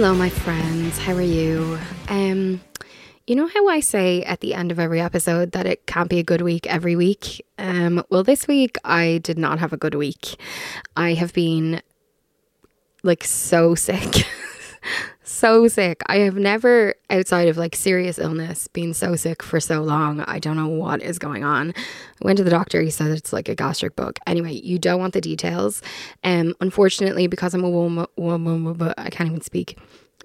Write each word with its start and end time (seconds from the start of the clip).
Hello, 0.00 0.14
my 0.14 0.30
friends. 0.30 0.96
How 0.96 1.12
are 1.12 1.20
you? 1.20 1.78
Um, 2.08 2.62
you 3.26 3.36
know 3.36 3.46
how 3.48 3.68
I 3.68 3.80
say 3.80 4.22
at 4.22 4.40
the 4.40 4.54
end 4.54 4.72
of 4.72 4.78
every 4.78 4.98
episode 4.98 5.52
that 5.52 5.66
it 5.66 5.84
can't 5.84 6.08
be 6.08 6.18
a 6.18 6.22
good 6.22 6.40
week 6.40 6.66
every 6.66 6.96
week? 6.96 7.44
Um, 7.58 8.02
well, 8.08 8.24
this 8.24 8.48
week 8.48 8.78
I 8.82 9.20
did 9.22 9.36
not 9.36 9.58
have 9.58 9.74
a 9.74 9.76
good 9.76 9.94
week. 9.94 10.40
I 10.96 11.12
have 11.12 11.34
been 11.34 11.82
like 13.02 13.24
so 13.24 13.74
sick. 13.74 14.26
So 15.30 15.68
sick. 15.68 16.02
I 16.06 16.18
have 16.18 16.34
never, 16.34 16.94
outside 17.08 17.48
of 17.48 17.56
like 17.56 17.76
serious 17.76 18.18
illness, 18.18 18.68
been 18.68 18.92
so 18.92 19.16
sick 19.16 19.42
for 19.42 19.60
so 19.60 19.82
long. 19.82 20.20
I 20.20 20.38
don't 20.38 20.56
know 20.56 20.68
what 20.68 21.02
is 21.02 21.18
going 21.18 21.44
on. 21.44 21.72
I 21.76 22.24
went 22.24 22.36
to 22.38 22.44
the 22.44 22.50
doctor. 22.50 22.82
He 22.82 22.90
said 22.90 23.10
it's 23.10 23.32
like 23.32 23.48
a 23.48 23.54
gastric 23.54 23.96
bug. 23.96 24.18
Anyway, 24.26 24.52
you 24.52 24.78
don't 24.78 25.00
want 25.00 25.14
the 25.14 25.20
details. 25.20 25.82
Um, 26.24 26.54
unfortunately, 26.60 27.26
because 27.26 27.54
I'm 27.54 27.64
a 27.64 27.70
woman, 27.70 28.06
woman, 28.16 28.72
but 28.74 28.98
I 28.98 29.08
can't 29.10 29.28
even 29.28 29.40
speak. 29.40 29.78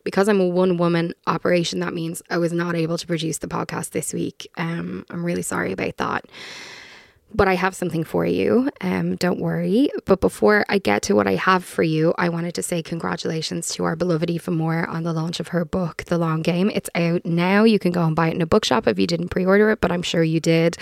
Because 0.03 0.27
I'm 0.27 0.39
a 0.39 0.47
one 0.47 0.77
woman 0.77 1.13
operation, 1.25 1.79
that 1.79 1.93
means 1.93 2.21
I 2.29 2.37
was 2.37 2.51
not 2.51 2.75
able 2.75 2.97
to 2.97 3.07
produce 3.07 3.39
the 3.39 3.47
podcast 3.47 3.91
this 3.91 4.13
week. 4.13 4.49
Um, 4.57 5.05
I'm 5.09 5.25
really 5.25 5.41
sorry 5.41 5.71
about 5.71 5.97
that 5.97 6.25
but 7.35 7.47
I 7.47 7.55
have 7.55 7.75
something 7.75 8.03
for 8.03 8.25
you. 8.25 8.69
Um, 8.81 9.15
don't 9.17 9.39
worry. 9.39 9.89
But 10.05 10.21
before 10.21 10.65
I 10.69 10.77
get 10.77 11.01
to 11.03 11.15
what 11.15 11.27
I 11.27 11.35
have 11.35 11.63
for 11.63 11.83
you, 11.83 12.13
I 12.17 12.29
wanted 12.29 12.55
to 12.55 12.63
say 12.63 12.81
congratulations 12.81 13.69
to 13.75 13.83
our 13.83 13.95
beloved 13.95 14.29
Aoife 14.29 14.47
Moore 14.47 14.87
on 14.87 15.03
the 15.03 15.13
launch 15.13 15.39
of 15.39 15.49
her 15.49 15.65
book, 15.65 16.05
The 16.05 16.17
Long 16.17 16.41
Game. 16.41 16.71
It's 16.73 16.89
out 16.95 17.25
now. 17.25 17.63
You 17.63 17.79
can 17.79 17.91
go 17.91 18.03
and 18.03 18.15
buy 18.15 18.29
it 18.29 18.35
in 18.35 18.41
a 18.41 18.45
bookshop 18.45 18.87
if 18.87 18.97
you 18.97 19.07
didn't 19.07 19.29
pre-order 19.29 19.69
it, 19.71 19.81
but 19.81 19.91
I'm 19.91 20.01
sure 20.01 20.23
you 20.23 20.39
did. 20.39 20.77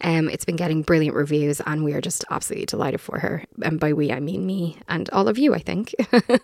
Um, 0.00 0.28
it's 0.28 0.44
been 0.44 0.56
getting 0.56 0.82
brilliant 0.82 1.14
reviews, 1.14 1.60
and 1.66 1.84
we 1.84 1.92
are 1.92 2.00
just 2.00 2.24
absolutely 2.30 2.66
delighted 2.66 3.00
for 3.00 3.18
her. 3.18 3.44
And 3.62 3.78
by 3.78 3.92
we, 3.92 4.12
I 4.12 4.20
mean 4.20 4.46
me 4.46 4.78
and 4.88 5.08
all 5.10 5.28
of 5.28 5.38
you, 5.38 5.54
I 5.54 5.58
think. 5.58 5.94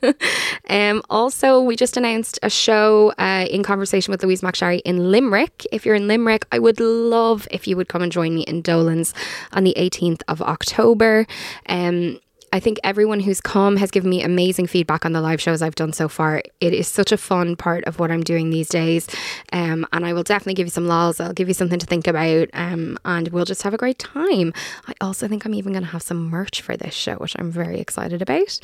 um, 0.68 1.02
also, 1.08 1.60
we 1.60 1.76
just 1.76 1.96
announced 1.96 2.38
a 2.42 2.50
show 2.50 3.12
uh, 3.18 3.46
in 3.50 3.62
conversation 3.62 4.12
with 4.12 4.22
Louise 4.22 4.42
McSharry 4.42 4.80
in 4.84 5.10
Limerick. 5.10 5.66
If 5.72 5.86
you're 5.86 5.94
in 5.94 6.08
Limerick, 6.08 6.46
I 6.52 6.58
would 6.58 6.80
love 6.80 7.48
if 7.50 7.66
you 7.66 7.76
would 7.76 7.88
come 7.88 8.02
and 8.02 8.12
join 8.12 8.34
me 8.34 8.42
in 8.42 8.62
Dolan's 8.62 9.14
on 9.54 9.64
the 9.64 9.74
18th 9.78 10.22
of 10.28 10.42
October. 10.42 11.26
Um, 11.68 12.18
I 12.54 12.60
think 12.60 12.78
everyone 12.84 13.18
who's 13.18 13.40
come 13.40 13.76
has 13.78 13.90
given 13.90 14.08
me 14.08 14.22
amazing 14.22 14.68
feedback 14.68 15.04
on 15.04 15.10
the 15.10 15.20
live 15.20 15.40
shows 15.40 15.60
I've 15.60 15.74
done 15.74 15.92
so 15.92 16.08
far. 16.08 16.40
It 16.60 16.72
is 16.72 16.86
such 16.86 17.10
a 17.10 17.16
fun 17.16 17.56
part 17.56 17.82
of 17.86 17.98
what 17.98 18.12
I'm 18.12 18.22
doing 18.22 18.50
these 18.50 18.68
days. 18.68 19.08
Um, 19.52 19.84
and 19.92 20.06
I 20.06 20.12
will 20.12 20.22
definitely 20.22 20.54
give 20.54 20.68
you 20.68 20.70
some 20.70 20.86
lols. 20.86 21.18
I'll 21.18 21.32
give 21.32 21.48
you 21.48 21.54
something 21.54 21.80
to 21.80 21.86
think 21.86 22.06
about. 22.06 22.50
Um, 22.52 22.96
and 23.04 23.26
we'll 23.28 23.44
just 23.44 23.62
have 23.62 23.74
a 23.74 23.76
great 23.76 23.98
time. 23.98 24.52
I 24.86 24.92
also 25.00 25.26
think 25.26 25.44
I'm 25.44 25.54
even 25.54 25.72
going 25.72 25.82
to 25.82 25.90
have 25.90 26.02
some 26.02 26.30
merch 26.30 26.60
for 26.60 26.76
this 26.76 26.94
show, 26.94 27.16
which 27.16 27.34
I'm 27.40 27.50
very 27.50 27.80
excited 27.80 28.22
about. 28.22 28.60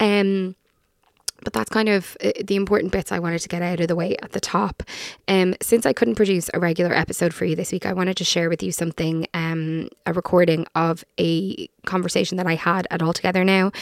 Um, 0.00 0.54
but 1.42 1.52
that's 1.52 1.70
kind 1.70 1.88
of 1.88 2.16
uh, 2.22 2.32
the 2.44 2.56
important 2.56 2.92
bits 2.92 3.12
I 3.12 3.18
wanted 3.18 3.40
to 3.40 3.48
get 3.48 3.62
out 3.62 3.80
of 3.80 3.88
the 3.88 3.96
way 3.96 4.16
at 4.22 4.32
the 4.32 4.40
top. 4.40 4.82
Um, 5.28 5.54
since 5.60 5.86
I 5.86 5.92
couldn't 5.92 6.14
produce 6.16 6.50
a 6.54 6.60
regular 6.60 6.94
episode 6.94 7.34
for 7.34 7.44
you 7.44 7.56
this 7.56 7.72
week, 7.72 7.86
I 7.86 7.92
wanted 7.92 8.16
to 8.18 8.24
share 8.24 8.48
with 8.48 8.62
you 8.62 8.72
something, 8.72 9.26
um, 9.34 9.88
a 10.06 10.12
recording 10.12 10.66
of 10.74 11.04
a 11.18 11.68
conversation 11.86 12.36
that 12.38 12.46
I 12.46 12.54
had 12.54 12.86
at 12.90 13.02
All 13.02 13.12
Together 13.12 13.44
Now. 13.44 13.72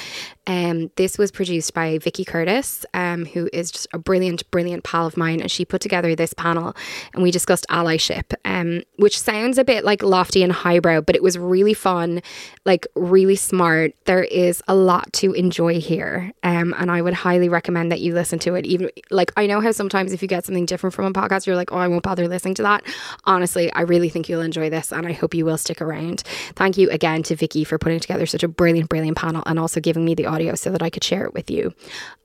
Um, 0.47 0.91
this 0.97 1.19
was 1.19 1.31
produced 1.31 1.75
by 1.75 1.99
Vickey 1.99 2.27
Curtis, 2.27 2.87
um, 2.95 3.27
who 3.27 3.51
is 3.53 3.71
just 3.71 3.87
a 3.93 3.99
brilliant, 3.99 4.51
brilliant 4.51 4.83
pal 4.83 5.07
of 5.07 5.17
mine, 5.17 5.41
and 5.41 5.51
she 5.51 5.65
put 5.65 5.83
together 5.83 6.15
this 6.15 6.33
panel, 6.33 6.75
and 7.13 7.23
we 7.23 7.31
discussed 7.31 7.67
allyship, 7.69 8.33
um, 8.47 8.83
which 8.97 9.21
sounds 9.21 9.59
a 9.59 9.65
bit 9.65 9.85
like 9.85 10.03
lofty 10.03 10.43
and 10.43 10.53
highbrow, 10.53 11.03
but 11.03 11.15
it 11.15 11.23
was 11.23 11.37
really 11.37 11.75
fun, 11.75 12.23
like 12.65 12.87
really 12.95 13.37
smart. 13.37 13.93
There 14.05 14.25
is 14.25 14.63
a 14.69 14.75
lot 14.75 15.13
to 15.15 15.33
enjoy 15.33 15.81
here, 15.81 16.33
um, 16.43 16.75
and 16.79 16.91
I 16.91 17.03
would 17.03 17.15
highly 17.15 17.49
recommend 17.49 17.93
that 17.93 18.01
you 18.01 18.15
listen 18.15 18.39
to 18.41 18.55
it. 18.55 18.65
Even 18.65 18.91
like 19.11 19.33
I 19.37 19.47
know 19.47 19.61
how 19.61 19.73
sometimes 19.73 20.13
if 20.13 20.23
you 20.23 20.29
get 20.29 20.47
something 20.47 20.67
different 20.67 20.95
from 20.95 21.05
a 21.05 21.13
podcast, 21.13 21.47
you're 21.47 21.57
like, 21.57 21.73
oh, 21.73 21.79
I 21.79 21.89
won't 21.89 22.03
bother 22.03 22.27
listening 22.27 22.55
to 22.55 22.63
that. 22.63 22.85
Honestly, 23.25 23.71
I 23.73 23.83
really 23.83 24.09
think 24.09 24.29
you'll 24.29 24.41
enjoy 24.41 24.71
this, 24.71 24.93
and 24.93 25.07
I 25.07 25.13
hope 25.13 25.35
you 25.35 25.45
will 25.45 25.59
stick 25.59 25.83
around. 25.83 26.23
Thank 26.55 26.79
you 26.79 26.89
again 26.91 27.23
to 27.25 27.37
Vicky 27.37 27.65
for 27.65 27.77
putting 27.77 27.88
together 27.97 28.27
such 28.27 28.43
a 28.43 28.49
brilliant, 28.49 28.89
brilliant 28.89 29.17
panel 29.17 29.43
and 29.47 29.59
also 29.59 29.81
giving 29.81 30.05
me 30.05 30.15
the 30.15 30.27
audio 30.27 30.55
so 30.55 30.71
that 30.71 30.83
I 30.83 30.91
could 30.91 31.05
share 31.05 31.25
it 31.25 31.33
with 31.33 31.51
you. 31.51 31.73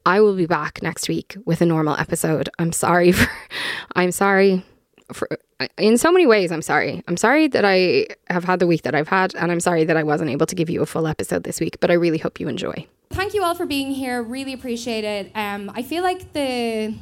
I 0.06 0.19
will 0.19 0.35
be 0.35 0.46
back 0.46 0.81
next 0.81 1.07
week 1.07 1.38
with 1.46 1.62
a 1.62 1.66
normal 1.66 1.96
episode. 1.96 2.50
I'm 2.59 2.72
sorry 2.72 3.12
for, 3.13 3.29
I'm 3.96 4.12
sorry 4.12 4.66
for, 5.13 5.29
in 5.78 5.97
so 5.97 6.12
many 6.12 6.25
ways, 6.25 6.52
I'm 6.52 6.62
sorry. 6.62 7.03
I'm 7.07 7.18
sorry 7.18 7.47
that 7.47 7.63
I 7.66 8.07
have 8.29 8.44
had 8.44 8.59
the 8.59 8.68
week 8.68 8.84
that 8.84 8.96
I've 8.96 9.07
had, 9.07 9.35
and 9.35 9.52
I'm 9.52 9.59
sorry 9.59 9.84
that 9.85 9.96
I 9.96 10.03
wasn't 10.03 10.29
able 10.29 10.46
to 10.47 10.56
give 10.56 10.69
you 10.69 10.81
a 10.81 10.85
full 10.85 11.07
episode 11.07 11.44
this 11.44 11.59
week, 11.59 11.79
but 11.79 11.91
I 11.91 11.94
really 11.94 12.18
hope 12.18 12.40
you 12.40 12.47
enjoy. 12.47 12.88
Thank 13.12 13.34
you 13.34 13.44
all 13.44 13.56
for 13.56 13.66
being 13.66 13.91
here. 13.91 14.22
Really 14.22 14.53
appreciate 14.53 15.03
it. 15.03 15.31
Um, 15.35 15.72
I 15.73 15.84
feel 15.84 16.03
like 16.03 16.34
the 16.34 16.96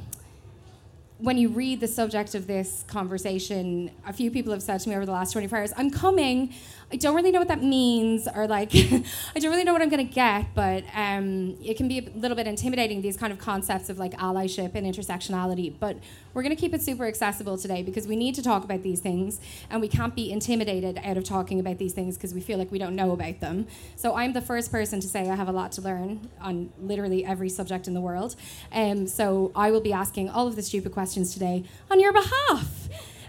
when 1.22 1.38
you 1.38 1.50
read 1.50 1.80
the 1.80 1.88
subject 1.88 2.34
of 2.34 2.48
this 2.48 2.84
conversation, 2.88 3.92
a 4.08 4.14
few 4.14 4.32
people 4.32 4.52
have 4.52 4.64
said 4.64 4.80
to 4.80 4.90
me 4.90 4.96
over 4.96 5.06
the 5.06 5.12
last 5.12 5.32
24 5.34 5.60
hours, 5.60 5.74
I'm 5.78 5.92
coming. 5.92 6.52
I 6.92 6.98
don't 6.98 7.16
really 7.16 7.32
know 7.32 7.40
what 7.40 7.48
that 7.48 7.64
means, 7.64 8.28
or 8.36 8.48
like, 8.48 8.76
I 8.76 9.40
don't 9.40 9.50
really 9.50 9.64
know 9.64 9.72
what 9.72 9.82
I'm 9.82 9.88
going 9.88 10.06
to 10.06 10.14
get, 10.14 10.54
but 10.54 10.84
um, 10.94 11.56
it 11.64 11.78
can 11.78 11.88
be 11.88 12.00
a 12.00 12.10
little 12.18 12.36
bit 12.36 12.48
intimidating, 12.48 13.02
these 13.02 13.16
kind 13.16 13.32
of 13.32 13.40
concepts 13.40 13.90
of 13.90 13.98
like 13.98 14.12
allyship 14.18 14.76
and 14.76 14.86
intersectionality. 14.86 15.74
But 15.80 15.98
we're 16.34 16.44
going 16.44 16.54
to 16.54 16.60
keep 16.60 16.74
it 16.74 16.82
super 16.82 17.06
accessible 17.06 17.58
today 17.58 17.82
because 17.82 18.08
we 18.08 18.18
need 18.18 18.36
to 18.36 18.44
talk 18.44 18.66
about 18.66 18.84
these 18.84 19.00
things, 19.00 19.40
and 19.70 19.80
we 19.80 19.88
can't 19.88 20.16
be 20.16 20.32
intimidated 20.32 21.00
out 21.04 21.16
of 21.16 21.24
talking 21.24 21.62
about 21.62 21.78
these 21.78 21.94
things 21.94 22.18
because 22.18 22.34
we 22.34 22.42
feel 22.42 22.58
like 22.58 22.72
we 22.72 22.80
don't 22.80 22.96
know 22.96 23.12
about 23.12 23.40
them. 23.40 23.68
So 23.96 24.16
I'm 24.16 24.34
the 24.34 24.42
first 24.42 24.70
person 24.70 25.00
to 25.00 25.08
say 25.08 25.30
I 25.30 25.36
have 25.36 25.48
a 25.48 25.54
lot 25.54 25.72
to 25.74 25.82
learn 25.82 26.30
on 26.42 26.74
literally 26.82 27.24
every 27.24 27.50
subject 27.50 27.88
in 27.88 27.94
the 27.94 28.02
world. 28.02 28.36
Um, 28.74 29.08
so 29.08 29.54
I 29.56 29.72
will 29.72 29.82
be 29.82 29.94
asking 29.94 30.30
all 30.30 30.48
of 30.48 30.58
the 30.58 30.62
stupid 30.62 30.92
questions 30.92 31.32
today 31.34 31.64
on 31.90 32.02
your 32.02 32.12
behalf. 32.12 32.81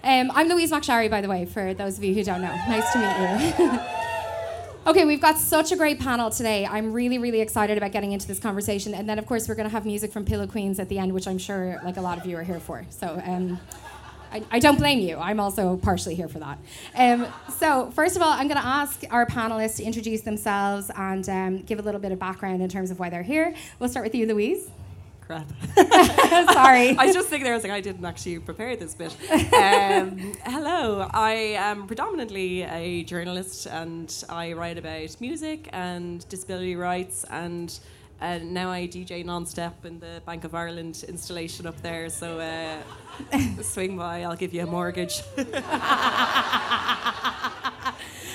Um, 0.04 0.32
I'm 0.34 0.48
Louise 0.48 0.72
McSharry, 0.72 1.08
by 1.08 1.20
the 1.20 1.28
way, 1.28 1.44
for 1.44 1.74
those 1.74 1.96
of 1.96 2.02
you 2.02 2.12
who 2.12 2.24
don't 2.24 2.42
know. 2.42 2.54
Nice 2.68 2.92
to 2.92 2.98
meet 2.98 3.58
you. 3.58 3.80
okay, 4.88 5.04
we've 5.04 5.20
got 5.20 5.38
such 5.38 5.70
a 5.70 5.76
great 5.76 6.00
panel 6.00 6.28
today. 6.28 6.66
I'm 6.66 6.92
really, 6.92 7.18
really 7.18 7.40
excited 7.40 7.78
about 7.78 7.92
getting 7.92 8.10
into 8.10 8.26
this 8.26 8.40
conversation. 8.40 8.94
And 8.94 9.08
then, 9.08 9.20
of 9.20 9.26
course, 9.26 9.48
we're 9.48 9.54
going 9.54 9.68
to 9.68 9.72
have 9.72 9.86
music 9.86 10.12
from 10.12 10.24
Pillow 10.24 10.48
Queens 10.48 10.80
at 10.80 10.88
the 10.88 10.98
end, 10.98 11.12
which 11.12 11.28
I'm 11.28 11.38
sure 11.38 11.80
like 11.84 11.98
a 11.98 12.00
lot 12.00 12.18
of 12.18 12.26
you 12.26 12.36
are 12.36 12.42
here 12.42 12.60
for. 12.60 12.84
So. 12.90 13.22
Um, 13.24 13.60
I, 14.50 14.60
don't 14.60 14.78
blame 14.78 15.00
you. 15.00 15.18
I'm 15.18 15.38
also 15.38 15.76
partially 15.76 16.14
here 16.14 16.26
for 16.26 16.38
that. 16.38 16.58
Um, 16.96 17.26
so, 17.58 17.90
first 17.90 18.16
of 18.16 18.22
all, 18.22 18.30
I'm 18.30 18.48
going 18.48 18.58
to 18.58 18.66
ask 18.66 19.04
our 19.10 19.26
panelists 19.26 19.76
to 19.76 19.82
introduce 19.82 20.22
themselves 20.22 20.90
and 20.96 21.28
um, 21.28 21.58
give 21.58 21.78
a 21.78 21.82
little 21.82 22.00
bit 22.00 22.12
of 22.12 22.18
background 22.18 22.62
in 22.62 22.70
terms 22.70 22.90
of 22.90 22.98
why 22.98 23.10
they're 23.10 23.22
here. 23.22 23.54
We'll 23.78 23.90
start 23.90 24.06
with 24.06 24.14
you, 24.14 24.24
Louise. 24.24 24.70
Crap. 25.32 25.48
Sorry. 26.52 26.96
I 26.96 27.06
was 27.06 27.14
just 27.14 27.28
thinking 27.28 27.44
there, 27.44 27.54
I 27.54 27.56
was 27.56 27.62
like, 27.64 27.72
I 27.72 27.80
didn't 27.80 28.04
actually 28.04 28.38
prepare 28.38 28.76
this 28.76 28.94
bit. 28.94 29.16
Um, 29.54 30.34
hello, 30.44 31.08
I 31.10 31.54
am 31.56 31.86
predominantly 31.86 32.62
a 32.62 33.02
journalist 33.04 33.66
and 33.66 34.12
I 34.28 34.52
write 34.52 34.76
about 34.76 35.18
music 35.20 35.70
and 35.72 36.28
disability 36.28 36.76
rights 36.76 37.24
and 37.30 37.78
uh, 38.20 38.40
now 38.42 38.70
I 38.70 38.86
DJ 38.86 39.24
non-step 39.24 39.86
in 39.86 40.00
the 40.00 40.20
Bank 40.26 40.44
of 40.44 40.54
Ireland 40.54 41.02
installation 41.08 41.66
up 41.66 41.80
there. 41.80 42.10
So 42.10 42.38
uh, 42.38 42.82
swing 43.62 43.96
by, 43.96 44.24
I'll 44.24 44.36
give 44.36 44.52
you 44.52 44.64
a 44.64 44.66
mortgage. 44.66 45.22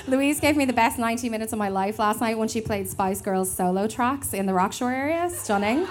Louise 0.07 0.39
gave 0.39 0.55
me 0.55 0.63
the 0.63 0.73
best 0.73 0.97
90 0.97 1.27
minutes 1.29 1.51
of 1.51 1.59
my 1.59 1.67
life 1.67 1.99
last 1.99 2.21
night 2.21 2.37
when 2.37 2.47
she 2.47 2.61
played 2.61 2.89
Spice 2.89 3.21
Girls 3.21 3.51
solo 3.51 3.87
tracks 3.87 4.33
in 4.33 4.45
the 4.45 4.53
Rockshore 4.53 4.93
area. 4.93 5.29
Stunning. 5.29 5.85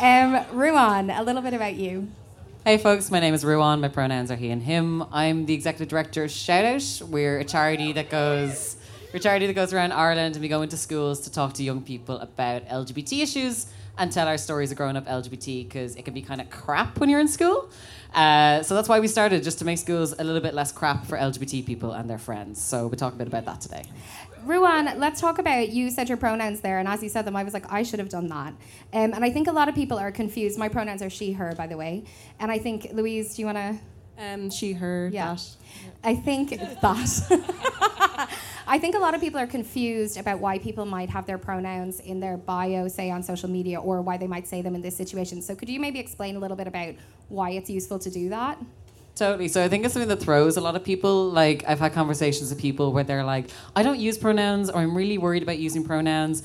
Um, 0.00 0.32
Ruadhán, 0.54 1.14
a 1.14 1.22
little 1.22 1.42
bit 1.42 1.52
about 1.52 1.74
you. 1.74 2.08
Hey 2.64 2.78
folks, 2.78 3.10
my 3.10 3.20
name 3.20 3.34
is 3.34 3.44
Ruadhán. 3.44 3.80
My 3.80 3.88
pronouns 3.88 4.30
are 4.30 4.36
he 4.36 4.48
and 4.48 4.62
him. 4.62 5.04
I'm 5.12 5.44
the 5.44 5.52
executive 5.52 5.88
director 5.88 6.24
of 6.24 6.30
Shoutout. 6.30 7.02
We're 7.02 7.38
a 7.38 7.44
charity 7.44 7.92
that 7.92 8.08
goes 8.08 8.76
we're 9.12 9.18
a 9.18 9.20
charity 9.20 9.46
that 9.46 9.52
goes 9.52 9.74
around 9.74 9.92
Ireland 9.92 10.36
and 10.36 10.42
we 10.42 10.48
go 10.48 10.62
into 10.62 10.78
schools 10.78 11.20
to 11.20 11.30
talk 11.30 11.52
to 11.54 11.62
young 11.62 11.82
people 11.82 12.16
about 12.16 12.66
LGBT 12.68 13.22
issues 13.22 13.66
and 13.98 14.10
tell 14.10 14.26
our 14.26 14.38
stories 14.38 14.70
of 14.70 14.78
growing 14.78 14.96
up 14.96 15.06
LGBT 15.06 15.64
because 15.64 15.96
it 15.96 16.06
can 16.06 16.14
be 16.14 16.22
kind 16.22 16.40
of 16.40 16.48
crap 16.48 16.98
when 16.98 17.10
you're 17.10 17.20
in 17.20 17.28
school. 17.28 17.68
Uh, 18.14 18.62
so 18.62 18.74
that's 18.74 18.88
why 18.88 19.00
we 19.00 19.06
started, 19.06 19.42
just 19.42 19.58
to 19.58 19.66
make 19.66 19.76
schools 19.76 20.14
a 20.18 20.24
little 20.24 20.40
bit 20.40 20.54
less 20.54 20.72
crap 20.72 21.04
for 21.04 21.18
LGBT 21.18 21.66
people 21.66 21.92
and 21.92 22.08
their 22.08 22.18
friends. 22.18 22.62
So 22.62 22.86
we'll 22.86 22.96
talk 22.96 23.12
a 23.12 23.16
bit 23.16 23.26
about 23.26 23.44
that 23.44 23.60
today. 23.60 23.84
Ruadhán, 24.46 24.98
let's 24.98 25.20
talk 25.20 25.38
about 25.38 25.68
you 25.70 25.90
said 25.90 26.08
your 26.08 26.18
pronouns 26.18 26.60
there, 26.60 26.78
and 26.78 26.88
as 26.88 27.02
you 27.02 27.08
said 27.08 27.24
them, 27.24 27.36
I 27.36 27.42
was 27.44 27.54
like, 27.54 27.70
I 27.70 27.82
should 27.82 27.98
have 27.98 28.08
done 28.08 28.28
that. 28.28 28.54
Um, 28.92 29.12
and 29.14 29.24
I 29.24 29.30
think 29.30 29.48
a 29.48 29.52
lot 29.52 29.68
of 29.68 29.74
people 29.74 29.98
are 29.98 30.10
confused. 30.12 30.58
My 30.58 30.68
pronouns 30.68 31.02
are 31.02 31.10
she, 31.10 31.32
her, 31.32 31.54
by 31.56 31.66
the 31.66 31.76
way. 31.76 32.04
And 32.38 32.50
I 32.50 32.58
think, 32.58 32.88
Louise, 32.92 33.34
do 33.34 33.42
you 33.42 33.46
want 33.46 33.58
to? 33.58 33.78
Um, 34.18 34.50
she, 34.50 34.72
her, 34.74 35.08
Yeah. 35.12 35.34
that. 35.34 35.56
I 36.04 36.14
think 36.14 36.50
that. 36.50 38.28
I 38.66 38.78
think 38.78 38.94
a 38.94 38.98
lot 38.98 39.14
of 39.14 39.20
people 39.20 39.40
are 39.40 39.46
confused 39.48 40.16
about 40.16 40.38
why 40.38 40.58
people 40.58 40.84
might 40.84 41.10
have 41.10 41.26
their 41.26 41.38
pronouns 41.38 41.98
in 42.00 42.20
their 42.20 42.36
bio, 42.36 42.86
say 42.86 43.10
on 43.10 43.22
social 43.22 43.48
media, 43.48 43.80
or 43.80 44.00
why 44.00 44.16
they 44.16 44.28
might 44.28 44.46
say 44.46 44.62
them 44.62 44.74
in 44.74 44.82
this 44.82 44.96
situation. 44.96 45.42
So, 45.42 45.56
could 45.56 45.68
you 45.68 45.80
maybe 45.80 45.98
explain 45.98 46.36
a 46.36 46.38
little 46.38 46.56
bit 46.56 46.68
about 46.68 46.94
why 47.28 47.50
it's 47.50 47.68
useful 47.68 47.98
to 47.98 48.10
do 48.10 48.28
that? 48.28 48.58
Totally. 49.14 49.48
So 49.48 49.62
I 49.62 49.68
think 49.68 49.84
it's 49.84 49.92
something 49.92 50.08
that 50.08 50.20
throws 50.20 50.56
a 50.56 50.60
lot 50.60 50.76
of 50.76 50.84
people. 50.84 51.30
Like 51.30 51.64
I've 51.68 51.78
had 51.78 51.92
conversations 51.92 52.50
with 52.50 52.58
people 52.58 52.92
where 52.92 53.04
they're 53.04 53.24
like, 53.24 53.50
I 53.76 53.82
don't 53.82 53.98
use 53.98 54.16
pronouns 54.16 54.70
or 54.70 54.80
I'm 54.80 54.96
really 54.96 55.18
worried 55.18 55.42
about 55.42 55.58
using 55.58 55.84
pronouns. 55.84 56.42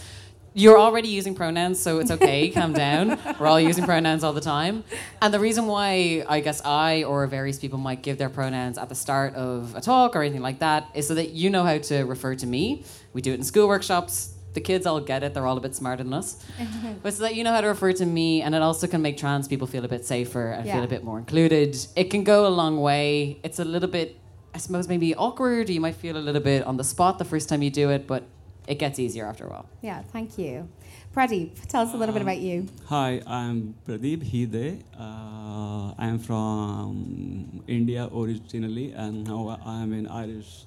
You're 0.57 0.79
already 0.79 1.09
using 1.09 1.35
pronouns, 1.35 1.81
so 1.81 1.99
it's 1.99 2.11
okay. 2.11 2.49
calm 2.57 2.71
down. 2.71 3.19
We're 3.37 3.47
all 3.47 3.59
using 3.59 3.83
pronouns 3.83 4.23
all 4.23 4.31
the 4.31 4.39
time. 4.39 4.85
And 5.21 5.33
the 5.33 5.39
reason 5.39 5.67
why 5.67 6.23
I 6.29 6.39
guess 6.39 6.61
I 6.63 7.03
or 7.03 7.27
various 7.27 7.59
people 7.59 7.77
might 7.77 8.01
give 8.01 8.17
their 8.17 8.29
pronouns 8.29 8.77
at 8.77 8.87
the 8.87 8.95
start 8.95 9.35
of 9.35 9.75
a 9.75 9.81
talk 9.81 10.15
or 10.15 10.21
anything 10.21 10.41
like 10.41 10.59
that 10.59 10.89
is 10.93 11.09
so 11.09 11.15
that 11.15 11.31
you 11.31 11.49
know 11.49 11.63
how 11.63 11.77
to 11.79 12.03
refer 12.03 12.35
to 12.35 12.47
me. 12.47 12.85
We 13.11 13.21
do 13.21 13.31
it 13.31 13.35
in 13.35 13.43
school 13.43 13.67
workshops. 13.67 14.34
The 14.55 14.61
kids 14.61 14.85
all 14.87 14.99
get 15.01 15.21
it. 15.21 15.33
They're 15.33 15.45
all 15.45 15.57
a 15.57 15.61
bit 15.61 15.75
smarter 15.75 16.03
than 16.03 16.13
us. 16.13 16.43
but 17.03 17.13
so 17.13 17.23
that 17.23 17.35
you 17.35 17.43
know 17.43 17.51
how 17.51 17.61
to 17.61 17.67
refer 17.67 17.91
to 17.93 18.05
me, 18.05 18.41
and 18.41 18.55
it 18.55 18.61
also 18.61 18.87
can 18.87 19.01
make 19.01 19.17
trans 19.17 19.47
people 19.47 19.67
feel 19.67 19.83
a 19.85 19.87
bit 19.95 20.03
safer 20.05 20.51
and 20.51 20.65
Yeah. 20.65 20.75
feel 20.75 20.83
a 20.83 20.87
bit 20.87 21.03
more 21.03 21.19
included. 21.19 21.77
It 21.95 22.05
can 22.09 22.23
go 22.23 22.47
a 22.47 22.53
long 22.61 22.79
way. 22.81 23.37
It's 23.43 23.59
a 23.59 23.65
little 23.65 23.89
bit, 23.89 24.17
I 24.55 24.57
suppose, 24.57 24.87
maybe 24.87 25.13
awkward. 25.13 25.69
You 25.69 25.81
might 25.81 25.95
feel 25.95 26.17
a 26.17 26.23
little 26.27 26.41
bit 26.41 26.63
on 26.65 26.77
the 26.77 26.83
spot 26.85 27.19
the 27.19 27.25
first 27.25 27.49
time 27.49 27.61
you 27.61 27.69
do 27.69 27.89
it, 27.91 28.07
but 28.07 28.23
it 28.67 28.79
gets 28.79 28.97
easier 28.97 29.25
after 29.27 29.45
a 29.45 29.49
while. 29.49 29.67
Yeah, 29.81 30.01
thank 30.13 30.37
you. 30.37 30.67
Pradeep, 31.13 31.49
tell 31.67 31.83
us 31.83 31.93
a 31.93 31.97
little 31.97 32.13
bit 32.13 32.21
about 32.21 32.39
you. 32.39 32.67
Hi, 32.87 33.21
I'm 33.27 33.75
Pradeep 33.87 34.21
Hide. 34.31 34.83
Uh, 34.97 35.93
I'm 35.97 36.17
from 36.19 37.61
India 37.67 38.09
originally, 38.13 38.91
and 38.93 39.25
now 39.27 39.59
I'm 39.65 39.91
in 39.93 40.07
Irish. 40.07 40.63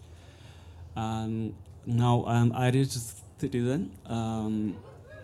And 0.94 1.55
now 1.87 2.25
I'm 2.26 2.52
Irish 2.52 2.94
citizen. 3.38 3.90
Um, 4.06 4.76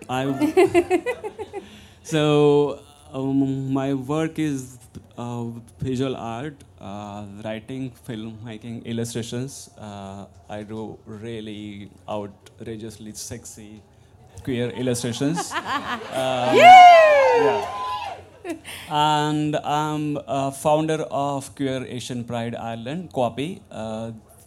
I 0.09 0.23
so 2.03 2.81
um, 3.13 3.73
my 3.73 3.95
work 3.95 4.39
is 4.39 4.79
uh, 5.17 5.45
visual 5.79 6.17
art, 6.17 6.57
uh, 6.81 7.25
writing, 7.45 7.93
filmmaking, 8.07 8.85
illustrations. 8.85 9.71
Uh, 9.79 10.27
I 10.49 10.63
do 10.63 10.99
really 11.07 11.91
outrageously 12.09 13.13
sexy 13.15 13.83
queer 14.43 14.71
illustrations. 14.71 15.53
Um, 16.15 16.57
yeah. 16.57 17.81
And 18.91 19.57
I'm 19.57 20.19
a 20.29 20.53
founder 20.53 21.03
of 21.11 21.55
Queer 21.57 21.85
Asian 21.87 22.25
Pride 22.25 22.55
Ireland, 22.55 23.11
QAPI. 23.13 23.61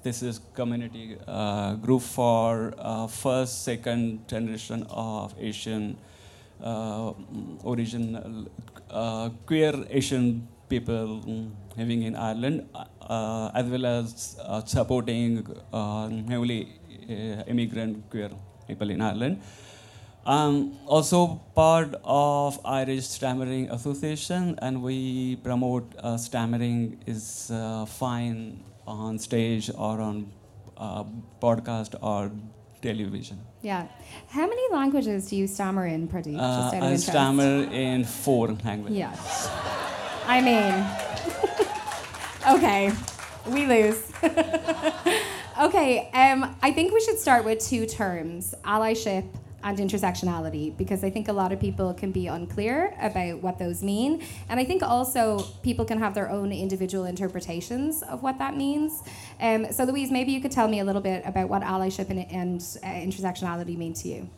This 0.08 0.24
is 0.24 0.40
community 0.56 1.18
uh, 1.28 1.74
group 1.76 2.02
for 2.02 2.74
uh, 2.78 3.08
first, 3.08 3.66
second 3.66 4.26
generation 4.26 4.88
of 4.90 5.36
Asian 5.38 5.98
uh, 6.64 7.12
origin, 7.62 8.48
uh, 8.90 9.28
queer 9.46 9.74
Asian 9.90 10.48
people 10.70 11.52
living 11.76 12.04
in 12.04 12.16
Ireland, 12.16 12.70
uh, 13.02 13.52
as 13.54 13.66
well 13.66 13.86
as 13.86 14.38
uh, 14.40 14.64
supporting 14.64 15.46
uh, 15.74 16.08
immigrant 17.52 18.10
queer 18.10 18.32
people 18.66 18.90
in 18.90 19.02
Ireland. 19.02 19.42
I'm 20.26 20.78
also 20.86 21.42
part 21.54 22.00
of 22.06 22.62
Irish 22.64 23.08
Stammering 23.08 23.70
Association, 23.72 24.58
and 24.62 24.82
we 24.82 25.36
promote 25.44 25.92
stammering 26.18 26.98
is 27.06 27.52
fine 27.88 28.64
on 28.88 29.20
stage 29.20 29.70
or 29.70 30.02
on 30.02 30.32
uh, 30.78 31.04
podcast 31.42 31.96
or 32.02 32.32
television. 32.82 33.40
Yeah. 33.62 33.88
How 34.30 34.48
many 34.48 34.62
languages 34.72 35.30
do 35.30 35.36
you 35.36 35.48
stammer 35.48 35.86
in, 35.86 36.08
Pradeep? 36.08 36.40
Uh, 36.40 36.86
I 36.86 36.96
stammer 36.96 37.64
in 37.72 38.06
four 38.06 38.48
languages. 38.64 38.98
Yeah. 38.98 39.16
I 40.26 40.42
mean, 40.42 40.74
okay, 42.56 42.92
we 43.48 43.66
lose. 43.66 44.12
okay, 45.62 46.10
um, 46.14 46.56
I 46.62 46.72
think 46.72 46.94
we 46.94 47.02
should 47.02 47.18
start 47.18 47.46
with 47.46 47.60
two 47.60 47.86
terms 47.86 48.54
allyship 48.64 49.26
and 49.64 49.78
intersectionality 49.78 50.76
because 50.78 51.04
I 51.04 51.10
think 51.10 51.28
a 51.28 51.34
lot 51.34 51.52
of 51.52 51.60
people 51.60 51.94
can 51.94 52.12
be 52.12 52.28
unclear 52.28 52.96
about 53.02 53.42
what 53.42 53.58
those 53.58 53.84
mean. 53.84 54.24
And 54.50 54.60
I 54.60 54.66
think 54.66 54.84
also 54.84 55.40
people 55.64 55.86
can 55.86 56.00
have 56.00 56.14
their 56.14 56.30
own 56.30 56.52
individual 56.52 57.06
interpretations 57.06 58.04
of 58.04 58.24
what 58.24 58.38
that 58.38 58.56
means. 58.56 59.02
Um, 59.40 59.72
so, 59.72 59.84
Louise, 59.84 60.12
maybe 60.12 60.32
you 60.32 60.42
could 60.42 60.52
tell 60.52 60.68
me 60.68 60.80
a 60.80 60.86
little 60.86 61.02
bit 61.02 61.24
about 61.26 61.50
what 61.50 61.64
allyship 61.64 62.10
and, 62.10 62.20
and 62.32 62.62
uh, 62.84 62.88
intersectionality 62.88 63.78
mean 63.78 63.94
to 63.96 64.08
you. 64.08 64.30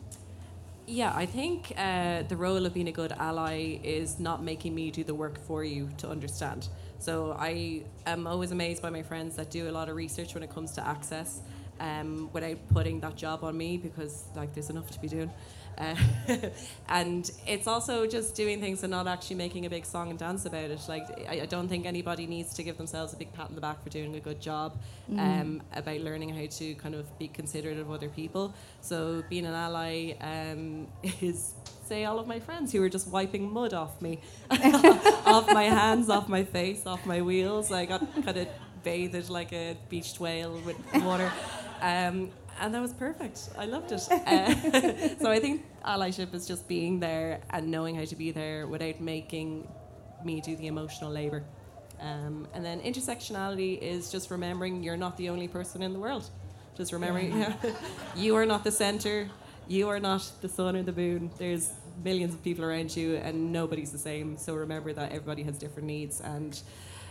Yeah, 0.86 1.12
I 1.14 1.24
think 1.24 1.72
uh, 1.76 2.22
the 2.22 2.36
role 2.36 2.66
of 2.66 2.74
being 2.74 2.88
a 2.88 2.92
good 2.92 3.12
ally 3.12 3.78
is 3.84 4.18
not 4.18 4.42
making 4.42 4.74
me 4.74 4.90
do 4.90 5.04
the 5.04 5.14
work 5.14 5.38
for 5.46 5.62
you 5.62 5.88
to 5.98 6.08
understand. 6.08 6.68
So 6.98 7.36
I 7.38 7.84
am 8.06 8.26
always 8.26 8.50
amazed 8.50 8.82
by 8.82 8.90
my 8.90 9.02
friends 9.02 9.36
that 9.36 9.50
do 9.50 9.70
a 9.70 9.72
lot 9.72 9.88
of 9.88 9.94
research 9.94 10.34
when 10.34 10.42
it 10.42 10.50
comes 10.50 10.72
to 10.72 10.86
access, 10.86 11.42
um, 11.80 12.30
without 12.32 12.56
putting 12.68 13.00
that 13.00 13.16
job 13.16 13.42
on 13.42 13.56
me 13.56 13.76
because 13.76 14.24
like 14.36 14.54
there's 14.54 14.70
enough 14.70 14.90
to 14.90 15.00
be 15.00 15.08
doing. 15.08 15.30
Uh, 15.78 15.94
and 16.88 17.30
it's 17.46 17.66
also 17.66 18.06
just 18.06 18.34
doing 18.34 18.60
things 18.60 18.82
and 18.82 18.90
not 18.90 19.06
actually 19.06 19.36
making 19.36 19.64
a 19.64 19.70
big 19.70 19.86
song 19.86 20.10
and 20.10 20.18
dance 20.18 20.44
about 20.44 20.70
it. 20.70 20.80
Like 20.88 21.06
I, 21.28 21.40
I 21.40 21.46
don't 21.46 21.68
think 21.68 21.86
anybody 21.86 22.26
needs 22.26 22.52
to 22.54 22.62
give 22.62 22.76
themselves 22.76 23.14
a 23.14 23.16
big 23.16 23.32
pat 23.32 23.48
on 23.48 23.54
the 23.54 23.60
back 23.62 23.82
for 23.82 23.88
doing 23.88 24.14
a 24.14 24.20
good 24.20 24.40
job 24.40 24.78
um, 25.16 25.62
about 25.74 26.00
learning 26.00 26.28
how 26.30 26.46
to 26.46 26.74
kind 26.74 26.94
of 26.94 27.18
be 27.18 27.28
considerate 27.28 27.78
of 27.78 27.90
other 27.90 28.08
people. 28.08 28.54
So 28.82 29.24
being 29.30 29.46
an 29.46 29.54
ally 29.54 30.12
um, 30.20 30.86
is 31.20 31.54
say 31.86 32.04
all 32.04 32.20
of 32.20 32.26
my 32.26 32.38
friends 32.38 32.72
who 32.72 32.80
were 32.80 32.88
just 32.88 33.08
wiping 33.08 33.52
mud 33.52 33.74
off 33.74 34.00
me, 34.02 34.20
off 34.50 35.52
my 35.52 35.64
hands, 35.64 36.08
off 36.08 36.28
my 36.28 36.44
face, 36.44 36.86
off 36.86 37.04
my 37.06 37.22
wheels. 37.22 37.72
I 37.72 37.86
got 37.86 38.00
kind 38.22 38.36
of 38.36 38.48
bathed 38.82 39.28
like 39.28 39.52
a 39.52 39.76
beached 39.88 40.20
whale 40.20 40.60
with 40.64 40.76
water. 41.02 41.32
Um, 41.80 42.30
and 42.60 42.74
that 42.74 42.82
was 42.82 42.92
perfect. 42.92 43.48
I 43.58 43.64
loved 43.64 43.92
it. 43.92 44.06
Uh, 44.10 44.54
so 45.20 45.30
I 45.30 45.40
think 45.40 45.64
allyship 45.84 46.34
is 46.34 46.46
just 46.46 46.68
being 46.68 47.00
there 47.00 47.40
and 47.50 47.70
knowing 47.70 47.94
how 47.96 48.04
to 48.04 48.16
be 48.16 48.30
there 48.32 48.66
without 48.66 49.00
making 49.00 49.66
me 50.24 50.40
do 50.40 50.56
the 50.56 50.66
emotional 50.66 51.10
labor. 51.10 51.42
Um, 52.00 52.46
and 52.54 52.64
then 52.64 52.80
intersectionality 52.80 53.78
is 53.78 54.10
just 54.10 54.30
remembering 54.30 54.82
you're 54.82 54.96
not 54.96 55.16
the 55.16 55.28
only 55.28 55.48
person 55.48 55.82
in 55.82 55.92
the 55.92 55.98
world. 55.98 56.28
Just 56.76 56.92
remembering 56.92 57.44
you 58.16 58.36
are 58.36 58.46
not 58.46 58.64
the 58.64 58.70
center, 58.70 59.28
you 59.68 59.88
are 59.88 60.00
not 60.00 60.30
the 60.40 60.48
sun 60.48 60.76
or 60.76 60.82
the 60.82 60.92
moon. 60.92 61.30
There's 61.38 61.70
millions 62.02 62.34
of 62.34 62.42
people 62.42 62.64
around 62.64 62.96
you, 62.96 63.16
and 63.16 63.52
nobody's 63.52 63.92
the 63.92 63.98
same. 63.98 64.36
So 64.36 64.54
remember 64.54 64.92
that 64.92 65.12
everybody 65.12 65.42
has 65.44 65.58
different 65.58 65.86
needs, 65.86 66.20
and 66.20 66.58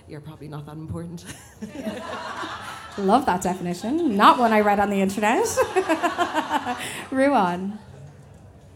you're 0.09 0.21
probably 0.21 0.47
not 0.47 0.65
that 0.65 0.75
important. 0.75 1.23
Love 2.97 3.25
that 3.27 3.41
definition. 3.41 4.17
Not 4.17 4.39
one 4.39 4.51
I 4.51 4.61
read 4.61 4.79
on 4.79 4.89
the 4.89 5.01
internet. 5.01 5.45
Ruadhán. 7.11 7.77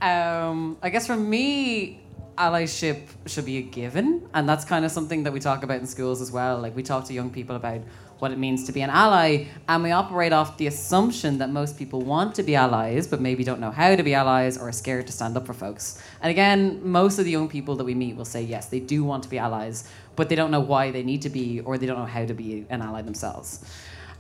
Um, 0.02 0.78
I 0.82 0.90
guess 0.90 1.08
for 1.08 1.16
me, 1.16 2.02
allyship 2.38 3.08
should 3.26 3.46
be 3.46 3.58
a 3.58 3.62
given, 3.62 4.28
and 4.34 4.48
that's 4.48 4.66
kind 4.66 4.86
of 4.86 4.92
something 4.92 5.24
that 5.24 5.34
we 5.34 5.40
talk 5.40 5.64
about 5.64 5.80
in 5.80 5.88
schools 5.88 6.22
as 6.22 6.32
well. 6.32 6.60
Like 6.60 6.76
we 6.76 6.84
talk 6.84 7.06
to 7.06 7.14
young 7.14 7.32
people 7.32 7.56
about 7.56 7.82
what 8.20 8.32
it 8.32 8.38
means 8.38 8.66
to 8.66 8.72
be 8.72 8.82
an 8.82 8.90
ally, 8.90 9.46
and 9.68 9.84
we 9.84 9.92
operate 9.92 10.32
off 10.32 10.58
the 10.58 10.68
assumption 10.68 11.38
that 11.40 11.50
most 11.50 11.78
people 11.78 12.02
want 12.02 12.36
to 12.36 12.44
be 12.44 12.56
allies, 12.56 13.08
but 13.08 13.20
maybe 13.20 13.44
don't 13.44 13.60
know 13.60 13.72
how 13.72 13.96
to 13.96 14.04
be 14.04 14.14
allies 14.14 14.58
or 14.58 14.70
are 14.70 14.72
scared 14.72 15.08
to 15.08 15.14
stand 15.14 15.36
up 15.36 15.46
for 15.46 15.54
folks. 15.54 16.02
And 16.22 16.32
again, 16.32 16.80
most 16.84 17.20
of 17.20 17.26
the 17.26 17.32
young 17.32 17.50
people 17.50 17.76
that 17.76 17.84
we 17.84 17.96
meet 17.96 18.16
will 18.16 18.26
say 18.26 18.42
yes, 18.42 18.68
they 18.68 18.80
do 18.80 19.04
want 19.04 19.24
to 19.24 19.30
be 19.30 19.38
allies, 19.38 19.90
but 20.16 20.30
they 20.30 20.36
don't 20.36 20.52
know 20.52 20.62
why 20.62 20.92
they 20.92 21.04
need 21.04 21.22
to 21.24 21.30
be, 21.30 21.60
or 21.62 21.78
they 21.78 21.86
don't 21.86 22.00
know 22.00 22.06
how 22.06 22.26
to 22.26 22.34
be 22.34 22.66
an 22.70 22.82
ally 22.82 23.02
themselves. 23.02 23.66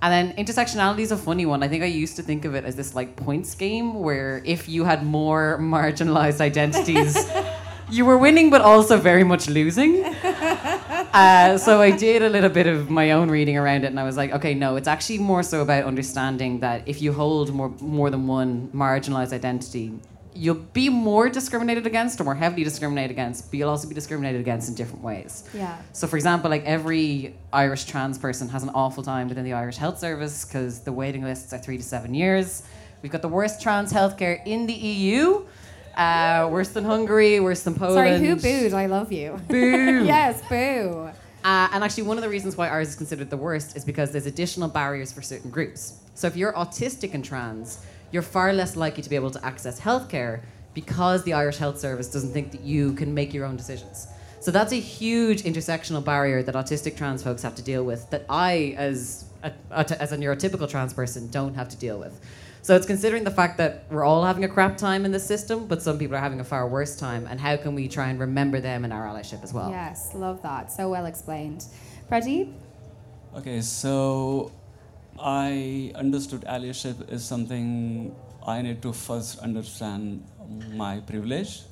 And 0.03 0.11
then 0.11 0.45
intersectionality 0.45 0.99
is 0.99 1.13
a 1.13 1.17
funny 1.17 1.45
one. 1.45 1.63
I 1.63 1.69
think 1.69 1.81
I 1.81 1.87
used 1.87 2.17
to 2.17 2.23
think 2.23 2.43
of 2.43 2.55
it 2.55 2.65
as 2.65 2.75
this 2.75 2.93
like 2.93 3.15
points 3.15 3.55
game 3.55 3.93
where 3.93 4.41
if 4.43 4.67
you 4.67 4.83
had 4.83 5.05
more 5.05 5.57
marginalized 5.61 6.41
identities, 6.41 7.17
you 7.89 8.03
were 8.03 8.17
winning 8.17 8.49
but 8.49 8.59
also 8.59 8.97
very 8.97 9.23
much 9.23 9.47
losing. 9.47 10.03
Uh, 11.13 11.59
so 11.59 11.79
I 11.79 11.91
did 11.91 12.23
a 12.23 12.29
little 12.29 12.49
bit 12.49 12.65
of 12.65 12.89
my 12.89 13.11
own 13.11 13.29
reading 13.29 13.55
around 13.55 13.83
it, 13.83 13.87
and 13.87 13.99
I 13.99 14.03
was 14.03 14.17
like, 14.17 14.31
okay, 14.31 14.55
no, 14.55 14.75
it's 14.77 14.87
actually 14.87 15.19
more 15.19 15.43
so 15.43 15.61
about 15.61 15.83
understanding 15.85 16.59
that 16.61 16.87
if 16.87 17.01
you 17.03 17.13
hold 17.13 17.53
more 17.53 17.69
more 17.79 18.09
than 18.09 18.25
one 18.25 18.69
marginalized 18.73 19.31
identity, 19.31 19.93
you'll 20.33 20.55
be 20.55 20.89
more 20.89 21.29
discriminated 21.29 21.85
against 21.85 22.19
or 22.19 22.23
more 22.23 22.35
heavily 22.35 22.63
discriminated 22.63 23.11
against, 23.11 23.51
but 23.51 23.57
you'll 23.57 23.69
also 23.69 23.87
be 23.87 23.93
discriminated 23.93 24.41
against 24.41 24.69
in 24.69 24.75
different 24.75 25.03
ways. 25.03 25.47
Yeah. 25.53 25.77
So, 25.91 26.07
for 26.07 26.15
example, 26.15 26.49
like 26.49 26.65
every 26.65 27.35
Irish 27.51 27.85
trans 27.85 28.17
person 28.17 28.49
has 28.49 28.63
an 28.63 28.69
awful 28.69 29.03
time 29.03 29.29
within 29.29 29.45
the 29.45 29.53
Irish 29.53 29.77
Health 29.77 29.99
Service 29.99 30.45
because 30.45 30.79
the 30.79 30.91
waiting 30.91 31.23
lists 31.23 31.53
are 31.53 31.59
three 31.59 31.77
to 31.77 31.83
seven 31.83 32.15
years. 32.15 32.63
We've 33.03 33.11
got 33.11 33.21
the 33.21 33.27
worst 33.27 33.61
trans 33.61 33.93
healthcare 33.93 34.41
in 34.45 34.65
the 34.65 34.73
EU. 34.73 35.45
Uh, 35.95 36.49
worse 36.51 36.69
than 36.69 36.83
Hungary, 36.83 37.39
worse 37.39 37.63
than 37.63 37.75
Poland. 37.75 37.95
Sorry, 37.95 38.19
who 38.19 38.35
booed? 38.35 38.73
I 38.73 38.87
love 38.87 39.11
you. 39.11 39.39
Boo. 39.47 39.57
yes, 40.05 40.41
boo. 40.49 41.09
Uh, 41.43 41.67
and 41.73 41.83
actually, 41.83 42.03
one 42.03 42.17
of 42.17 42.23
the 42.23 42.29
reasons 42.29 42.55
why 42.55 42.69
ours 42.69 42.89
is 42.89 42.95
considered 42.95 43.29
the 43.29 43.37
worst 43.37 43.75
is 43.75 43.83
because 43.83 44.11
there's 44.11 44.25
additional 44.25 44.69
barriers 44.69 45.11
for 45.11 45.21
certain 45.21 45.51
groups. 45.51 45.99
So 46.15 46.27
if 46.27 46.35
you're 46.35 46.53
autistic 46.53 47.13
and 47.13 47.23
trans, 47.23 47.85
you're 48.11 48.21
far 48.21 48.53
less 48.53 48.75
likely 48.75 49.03
to 49.03 49.09
be 49.09 49.15
able 49.15 49.31
to 49.31 49.45
access 49.45 49.79
healthcare 49.79 50.41
because 50.73 51.23
the 51.23 51.33
Irish 51.33 51.57
Health 51.57 51.79
Service 51.79 52.07
doesn't 52.11 52.31
think 52.31 52.51
that 52.51 52.61
you 52.61 52.93
can 52.93 53.13
make 53.13 53.33
your 53.33 53.45
own 53.45 53.55
decisions. 53.55 54.07
So 54.39 54.51
that's 54.51 54.73
a 54.73 54.79
huge 54.79 55.43
intersectional 55.43 56.03
barrier 56.03 56.43
that 56.43 56.55
autistic 56.55 56.97
trans 56.97 57.23
folks 57.23 57.41
have 57.43 57.55
to 57.55 57.61
deal 57.61 57.83
with 57.83 58.09
that 58.09 58.25
I, 58.29 58.75
as 58.77 59.25
a, 59.43 59.53
as 59.71 60.11
a 60.11 60.17
neurotypical 60.17 60.69
trans 60.69 60.93
person, 60.93 61.29
don't 61.29 61.53
have 61.53 61.69
to 61.69 61.77
deal 61.77 61.99
with. 61.99 62.19
So 62.63 62.77
it's 62.77 62.85
considering 62.85 63.25
the 63.25 63.31
fact 63.31 63.57
that 63.57 63.83
we're 63.91 64.05
all 64.05 64.23
having 64.23 64.45
a 64.45 64.47
crap 64.47 64.77
time 64.77 65.03
in 65.03 65.11
this 65.11 65.25
system, 65.25 65.67
but 65.67 65.81
some 65.81 65.99
people 65.99 66.15
are 66.15 66.21
having 66.21 66.39
a 66.39 66.45
far 66.45 66.65
worse 66.65 66.95
time, 66.95 67.27
and 67.29 67.37
how 67.37 67.57
can 67.57 67.75
we 67.75 67.89
try 67.89 68.07
and 68.07 68.17
remember 68.17 68.61
them 68.61 68.85
in 68.85 68.93
our 68.93 69.05
allyship 69.05 69.43
as 69.43 69.51
well? 69.51 69.69
Yes, 69.69 70.11
love 70.15 70.41
that. 70.43 70.71
So 70.71 70.89
well 70.89 71.05
explained. 71.05 71.65
Pradeep? 72.09 72.53
Okay, 73.35 73.59
so 73.59 74.53
I 75.19 75.91
understood 75.95 76.45
allyship 76.47 77.11
is 77.11 77.25
something 77.25 78.15
I 78.47 78.61
need 78.61 78.81
to 78.83 78.93
first 78.93 79.39
understand 79.39 80.23
my 80.73 81.01
privilege 81.01 81.63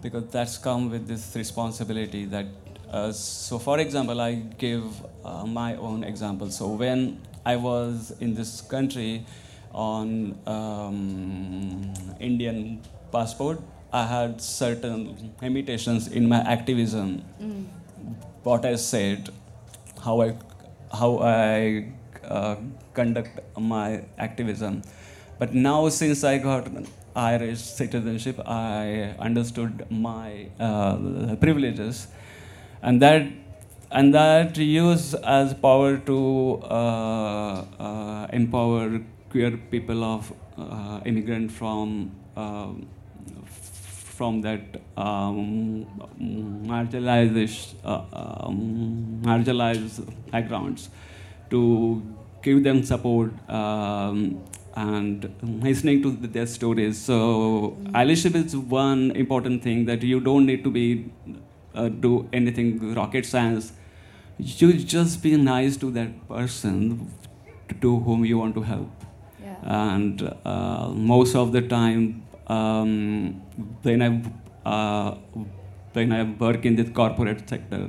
because 0.00 0.24
that's 0.30 0.56
come 0.56 0.88
with 0.88 1.06
this 1.06 1.36
responsibility 1.36 2.24
that 2.24 2.46
uh, 2.90 3.10
so 3.10 3.58
for 3.58 3.80
example 3.80 4.20
i 4.20 4.34
give 4.34 4.84
uh, 5.24 5.44
my 5.44 5.74
own 5.76 6.04
example 6.04 6.48
so 6.48 6.68
when 6.68 7.20
i 7.44 7.56
was 7.56 8.12
in 8.20 8.34
this 8.34 8.60
country 8.60 9.26
on 9.72 10.38
um, 10.46 11.92
indian 12.20 12.80
passport. 13.12 13.60
I 13.92 14.04
had 14.06 14.40
certain 14.40 15.32
limitations 15.40 16.08
in 16.08 16.28
my 16.28 16.40
activism. 16.40 17.24
What 18.42 18.64
i 18.64 18.74
said 18.76 19.30
how 20.04 20.20
i 20.22 20.34
how 20.92 21.18
i 21.18 21.92
uh, 22.24 22.56
conduct 22.94 23.40
my 23.58 24.02
activism. 24.18 24.82
But 25.38 25.54
now 25.54 25.88
since 25.88 26.24
i 26.24 26.38
got 26.38 26.68
irish 27.16 27.60
citizenship 27.60 28.40
i 28.46 29.14
understood 29.18 29.86
my 29.90 30.46
uh, 30.60 31.36
privileges. 31.36 32.08
And 32.82 33.02
that 33.02 33.26
and 33.90 34.14
that 34.14 34.56
use 34.56 35.14
as 35.14 35.54
power 35.54 35.96
to 35.96 36.60
uh, 36.64 37.64
uh, 37.80 38.26
empower 38.32 39.00
queer 39.30 39.56
people 39.56 40.04
of 40.04 40.32
uh, 40.56 41.00
immigrant 41.04 41.50
from 41.52 42.10
um, 42.36 42.88
from 44.18 44.40
that 44.40 44.80
um, 44.96 45.86
marginalized 46.70 47.74
uh, 47.84 48.02
um, 48.12 49.20
marginalized 49.22 49.98
backgrounds 50.32 50.90
to 51.50 52.02
give 52.42 52.64
them 52.64 52.82
support 52.82 53.32
um, 53.48 54.42
and 54.74 55.32
listening 55.62 56.02
to 56.02 56.10
their 56.10 56.46
stories. 56.46 56.98
So 56.98 57.76
allyship 58.00 58.34
is 58.34 58.56
one 58.56 59.10
important 59.12 59.62
thing 59.62 59.84
that 59.86 60.02
you 60.02 60.20
don't 60.20 60.46
need 60.46 60.64
to 60.64 60.70
be 60.70 61.10
uh, 61.74 61.88
do 61.88 62.28
anything 62.32 62.94
rocket 62.94 63.26
science. 63.26 63.72
You 64.38 64.72
just 64.72 65.22
be 65.22 65.36
nice 65.36 65.76
to 65.78 65.90
that 65.92 66.28
person 66.28 67.10
to 67.80 67.98
whom 68.00 68.24
you 68.24 68.38
want 68.38 68.54
to 68.54 68.62
help. 68.62 68.97
And 69.62 70.22
uh, 70.44 70.88
most 70.94 71.34
of 71.34 71.52
the 71.52 71.62
time, 71.62 72.22
um, 72.46 73.42
when 73.82 74.02
I 74.02 74.68
uh, 74.68 75.16
when 75.92 76.12
I 76.12 76.22
work 76.22 76.64
in 76.64 76.76
the 76.76 76.84
corporate 76.84 77.48
sector, 77.48 77.88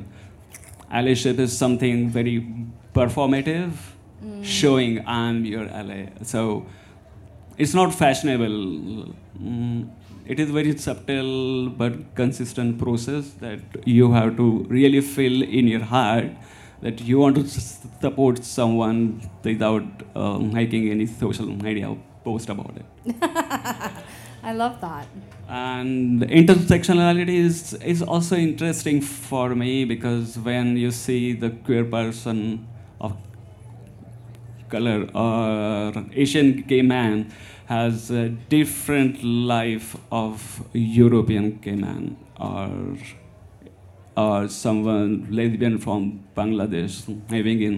allyship 0.92 1.40
is 1.40 1.56
something 1.58 2.10
very 2.10 2.48
performative, 2.94 3.74
showing 4.42 5.06
I'm 5.08 5.46
your 5.46 5.68
ally. 5.70 6.10
So 6.24 6.66
it's 7.58 7.74
not 7.74 7.94
fashionable. 7.94 9.14
Mm, 9.42 9.90
it 10.26 10.40
is 10.40 10.50
very 10.52 10.78
subtle 10.78 11.70
but 11.70 12.16
consistent 12.16 12.78
process 12.80 13.32
that 13.42 13.60
you 13.86 14.12
have 14.12 14.38
to 14.38 14.64
really 14.70 15.02
feel 15.02 15.42
in 15.42 15.68
your 15.68 15.84
heart 15.84 16.28
that 16.82 17.02
you 17.02 17.20
want 17.20 17.36
to 17.36 17.48
support 17.48 18.44
someone 18.44 19.22
without 19.44 19.84
uh, 20.16 20.40
making 20.40 20.90
any 20.90 21.06
social 21.06 21.46
media 21.46 21.96
post 22.24 22.50
about 22.50 22.74
it. 22.78 23.16
I 24.44 24.54
love 24.54 24.80
that. 24.82 25.08
And 25.48 26.22
intersectionality 26.22 27.36
is, 27.40 27.74
is 27.74 28.02
also 28.02 28.36
interesting 28.36 29.02
for 29.02 29.56
me 29.56 29.84
because 29.84 30.38
when 30.38 30.78
you 30.78 30.92
see 30.92 31.34
the 31.34 31.50
queer 31.50 31.84
person 31.84 32.68
of 33.02 33.18
color 34.70 35.10
or 35.14 36.06
Asian 36.14 36.62
gay 36.62 36.82
man 36.82 37.32
has 37.66 38.10
a 38.12 38.30
different 38.30 39.24
life 39.24 39.98
of 40.12 40.64
European 40.74 41.58
gay 41.60 41.76
man 41.76 42.18
or 42.40 42.98
or 44.22 44.48
someone 44.48 45.12
lesbian 45.40 45.78
from 45.86 46.06
Bangladesh 46.38 46.96
living 47.32 47.62
in 47.62 47.76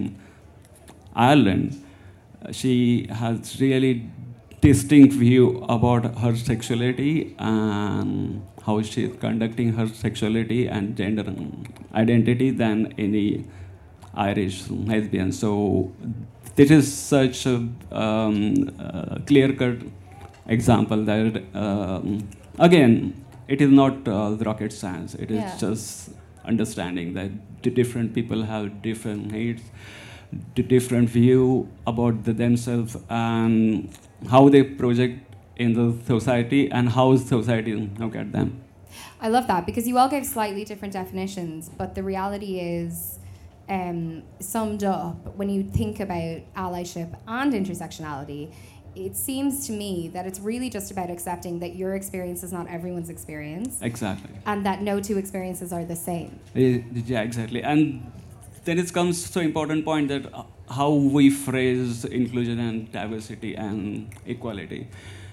Ireland, 1.14 1.82
she 2.50 3.06
has 3.10 3.60
really 3.60 4.10
distinct 4.60 5.12
view 5.14 5.64
about 5.68 6.04
her 6.18 6.34
sexuality 6.36 7.34
and 7.38 8.44
how 8.66 8.80
she 8.82 9.04
is 9.04 9.16
conducting 9.18 9.72
her 9.78 9.86
sexuality 9.88 10.66
and 10.68 10.96
gender 10.96 11.24
identity 11.94 12.50
than 12.50 12.94
any 12.98 13.44
Irish 14.14 14.68
lesbian. 14.70 15.32
So 15.32 15.92
this 16.56 16.70
is 16.70 16.92
such 16.92 17.46
a 17.46 17.56
um, 17.90 18.70
uh, 18.78 19.18
clear-cut 19.26 19.78
example 20.46 21.04
that 21.04 21.42
um, 21.54 22.28
again 22.58 23.24
it 23.48 23.60
is 23.60 23.70
not 23.70 24.08
uh, 24.08 24.36
rocket 24.48 24.72
science. 24.72 25.14
It 25.14 25.30
is 25.30 25.40
Yeah. 25.40 25.56
just 25.58 26.10
understanding 26.44 27.14
that 27.14 27.30
different 27.62 28.14
people 28.14 28.42
have 28.42 28.82
different 28.82 29.30
needs, 29.30 29.62
different 30.54 31.08
view 31.08 31.68
about 31.86 32.24
the 32.24 32.32
themselves 32.32 32.96
and 33.08 33.88
how 34.30 34.48
they 34.48 34.62
project 34.62 35.20
in 35.56 35.74
the 35.74 35.96
society 36.06 36.70
and 36.70 36.88
how 36.88 37.16
society 37.16 37.74
look 37.98 38.16
at 38.16 38.32
them. 38.32 38.60
I 39.20 39.28
love 39.28 39.46
that 39.46 39.66
because 39.66 39.86
you 39.86 39.98
all 39.98 40.08
gave 40.08 40.26
slightly 40.26 40.64
different 40.64 40.94
definitions, 40.94 41.68
but 41.68 41.94
the 41.94 42.02
reality 42.02 42.58
is 42.58 43.18
um, 43.68 44.22
summed 44.40 44.84
up 44.84 45.36
when 45.36 45.48
you 45.48 45.62
think 45.62 46.00
about 46.00 46.40
allyship 46.54 47.16
and 47.26 47.52
intersectionality. 47.52 48.52
It 48.94 49.16
seems 49.16 49.66
to 49.66 49.72
me 49.72 50.08
that 50.12 50.26
it's 50.26 50.38
really 50.40 50.68
just 50.68 50.90
about 50.90 51.10
accepting 51.10 51.58
that 51.60 51.74
your 51.76 51.94
experience 51.94 52.42
is 52.42 52.52
not 52.52 52.68
everyone's 52.68 53.08
experience 53.08 53.78
Exactly. 53.80 54.30
and 54.46 54.66
that 54.66 54.82
no 54.82 55.00
two 55.00 55.16
experiences 55.18 55.72
are 55.72 55.84
the 55.84 55.96
same. 55.96 56.38
Eh, 56.54 56.80
Yeah, 57.06 57.22
exactly. 57.22 57.62
And 57.62 58.10
then 58.64 58.78
it 58.78 58.92
comes 58.92 59.30
to 59.30 59.40
important 59.40 59.84
point 59.84 60.08
that 60.08 60.32
uh, 60.32 60.44
how 60.70 60.90
we 60.92 61.30
phrase 61.30 62.04
inclusion 62.04 62.58
and 62.60 62.92
diversity 62.92 63.54
and 63.56 64.08
equality. 64.26 64.88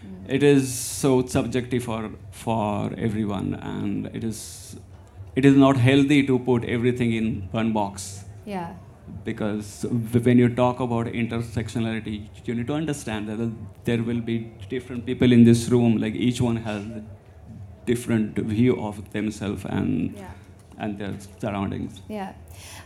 Mm. 0.06 0.34
It 0.36 0.44
is 0.44 0.74
so 0.74 1.26
subjective 1.26 1.84
for 1.84 2.10
for 2.32 2.92
everyone, 2.98 3.54
and 3.56 4.08
it 4.14 4.24
is 4.24 4.78
it 5.36 5.46
is 5.46 5.56
not 5.56 5.78
healthy 5.78 6.26
to 6.26 6.40
put 6.40 6.64
everything 6.66 7.14
in 7.14 7.48
one 7.52 7.74
box 7.74 8.24
Yeah. 8.46 8.74
Because 9.24 9.86
when 10.24 10.38
you 10.38 10.50
talk 10.50 10.80
about 10.80 11.08
intersectionality, 11.08 12.28
you 12.46 12.56
need 12.56 12.68
to 12.68 12.74
understand 12.74 13.28
that 13.30 13.52
there 13.86 14.02
will 14.04 14.22
be 14.22 14.52
different 14.70 15.06
people 15.06 15.32
in 15.32 15.44
this 15.44 15.70
room. 15.70 15.98
Like 15.98 16.16
each 16.16 16.42
one 16.42 16.58
has 16.58 16.84
a 16.86 17.04
different 17.86 18.38
view 18.38 18.80
of 18.82 19.12
themselves 19.14 19.66
and 19.66 20.14
Yeah. 20.16 20.32
and 20.82 20.98
their 20.98 21.14
surroundings. 21.42 22.02
Yeah. 22.08 22.34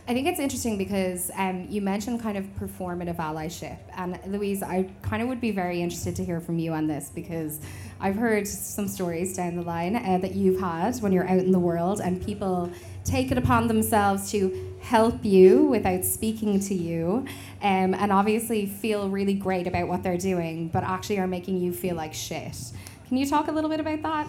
I 0.08 0.12
think 0.14 0.26
it's 0.26 0.40
interesting 0.40 0.76
because 0.78 1.30
um, 1.36 1.66
you 1.70 1.80
mentioned 1.80 2.20
kind 2.20 2.36
of 2.36 2.44
performative 2.60 3.16
allyship. 3.16 3.78
And 3.96 4.18
Louise, 4.26 4.62
I 4.62 4.88
kind 5.02 5.22
of 5.22 5.28
would 5.28 5.40
be 5.40 5.52
very 5.52 5.80
interested 5.80 6.16
to 6.16 6.24
hear 6.24 6.40
from 6.40 6.58
you 6.58 6.72
on 6.72 6.86
this 6.88 7.10
because 7.14 7.60
I've 8.00 8.16
heard 8.16 8.46
some 8.48 8.88
stories 8.88 9.36
down 9.36 9.54
the 9.56 9.62
line 9.62 9.94
uh, 9.96 10.18
that 10.18 10.34
you've 10.34 10.60
had 10.60 10.96
when 11.02 11.12
you're 11.12 11.28
out 11.28 11.38
in 11.38 11.52
the 11.52 11.58
world 11.70 12.00
and 12.00 12.20
people 12.24 12.68
take 13.04 13.30
it 13.30 13.38
upon 13.38 13.68
themselves 13.68 14.30
to 14.32 14.73
help 14.84 15.24
you 15.24 15.64
without 15.64 16.04
speaking 16.04 16.60
to 16.60 16.74
you 16.74 17.24
um, 17.62 17.94
and 17.94 18.12
obviously 18.12 18.66
feel 18.66 19.08
really 19.08 19.32
great 19.32 19.66
about 19.66 19.88
what 19.88 20.02
they're 20.02 20.18
doing, 20.18 20.68
but 20.68 20.84
actually 20.84 21.18
are 21.18 21.26
making 21.26 21.58
you 21.58 21.72
feel 21.72 21.96
like 21.96 22.12
shit. 22.12 22.56
Can 23.08 23.16
you 23.16 23.26
talk 23.26 23.48
a 23.48 23.52
little 23.52 23.70
bit 23.70 23.80
about 23.80 24.02
that? 24.02 24.26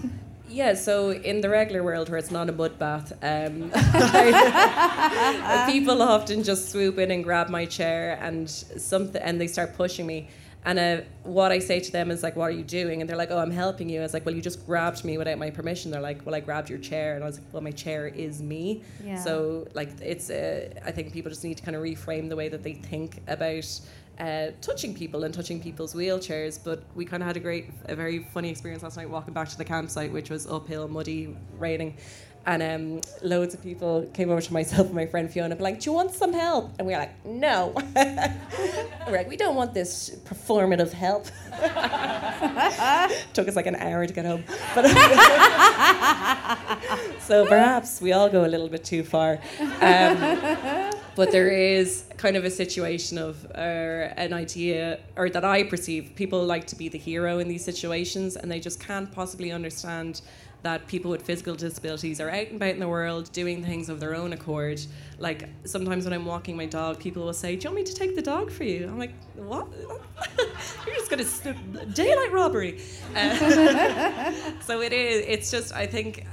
Yeah, 0.47 0.75
so 0.75 1.11
in 1.11 1.41
the 1.41 1.49
regular 1.49 1.83
world 1.83 2.07
where 2.07 2.17
it's 2.17 2.31
not 2.31 2.47
a 2.47 2.53
mud 2.53 2.79
bath, 2.79 3.11
um, 3.21 3.69
people 5.71 6.01
often 6.01 6.43
just 6.43 6.69
swoop 6.69 6.99
in 6.99 7.11
and 7.11 7.23
grab 7.23 7.49
my 7.49 7.65
chair 7.65 8.17
and 8.21 8.49
something, 8.49 9.21
and 9.21 9.41
they 9.41 9.47
start 9.47 9.75
pushing 9.75 10.05
me. 10.05 10.29
And 10.65 10.79
uh, 10.79 11.01
what 11.21 11.51
I 11.51 11.59
say 11.59 11.79
to 11.79 11.91
them 11.91 12.09
is 12.09 12.23
like, 12.23 12.35
"What 12.35 12.45
are 12.45 12.51
you 12.51 12.63
doing?" 12.63 12.99
And 12.99 13.09
they're 13.09 13.15
like, 13.15 13.29
"Oh, 13.29 13.37
I'm 13.37 13.51
helping 13.51 13.87
you." 13.87 13.99
I 13.99 14.03
was 14.03 14.13
like, 14.15 14.25
"Well, 14.25 14.33
you 14.33 14.41
just 14.41 14.65
grabbed 14.65 15.05
me 15.05 15.17
without 15.17 15.37
my 15.37 15.51
permission." 15.51 15.91
They're 15.91 16.01
like, 16.01 16.25
"Well, 16.25 16.33
I 16.33 16.39
grabbed 16.39 16.69
your 16.71 16.79
chair," 16.79 17.13
and 17.13 17.23
I 17.23 17.27
was 17.27 17.37
like, 17.37 17.53
"Well, 17.53 17.61
my 17.61 17.71
chair 17.71 18.07
is 18.07 18.41
me." 18.41 18.83
Yeah. 19.03 19.15
So 19.23 19.67
like, 19.75 19.91
it's 20.01 20.31
uh, 20.31 20.73
I 20.83 20.91
think 20.91 21.13
people 21.13 21.29
just 21.29 21.43
need 21.43 21.57
to 21.57 21.63
kind 21.63 21.75
of 21.77 21.83
reframe 21.83 22.29
the 22.29 22.35
way 22.35 22.49
that 22.49 22.63
they 22.63 22.73
think 22.73 23.21
about 23.27 23.79
uh, 24.19 24.47
touching 24.61 24.95
people 24.95 25.23
and 25.23 25.33
touching 25.33 25.61
people's 25.61 25.93
wheelchairs. 25.93 26.59
But 26.63 26.83
we 26.95 27.05
kind 27.05 27.21
of 27.21 27.27
had 27.27 27.37
a 27.37 27.41
great, 27.41 27.69
a 27.85 27.95
very 27.95 28.27
funny 28.33 28.49
experience 28.49 28.81
last 28.81 28.97
night 28.97 29.09
walking 29.09 29.35
back 29.35 29.49
to 29.49 29.57
the 29.57 29.65
campsite, 29.65 30.11
which 30.11 30.31
was 30.31 30.47
uphill, 30.47 30.87
muddy, 30.87 31.35
raining. 31.59 31.97
And 32.47 32.61
um, 32.61 33.01
loads 33.23 33.55
of 33.55 33.63
people 33.63 34.07
came 34.13 34.29
over 34.29 34.41
to 34.41 34.53
myself 34.53 34.85
and 34.87 34.95
my 34.95 35.07
friend 35.07 35.31
Fiona, 35.31 35.55
like, 35.55 35.79
"Do 35.79 35.89
you 35.89 35.93
want 35.93 36.13
some 36.13 36.31
help?" 36.31 36.73
And 36.77 36.87
we 36.87 36.93
were 36.93 36.99
like, 36.99 37.25
"No." 37.25 37.73
we're 37.95 39.17
like, 39.17 39.29
"We 39.29 39.35
don't 39.35 39.55
want 39.55 39.73
this 39.73 40.11
performative 40.25 40.91
help." 40.91 41.25
Took 43.33 43.47
us 43.47 43.55
like 43.55 43.65
an 43.65 43.77
hour 43.77 44.05
to 44.05 44.13
get 44.13 44.25
home, 44.25 44.43
but 44.75 44.85
so 47.19 47.47
perhaps 47.47 47.99
we 47.99 48.13
all 48.13 48.29
go 48.29 48.45
a 48.45 48.47
little 48.47 48.69
bit 48.69 48.83
too 48.83 49.03
far. 49.03 49.39
Um, 49.81 50.91
but 51.15 51.31
there 51.31 51.49
is 51.49 52.03
kind 52.17 52.35
of 52.35 52.43
a 52.43 52.51
situation 52.51 53.17
of 53.17 53.45
or 53.55 54.13
an 54.17 54.33
idea 54.33 54.99
or 55.15 55.29
that 55.29 55.45
I 55.45 55.63
perceive 55.63 56.11
people 56.15 56.45
like 56.45 56.67
to 56.67 56.75
be 56.75 56.89
the 56.89 56.97
hero 56.97 57.39
in 57.39 57.47
these 57.47 57.63
situations 57.63 58.35
and 58.35 58.51
they 58.51 58.59
just 58.59 58.79
can't 58.79 59.11
possibly 59.11 59.51
understand 59.51 60.21
that 60.65 60.87
people 60.87 61.11
with 61.11 61.21
physical 61.21 61.53
disabilities 61.53 62.19
are 62.19 62.31
out 62.31 62.47
and 62.47 62.55
about 62.55 62.71
in 62.71 62.79
the 62.79 62.87
world 62.87 63.31
doing 63.33 63.63
things 63.63 63.87
of 63.87 63.99
their 63.99 64.15
own 64.15 64.33
accord. 64.33 64.81
Like 65.19 65.47
sometimes 65.63 66.05
when 66.05 66.13
I'm 66.13 66.25
walking 66.25 66.57
my 66.57 66.65
dog, 66.65 66.99
people 66.99 67.23
will 67.23 67.33
say, 67.33 67.55
"Do 67.55 67.65
you 67.65 67.69
want 67.69 67.75
me 67.75 67.83
to 67.83 67.93
take 67.93 68.15
the 68.15 68.21
dog 68.23 68.51
for 68.51 68.63
you?" 68.63 68.87
I'm 68.87 68.97
like, 68.97 69.13
"What? 69.35 69.67
You're 70.87 70.95
just 70.95 71.11
gonna 71.11 71.23
st- 71.23 71.93
daylight 71.93 72.31
robbery." 72.31 72.81
Uh, 73.15 74.33
so 74.61 74.81
it 74.81 74.91
is. 74.91 75.23
It's 75.27 75.51
just 75.51 75.71
I 75.71 75.85
think 75.85 76.25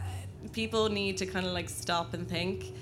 people 0.53 0.89
need 0.89 1.19
to 1.19 1.27
kind 1.27 1.45
of 1.45 1.53
like 1.53 1.69
stop 1.69 2.15
and 2.15 2.27
think. 2.27 2.73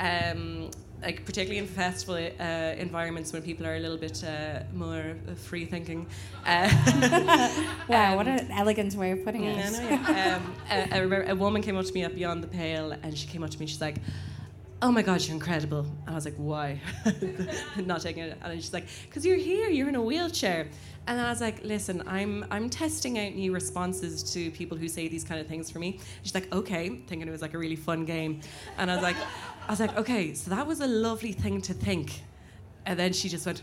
Um, 0.00 0.70
like 1.04 1.24
particularly 1.24 1.58
in 1.58 1.66
festival 1.66 2.16
uh, 2.16 2.44
environments 2.78 3.32
when 3.32 3.42
people 3.42 3.66
are 3.66 3.76
a 3.76 3.80
little 3.80 3.98
bit 3.98 4.24
uh, 4.24 4.60
more 4.74 5.14
free 5.36 5.66
thinking. 5.66 6.06
Uh, 6.46 6.68
Wow, 7.88 8.16
what 8.16 8.26
an 8.26 8.50
elegant 8.50 8.94
way 8.94 9.10
of 9.12 9.24
putting 9.24 9.44
it. 9.44 9.56
no, 9.72 9.80
yeah. 9.88 10.40
Um, 10.76 10.90
remember 10.92 11.22
a 11.28 11.34
woman 11.34 11.60
came 11.62 11.76
up 11.76 11.84
to 11.84 11.92
me 11.92 12.02
at 12.04 12.14
Beyond 12.14 12.42
the 12.42 12.48
Pale, 12.48 12.92
and 13.02 13.16
she 13.16 13.26
came 13.26 13.42
up 13.44 13.50
to 13.50 13.60
me. 13.60 13.66
She's 13.66 13.80
like, 13.80 13.96
"Oh 14.84 14.92
my 14.92 15.00
God, 15.00 15.22
you're 15.22 15.34
incredible!" 15.34 15.86
And 16.04 16.10
I 16.10 16.14
was 16.14 16.26
like, 16.26 16.36
"Why?" 16.36 16.78
Not 17.76 18.02
taking 18.02 18.24
it. 18.24 18.38
And 18.42 18.62
she's 18.62 18.74
like, 18.74 18.86
"Cause 19.10 19.24
you're 19.24 19.38
here. 19.38 19.70
You're 19.70 19.88
in 19.88 19.94
a 19.94 20.02
wheelchair." 20.02 20.68
And 21.06 21.18
I 21.18 21.30
was 21.30 21.40
like, 21.40 21.64
"Listen, 21.64 22.02
I'm 22.06 22.44
I'm 22.50 22.68
testing 22.68 23.18
out 23.18 23.32
new 23.32 23.50
responses 23.52 24.22
to 24.34 24.50
people 24.50 24.76
who 24.76 24.88
say 24.88 25.08
these 25.08 25.24
kind 25.24 25.40
of 25.40 25.46
things 25.46 25.70
for 25.70 25.78
me." 25.78 26.00
She's 26.22 26.34
like, 26.34 26.52
"Okay," 26.52 27.00
thinking 27.06 27.26
it 27.26 27.30
was 27.30 27.40
like 27.40 27.54
a 27.54 27.58
really 27.58 27.76
fun 27.76 28.04
game, 28.04 28.40
and 28.76 28.90
I 28.90 28.94
was 28.94 29.02
like, 29.02 29.16
"I 29.66 29.70
was 29.70 29.80
like, 29.80 29.96
okay, 29.96 30.34
so 30.34 30.50
that 30.50 30.66
was 30.66 30.80
a 30.80 30.86
lovely 30.86 31.32
thing 31.32 31.62
to 31.62 31.72
think," 31.72 32.22
and 32.84 32.98
then 32.98 33.14
she 33.14 33.30
just 33.30 33.46
went. 33.46 33.62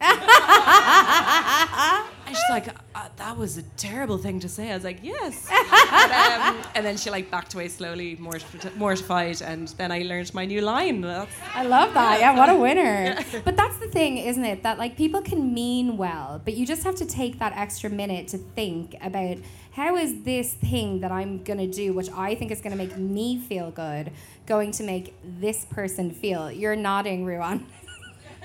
And 2.26 2.34
she's 2.34 2.50
like, 2.50 2.66
uh, 2.96 3.08
that 3.16 3.36
was 3.36 3.56
a 3.56 3.62
terrible 3.76 4.18
thing 4.18 4.40
to 4.40 4.48
say. 4.48 4.72
I 4.72 4.74
was 4.74 4.82
like, 4.82 4.98
yes. 5.00 5.48
and, 5.48 6.52
um, 6.56 6.62
and 6.74 6.84
then 6.84 6.96
she 6.96 7.08
like 7.08 7.30
backed 7.30 7.54
away 7.54 7.68
slowly, 7.68 8.16
mortif- 8.16 8.76
mortified, 8.76 9.42
and 9.42 9.68
then 9.78 9.92
I 9.92 10.02
learned 10.02 10.34
my 10.34 10.44
new 10.44 10.60
line. 10.60 11.02
That's, 11.02 11.30
I 11.54 11.64
love 11.64 11.94
that. 11.94 12.18
Yeah, 12.18 12.36
what 12.36 12.48
a 12.48 12.56
winner. 12.56 13.16
But 13.44 13.56
that's 13.56 13.78
the 13.78 13.86
thing, 13.86 14.18
isn't 14.18 14.44
it? 14.44 14.64
That 14.64 14.78
like 14.78 14.96
people 14.96 15.22
can 15.22 15.54
mean 15.54 15.96
well, 15.96 16.40
but 16.44 16.54
you 16.54 16.66
just 16.66 16.82
have 16.82 16.96
to 16.96 17.06
take 17.06 17.38
that 17.38 17.52
extra 17.54 17.90
minute 17.90 18.26
to 18.28 18.38
think 18.38 18.96
about 19.00 19.38
how 19.72 19.96
is 19.96 20.22
this 20.22 20.54
thing 20.54 21.00
that 21.00 21.12
I'm 21.12 21.44
going 21.44 21.58
to 21.58 21.66
do, 21.66 21.92
which 21.92 22.08
I 22.10 22.34
think 22.34 22.50
is 22.50 22.60
going 22.60 22.72
to 22.72 22.78
make 22.78 22.96
me 22.96 23.38
feel 23.38 23.70
good, 23.70 24.10
going 24.46 24.72
to 24.72 24.82
make 24.82 25.14
this 25.22 25.66
person 25.66 26.10
feel. 26.10 26.50
You're 26.50 26.74
nodding, 26.74 27.26
Ruadhán. 27.26 27.66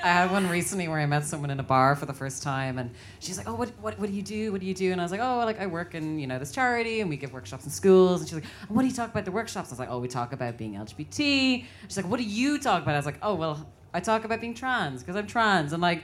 I 0.03 0.07
had 0.07 0.31
one 0.31 0.49
recently 0.49 0.87
where 0.87 0.99
I 0.99 1.05
met 1.05 1.25
someone 1.25 1.51
in 1.51 1.59
a 1.59 1.63
bar 1.63 1.95
for 1.95 2.05
the 2.05 2.13
first 2.13 2.41
time, 2.41 2.79
and 2.79 2.89
she's 3.19 3.37
like, 3.37 3.47
"Oh, 3.47 3.53
what, 3.55 3.69
what, 3.81 3.99
what 3.99 4.09
do 4.09 4.15
you 4.15 4.21
do? 4.23 4.51
What 4.51 4.61
do 4.61 4.67
you 4.67 4.73
do?" 4.73 4.91
And 4.91 4.99
I 4.99 5.03
was 5.03 5.11
like, 5.11 5.21
"Oh, 5.21 5.37
like 5.45 5.59
I 5.59 5.67
work 5.67 5.93
in 5.95 6.17
you 6.19 6.27
know 6.27 6.39
this 6.39 6.51
charity, 6.51 7.01
and 7.01 7.09
we 7.09 7.17
give 7.17 7.33
workshops 7.33 7.65
in 7.65 7.71
schools." 7.71 8.21
And 8.21 8.29
she's 8.29 8.35
like, 8.35 8.45
"And 8.67 8.75
"What 8.75 8.81
do 8.81 8.87
you 8.87 8.93
talk 8.93 9.11
about 9.11 9.25
the 9.25 9.31
workshops?" 9.31 9.69
I 9.69 9.73
was 9.73 9.79
like, 9.79 9.89
"Oh, 9.91 9.99
we 9.99 10.07
talk 10.07 10.33
about 10.33 10.57
being 10.57 10.73
LGBT." 10.73 11.65
She's 11.87 11.97
like, 11.97 12.07
"What 12.09 12.17
do 12.17 12.23
you 12.23 12.57
talk 12.59 12.83
about?" 12.83 12.95
I 12.95 12.97
was 12.97 13.05
like, 13.05 13.19
"Oh, 13.21 13.35
well, 13.35 13.67
I 13.93 13.99
talk 13.99 14.23
about 14.25 14.41
being 14.41 14.53
trans 14.55 15.01
because 15.01 15.15
I'm 15.15 15.27
trans." 15.27 15.73
And 15.73 15.81
like, 15.81 16.03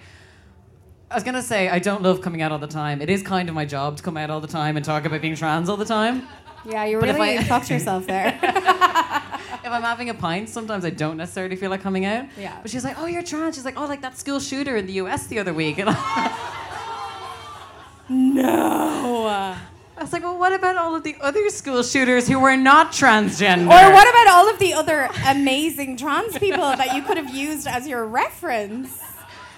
I 1.10 1.16
was 1.16 1.24
gonna 1.24 1.42
say 1.42 1.70
I 1.70 1.80
don't 1.80 2.04
love 2.04 2.22
coming 2.22 2.42
out 2.42 2.52
all 2.52 2.60
the 2.60 2.68
time. 2.68 3.02
It 3.02 3.10
is 3.10 3.24
kind 3.24 3.50
of 3.50 3.56
my 3.56 3.66
job 3.66 3.98
to 3.98 4.04
come 4.04 4.18
out 4.18 4.30
all 4.30 4.42
the 4.42 4.48
time 4.48 4.76
and 4.78 4.86
talk 4.86 5.06
about 5.06 5.22
being 5.22 5.36
trans 5.36 5.70
all 5.70 5.78
the 5.78 5.86
time. 5.86 6.28
Yeah, 6.66 6.86
you 6.86 7.00
really 7.00 7.38
I- 7.38 7.44
fucked 7.44 7.70
yourself 7.70 8.06
there. 8.08 8.38
if 9.68 9.74
I'm 9.74 9.84
having 9.84 10.10
a 10.10 10.14
pint, 10.14 10.50
sometimes 10.50 10.84
I 10.86 10.90
don't 10.90 11.18
necessarily 11.18 11.56
feel 11.56 11.70
like 11.70 11.82
coming 11.82 12.06
out. 12.06 12.26
Yeah. 12.38 12.58
But 12.62 12.72
she's 12.72 12.84
like, 12.84 12.98
"Oh, 13.00 13.06
you're 13.06 13.24
trans." 13.24 13.56
She's 13.56 13.66
like, 13.66 13.80
"Oh, 13.80 13.86
like 13.86 14.02
that 14.02 14.18
school 14.18 14.40
shooter 14.40 14.78
in 14.78 14.88
the 14.88 14.94
U.S. 14.94 15.28
the 15.28 15.40
other 15.40 15.54
week." 15.54 15.78
And 15.78 15.90
I 15.92 16.54
no. 18.10 19.28
I 19.98 20.02
was 20.02 20.14
like, 20.14 20.24
"Well, 20.24 20.38
what 20.38 20.54
about 20.54 20.78
all 20.78 20.96
of 20.96 21.04
the 21.04 21.16
other 21.22 21.50
school 21.50 21.84
shooters 21.84 22.28
who 22.28 22.40
were 22.40 22.58
not 22.58 22.92
transgender?" 22.92 23.66
Or 23.66 23.94
what 23.94 24.10
about 24.10 24.28
all 24.28 24.50
of 24.50 24.60
the 24.60 24.74
other 24.74 25.10
amazing 25.28 25.98
trans 25.98 26.38
people 26.38 26.58
that 26.58 26.96
you 26.96 27.04
could 27.04 27.18
have 27.18 27.34
used 27.34 27.68
as 27.68 27.88
your 27.88 28.06
reference? 28.06 29.02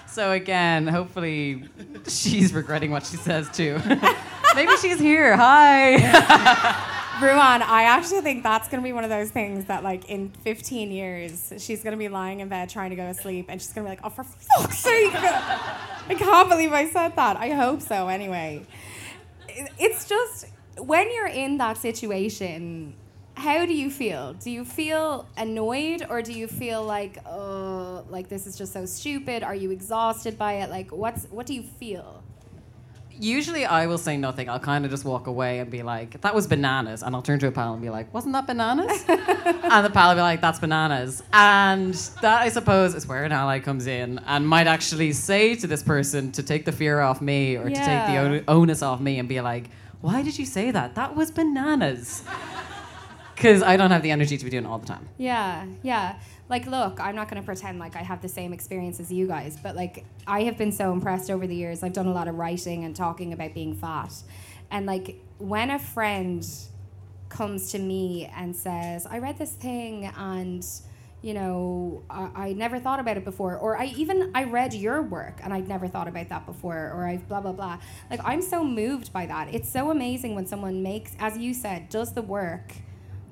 So 0.06 0.32
again, 0.32 0.88
hopefully, 0.88 1.64
she's 2.08 2.52
regretting 2.52 2.90
what 2.90 3.06
she 3.06 3.16
says 3.16 3.48
too. 3.50 3.78
Maybe 4.56 4.76
she's 4.78 4.98
here. 4.98 5.36
Hi. 5.36 6.96
Ruadhán, 7.20 7.60
I 7.60 7.84
actually 7.84 8.22
think 8.22 8.42
that's 8.42 8.68
going 8.68 8.82
to 8.82 8.86
be 8.86 8.92
one 8.92 9.04
of 9.04 9.10
those 9.10 9.30
things 9.30 9.66
that, 9.66 9.82
like, 9.84 10.08
in 10.08 10.30
15 10.30 10.90
years, 10.90 11.52
she's 11.58 11.82
going 11.82 11.92
to 11.92 11.98
be 11.98 12.08
lying 12.08 12.40
in 12.40 12.48
bed 12.48 12.70
trying 12.70 12.90
to 12.90 12.96
go 12.96 13.06
to 13.06 13.14
sleep, 13.14 13.46
and 13.48 13.60
she's 13.60 13.72
going 13.72 13.84
to 13.84 13.90
be 13.90 13.96
like, 13.96 14.00
"Oh, 14.04 14.08
for 14.08 14.24
fuck's 14.24 14.78
sake! 14.78 15.12
I 15.14 16.14
can't 16.16 16.48
believe 16.48 16.72
I 16.72 16.88
said 16.88 17.16
that." 17.16 17.36
I 17.36 17.50
hope 17.50 17.82
so. 17.82 18.08
Anyway, 18.08 18.66
it's 19.78 20.08
just 20.08 20.46
when 20.78 21.12
you're 21.12 21.26
in 21.26 21.58
that 21.58 21.76
situation. 21.76 22.94
How 23.34 23.64
do 23.64 23.72
you 23.72 23.90
feel? 23.90 24.34
Do 24.34 24.50
you 24.50 24.66
feel 24.66 25.26
annoyed 25.34 26.04
or 26.10 26.20
do 26.20 26.34
you 26.34 26.46
feel 26.46 26.84
like, 26.84 27.16
oh, 27.24 28.04
like 28.10 28.28
this 28.28 28.46
is 28.46 28.54
just 28.54 28.74
so 28.74 28.84
stupid? 28.84 29.42
Are 29.42 29.54
you 29.54 29.70
exhausted 29.70 30.36
by 30.36 30.54
it? 30.54 30.68
Like, 30.68 30.90
what's 30.90 31.24
what 31.30 31.46
do 31.46 31.54
you 31.54 31.62
feel? 31.62 32.22
Usually, 33.20 33.66
I 33.66 33.86
will 33.86 33.98
say 33.98 34.16
nothing. 34.16 34.48
I'll 34.48 34.58
kind 34.58 34.84
of 34.84 34.90
just 34.90 35.04
walk 35.04 35.26
away 35.26 35.58
and 35.58 35.70
be 35.70 35.82
like, 35.82 36.20
"That 36.22 36.34
was 36.34 36.46
bananas," 36.46 37.02
and 37.02 37.14
I'll 37.14 37.22
turn 37.22 37.38
to 37.40 37.46
a 37.48 37.52
pal 37.52 37.74
and 37.74 37.82
be 37.82 37.90
like, 37.90 38.12
"Wasn't 38.14 38.32
that 38.32 38.46
bananas?" 38.46 39.04
and 39.08 39.84
the 39.84 39.90
pal 39.90 40.08
will 40.08 40.16
be 40.16 40.22
like, 40.22 40.40
"That's 40.40 40.58
bananas." 40.58 41.22
And 41.32 41.94
that, 42.22 42.40
I 42.42 42.48
suppose, 42.48 42.94
is 42.94 43.06
where 43.06 43.24
an 43.24 43.32
ally 43.32 43.58
comes 43.60 43.86
in 43.86 44.20
and 44.26 44.48
might 44.48 44.66
actually 44.66 45.12
say 45.12 45.54
to 45.56 45.66
this 45.66 45.82
person 45.82 46.32
to 46.32 46.42
take 46.42 46.64
the 46.64 46.72
fear 46.72 47.00
off 47.00 47.20
me 47.20 47.56
or 47.56 47.68
to 47.68 47.74
take 47.74 48.06
the 48.06 48.44
onus 48.48 48.82
off 48.82 49.00
me 49.00 49.18
and 49.18 49.28
be 49.28 49.40
like, 49.40 49.70
"Why 50.00 50.22
did 50.22 50.38
you 50.38 50.46
say 50.46 50.70
that? 50.70 50.94
That 50.94 51.14
was 51.14 51.30
bananas." 51.30 52.22
because 53.40 53.62
I 53.62 53.78
don't 53.78 53.90
have 53.90 54.02
the 54.02 54.10
energy 54.10 54.36
to 54.36 54.44
be 54.44 54.50
doing 54.50 54.64
it 54.64 54.68
all 54.68 54.78
the 54.78 54.86
time. 54.86 55.08
Yeah, 55.16 55.64
yeah. 55.82 56.16
Like, 56.50 56.66
look, 56.66 56.98
I'm 56.98 57.14
not 57.14 57.30
going 57.30 57.40
to 57.40 57.46
pretend 57.46 57.78
like 57.78 57.94
I 57.94 58.02
have 58.02 58.20
the 58.20 58.28
same 58.28 58.52
experience 58.52 58.98
as 58.98 59.12
you 59.12 59.28
guys, 59.28 59.56
but 59.62 59.76
like, 59.76 60.04
I 60.26 60.42
have 60.42 60.58
been 60.58 60.72
so 60.72 60.92
impressed 60.92 61.30
over 61.30 61.46
the 61.46 61.54
years. 61.54 61.84
I've 61.84 61.92
done 61.92 62.08
a 62.08 62.12
lot 62.12 62.26
of 62.26 62.34
writing 62.34 62.84
and 62.84 62.94
talking 62.94 63.32
about 63.32 63.54
being 63.54 63.74
fat. 63.74 64.12
And 64.70 64.84
like, 64.84 65.22
when 65.38 65.70
a 65.70 65.78
friend 65.78 66.44
comes 67.28 67.70
to 67.70 67.78
me 67.78 68.30
and 68.36 68.54
says, 68.54 69.06
I 69.06 69.18
read 69.18 69.38
this 69.38 69.52
thing 69.52 70.06
and 70.16 70.66
you 71.22 71.34
know, 71.34 72.02
I, 72.08 72.30
I 72.34 72.52
never 72.54 72.78
thought 72.78 72.98
about 72.98 73.16
it 73.18 73.24
before, 73.24 73.56
or 73.56 73.76
I 73.76 73.86
even 73.96 74.30
I 74.34 74.44
read 74.44 74.72
your 74.72 75.02
work 75.02 75.40
and 75.44 75.52
I'd 75.52 75.68
never 75.68 75.86
thought 75.86 76.08
about 76.08 76.30
that 76.30 76.46
before, 76.46 76.92
or 76.94 77.06
I've 77.06 77.28
blah 77.28 77.40
blah 77.40 77.52
blah. 77.52 77.78
Like 78.10 78.20
I'm 78.24 78.40
so 78.40 78.64
moved 78.64 79.12
by 79.12 79.26
that. 79.26 79.52
It's 79.54 79.70
so 79.70 79.90
amazing 79.90 80.34
when 80.34 80.46
someone 80.46 80.82
makes, 80.82 81.12
as 81.18 81.36
you 81.36 81.52
said, 81.52 81.90
does 81.90 82.14
the 82.14 82.22
work 82.22 82.72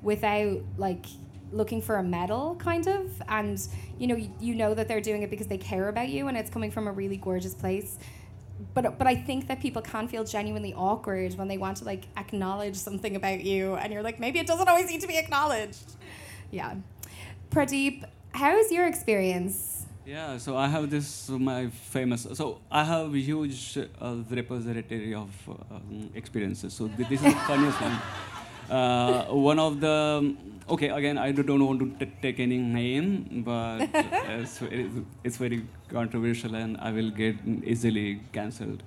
without 0.01 0.61
like 0.77 1.07
looking 1.51 1.81
for 1.81 1.97
a 1.97 2.03
medal 2.03 2.55
kind 2.55 2.87
of 2.87 3.21
and 3.27 3.67
you 3.97 4.07
know 4.07 4.15
you, 4.15 4.31
you 4.39 4.55
know 4.55 4.73
that 4.73 4.87
they're 4.87 5.01
doing 5.01 5.23
it 5.23 5.29
because 5.29 5.47
they 5.47 5.57
care 5.57 5.89
about 5.89 6.09
you 6.09 6.27
and 6.27 6.37
it's 6.37 6.49
coming 6.49 6.71
from 6.71 6.87
a 6.87 6.91
really 6.91 7.17
gorgeous 7.17 7.53
place 7.53 7.97
but 8.73 8.97
but 8.97 9.07
I 9.07 9.15
think 9.15 9.47
that 9.47 9.59
people 9.59 9.81
can 9.81 10.07
feel 10.07 10.23
genuinely 10.23 10.73
awkward 10.73 11.33
when 11.35 11.47
they 11.47 11.57
want 11.57 11.77
to 11.77 11.85
like 11.85 12.05
acknowledge 12.17 12.75
something 12.75 13.15
about 13.15 13.41
you 13.41 13.75
and 13.75 13.91
you're 13.93 14.03
like 14.03 14.19
maybe 14.19 14.39
it 14.39 14.47
doesn't 14.47 14.67
always 14.67 14.89
need 14.89 15.01
to 15.01 15.07
be 15.07 15.17
acknowledged 15.17 15.95
yeah 16.51 16.75
Pradeep 17.51 18.03
how's 18.33 18.71
your 18.71 18.85
experience 18.87 19.85
Yeah, 20.09 20.39
so 20.39 20.57
I 20.57 20.67
have 20.67 20.89
this 20.89 21.29
my 21.29 21.69
famous. 21.69 22.25
So 22.33 22.61
I 22.71 22.83
have 22.83 23.13
a 23.13 23.19
huge 23.19 23.77
uh, 23.77 24.15
repository 24.27 25.13
of 25.13 25.29
um, 25.69 26.09
experiences. 26.15 26.73
So 26.73 26.87
this 26.97 27.11
is 27.11 27.21
the 27.21 27.31
funniest 27.45 27.79
one. 27.79 27.97
Uh, 28.69 29.25
one 29.51 29.57
of 29.59 29.79
the 29.81 30.35
okay 30.69 30.89
again 30.89 31.17
I 31.17 31.31
don't 31.31 31.65
want 31.65 31.79
to 31.79 32.05
t- 32.05 32.11
take 32.21 32.39
any 32.39 32.57
name, 32.57 33.41
but 33.43 33.89
it's, 34.29 34.61
it's 35.23 35.37
very 35.37 35.65
controversial 35.89 36.53
and 36.55 36.77
I 36.77 36.91
will 36.91 37.09
get 37.09 37.35
easily 37.63 38.21
cancelled. 38.31 38.83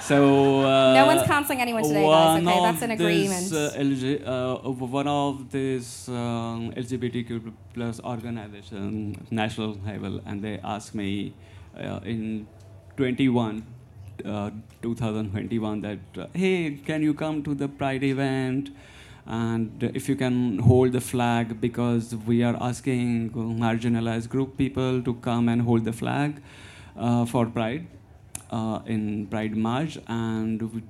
So 0.00 0.60
uh, 0.64 0.94
no 0.94 1.04
one's 1.06 1.22
cancelling 1.26 1.60
anyone 1.60 1.82
today 1.82 2.02
guys 2.02 2.40
okay 2.42 2.60
that's 2.66 2.82
an 2.82 2.90
agreement 2.92 3.50
This, 3.50 3.52
uh, 3.52 3.78
LG, 3.78 4.04
uh, 4.26 4.70
one 4.70 5.06
of 5.08 5.50
this 5.50 6.08
um, 6.08 6.72
LGBTQ 6.76 7.52
plus 7.74 8.00
organization, 8.00 9.26
national 9.30 9.76
level, 9.84 10.20
and 10.24 10.42
they 10.42 10.58
asked 10.64 10.94
me 10.94 11.34
uh, 11.76 12.00
in 12.04 12.46
21, 12.96 13.62
uh, 14.24 14.50
2021 14.82 15.80
that, 15.82 15.98
uh, 16.18 16.26
hey, 16.32 16.78
can 16.86 17.02
you 17.02 17.12
come 17.14 17.42
to 17.42 17.54
the 17.54 17.68
Pride 17.68 18.02
event? 18.02 18.70
And 19.26 19.90
if 19.94 20.08
you 20.08 20.16
can 20.16 20.58
hold 20.58 20.92
the 20.92 21.00
flag, 21.00 21.60
because 21.60 22.14
we 22.26 22.42
are 22.42 22.56
asking 22.60 23.30
marginalized 23.30 24.28
group 24.28 24.56
people 24.56 25.02
to 25.02 25.14
come 25.14 25.48
and 25.48 25.62
hold 25.62 25.84
the 25.84 25.92
flag 25.92 26.42
uh, 26.96 27.24
for 27.26 27.46
Pride 27.46 27.86
uh, 28.50 28.80
in 28.86 29.26
Pride 29.28 29.56
March, 29.56 29.98
and 30.08 30.62
we, 30.72 30.82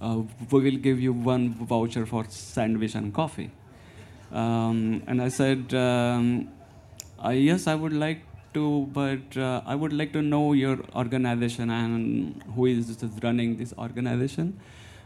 uh, 0.00 0.22
we 0.50 0.60
will 0.60 0.76
give 0.76 1.00
you 1.00 1.12
one 1.12 1.54
voucher 1.54 2.04
for 2.04 2.26
sandwich 2.28 2.94
and 2.94 3.14
coffee. 3.14 3.50
Um, 4.32 5.02
and 5.06 5.22
I 5.22 5.28
said, 5.28 5.72
um, 5.72 6.48
uh, 7.24 7.30
yes, 7.30 7.66
I 7.66 7.74
would 7.74 7.94
like 7.94 8.22
to, 8.52 8.86
but 8.92 9.36
uh, 9.36 9.62
I 9.64 9.74
would 9.74 9.92
like 9.92 10.12
to 10.12 10.20
know 10.20 10.52
your 10.52 10.78
organization 10.94 11.70
and 11.70 12.42
who 12.54 12.66
is 12.66 13.02
running 13.22 13.56
this 13.56 13.72
organization, 13.78 14.60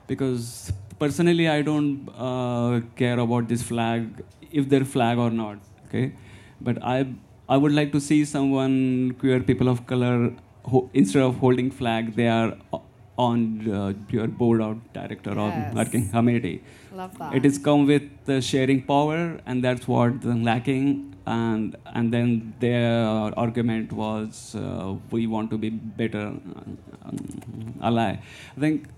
because 0.08 0.72
personally 1.02 1.48
I 1.48 1.62
don't 1.62 2.08
uh, 2.28 2.80
care 2.96 3.18
about 3.18 3.48
this 3.48 3.62
flag, 3.62 4.24
if 4.50 4.68
they're 4.68 4.88
flag 4.96 5.18
or 5.18 5.30
not. 5.30 5.58
Okay, 5.88 6.06
but 6.60 6.82
I 6.94 6.96
I 7.48 7.56
would 7.64 7.74
like 7.80 7.92
to 7.92 8.00
see 8.08 8.24
someone 8.24 8.76
queer 9.22 9.40
people 9.50 9.68
of 9.74 9.86
color 9.92 10.32
who, 10.70 10.88
instead 11.02 11.22
of 11.22 11.36
holding 11.44 11.70
flag, 11.70 12.14
they 12.20 12.28
are 12.28 12.52
on 13.22 13.70
uh, 13.78 13.92
your 14.16 14.26
board 14.42 14.60
of 14.66 14.76
director 14.98 15.34
Yes. 15.38 15.46
of 15.46 15.74
working 15.80 16.04
committee. 16.12 16.54
love 17.00 17.18
that 17.18 17.34
It 17.40 17.44
is 17.50 17.58
come 17.66 17.86
with 17.86 18.30
sharing 18.50 18.82
power, 18.92 19.18
and 19.46 19.64
that's 19.68 19.88
what 19.94 20.24
lacking. 20.50 20.86
And 21.32 21.76
and 21.98 22.12
then 22.14 22.30
their 22.62 22.94
argument 23.42 23.92
was 23.98 24.38
uh, 24.60 24.94
we 25.16 25.26
want 25.34 25.50
to 25.56 25.58
be 25.66 25.70
better 26.00 26.24
um, 26.24 27.76
ally. 27.90 28.08
I 28.56 28.60
think 28.64 28.88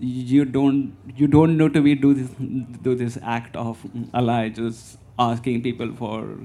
you 0.00 0.44
don't 0.44 0.96
you 1.16 1.26
don't 1.26 1.56
know 1.58 1.68
to 1.68 1.80
be 1.82 1.94
do 1.94 2.14
this 2.14 2.30
do 2.82 2.94
this 2.94 3.18
act 3.22 3.56
of 3.56 3.78
ally 4.14 4.48
just 4.48 4.98
asking 5.18 5.60
people 5.62 5.92
for 5.94 6.38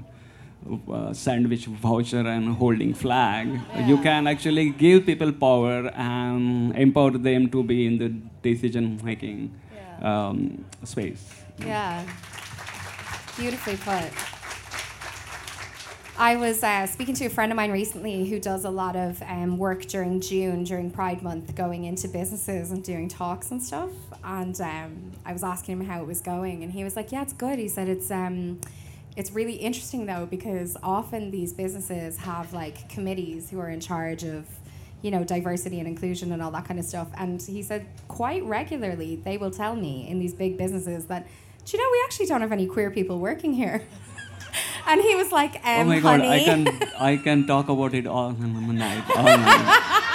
uh, 0.92 1.12
sandwich 1.12 1.64
voucher 1.66 2.26
and 2.34 2.48
holding 2.62 2.92
flag 2.92 3.48
you 3.86 3.96
can 3.98 4.26
actually 4.26 4.68
give 4.70 5.06
people 5.06 5.32
power 5.32 5.88
and 6.08 6.76
empower 6.76 7.12
them 7.28 7.48
to 7.48 7.62
be 7.62 7.86
in 7.86 7.98
the 7.98 8.10
decision 8.48 9.00
making 9.02 9.40
Yeah. 9.74 10.10
um, 10.12 10.64
space 10.84 11.24
Yeah. 11.66 12.04
Beautifully 13.38 13.76
put. 13.76 14.35
I 16.18 16.36
was 16.36 16.62
uh, 16.62 16.86
speaking 16.86 17.14
to 17.16 17.26
a 17.26 17.30
friend 17.30 17.52
of 17.52 17.56
mine 17.56 17.70
recently 17.70 18.26
who 18.26 18.40
does 18.40 18.64
a 18.64 18.70
lot 18.70 18.96
of 18.96 19.22
um, 19.22 19.58
work 19.58 19.84
during 19.84 20.22
June, 20.22 20.64
during 20.64 20.90
Pride 20.90 21.20
Month, 21.20 21.54
going 21.54 21.84
into 21.84 22.08
businesses 22.08 22.70
and 22.70 22.82
doing 22.82 23.06
talks 23.06 23.50
and 23.50 23.62
stuff. 23.62 23.90
And 24.24 24.58
um, 24.62 25.12
I 25.26 25.34
was 25.34 25.44
asking 25.44 25.78
him 25.78 25.86
how 25.86 26.00
it 26.00 26.06
was 26.06 26.22
going, 26.22 26.62
and 26.62 26.72
he 26.72 26.84
was 26.84 26.96
like, 26.96 27.12
"Yeah, 27.12 27.20
it's 27.20 27.34
good." 27.34 27.58
He 27.58 27.68
said 27.68 27.88
it's 27.88 28.10
um, 28.10 28.60
it's 29.14 29.32
really 29.32 29.56
interesting 29.56 30.06
though 30.06 30.24
because 30.24 30.76
often 30.82 31.30
these 31.30 31.52
businesses 31.52 32.16
have 32.18 32.54
like 32.54 32.88
committees 32.88 33.50
who 33.50 33.60
are 33.60 33.68
in 33.68 33.80
charge 33.80 34.24
of 34.24 34.46
you 35.02 35.10
know 35.10 35.22
diversity 35.22 35.78
and 35.80 35.86
inclusion 35.86 36.32
and 36.32 36.42
all 36.42 36.50
that 36.50 36.64
kind 36.64 36.80
of 36.80 36.86
stuff 36.86 37.08
and 37.18 37.42
he 37.42 37.62
said 37.62 37.86
quite 38.08 38.42
regularly 38.44 39.16
they 39.16 39.36
will 39.36 39.50
tell 39.50 39.76
me 39.76 40.08
in 40.08 40.18
these 40.18 40.32
big 40.32 40.56
businesses 40.56 41.04
that 41.06 41.26
do 41.64 41.76
you 41.76 41.82
know 41.82 41.88
we 41.92 42.02
actually 42.04 42.26
don't 42.26 42.40
have 42.40 42.50
any 42.50 42.66
queer 42.66 42.90
people 42.90 43.18
working 43.18 43.52
here 43.52 43.86
and 44.86 45.00
he 45.00 45.14
was 45.14 45.32
like 45.32 45.56
um, 45.66 45.80
oh 45.80 45.84
my 45.84 46.00
god 46.00 46.20
honey. 46.20 46.28
i 46.28 46.44
can 46.44 46.68
i 46.98 47.16
can 47.16 47.46
talk 47.46 47.68
about 47.68 47.94
it 47.94 48.06
all 48.06 48.32
night 48.32 49.04
all 49.16 49.24
night. 49.24 50.02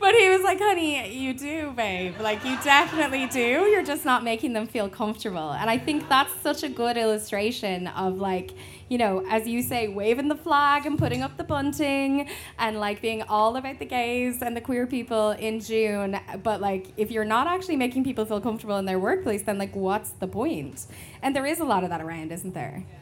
But 0.00 0.14
he 0.14 0.28
was 0.30 0.42
like 0.42 0.58
honey 0.58 1.12
you 1.12 1.34
do 1.34 1.72
babe. 1.72 2.14
Like 2.20 2.44
you 2.44 2.58
definitely 2.62 3.26
do. 3.26 3.66
You're 3.70 3.82
just 3.84 4.04
not 4.04 4.24
making 4.24 4.54
them 4.54 4.66
feel 4.66 4.88
comfortable. 4.88 5.52
And 5.52 5.68
i 5.68 5.76
think 5.78 6.08
that's 6.08 6.34
such 6.40 6.62
a 6.62 6.68
good 6.68 6.96
illustration 6.96 7.86
of 7.88 8.18
like 8.18 8.52
you 8.88 8.98
know 8.98 9.24
as 9.28 9.46
you 9.46 9.62
say 9.62 9.88
waving 9.88 10.28
the 10.28 10.36
flag 10.36 10.86
and 10.86 10.98
putting 10.98 11.22
up 11.22 11.36
the 11.36 11.44
bunting 11.44 12.28
and 12.58 12.80
like 12.80 13.00
being 13.02 13.22
all 13.22 13.56
about 13.56 13.78
the 13.78 13.84
gays 13.84 14.42
and 14.42 14.56
the 14.56 14.60
queer 14.60 14.86
people 14.86 15.30
in 15.32 15.60
june. 15.60 16.18
But 16.42 16.60
like 16.60 16.92
if 16.96 17.10
you're 17.10 17.24
not 17.24 17.46
actually 17.46 17.76
making 17.76 18.04
people 18.04 18.24
feel 18.24 18.40
comfortable 18.40 18.78
in 18.78 18.86
their 18.86 18.98
workplace 18.98 19.42
then 19.42 19.58
like 19.58 19.76
what's 19.76 20.10
the 20.10 20.26
point? 20.26 20.86
and 21.22 21.36
there 21.36 21.46
is 21.46 21.60
a 21.60 21.64
lot 21.64 21.84
of 21.84 21.90
that 21.90 22.00
around 22.00 22.32
isn't 22.32 22.54
there? 22.54 22.84
yeah 22.90 22.99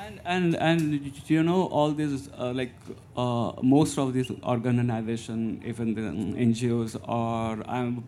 And, 0.00 0.20
and 0.24 0.54
and 0.54 1.28
you 1.28 1.42
know 1.42 1.66
all 1.66 1.90
these 1.90 2.28
uh, 2.38 2.52
like 2.52 2.72
uh, 3.16 3.52
most 3.62 3.98
of 3.98 4.14
these 4.14 4.30
organization, 4.44 5.60
even 5.66 5.94
the 5.94 6.02
NGOs, 6.46 6.96
are 7.06 7.58
I'm 7.66 8.04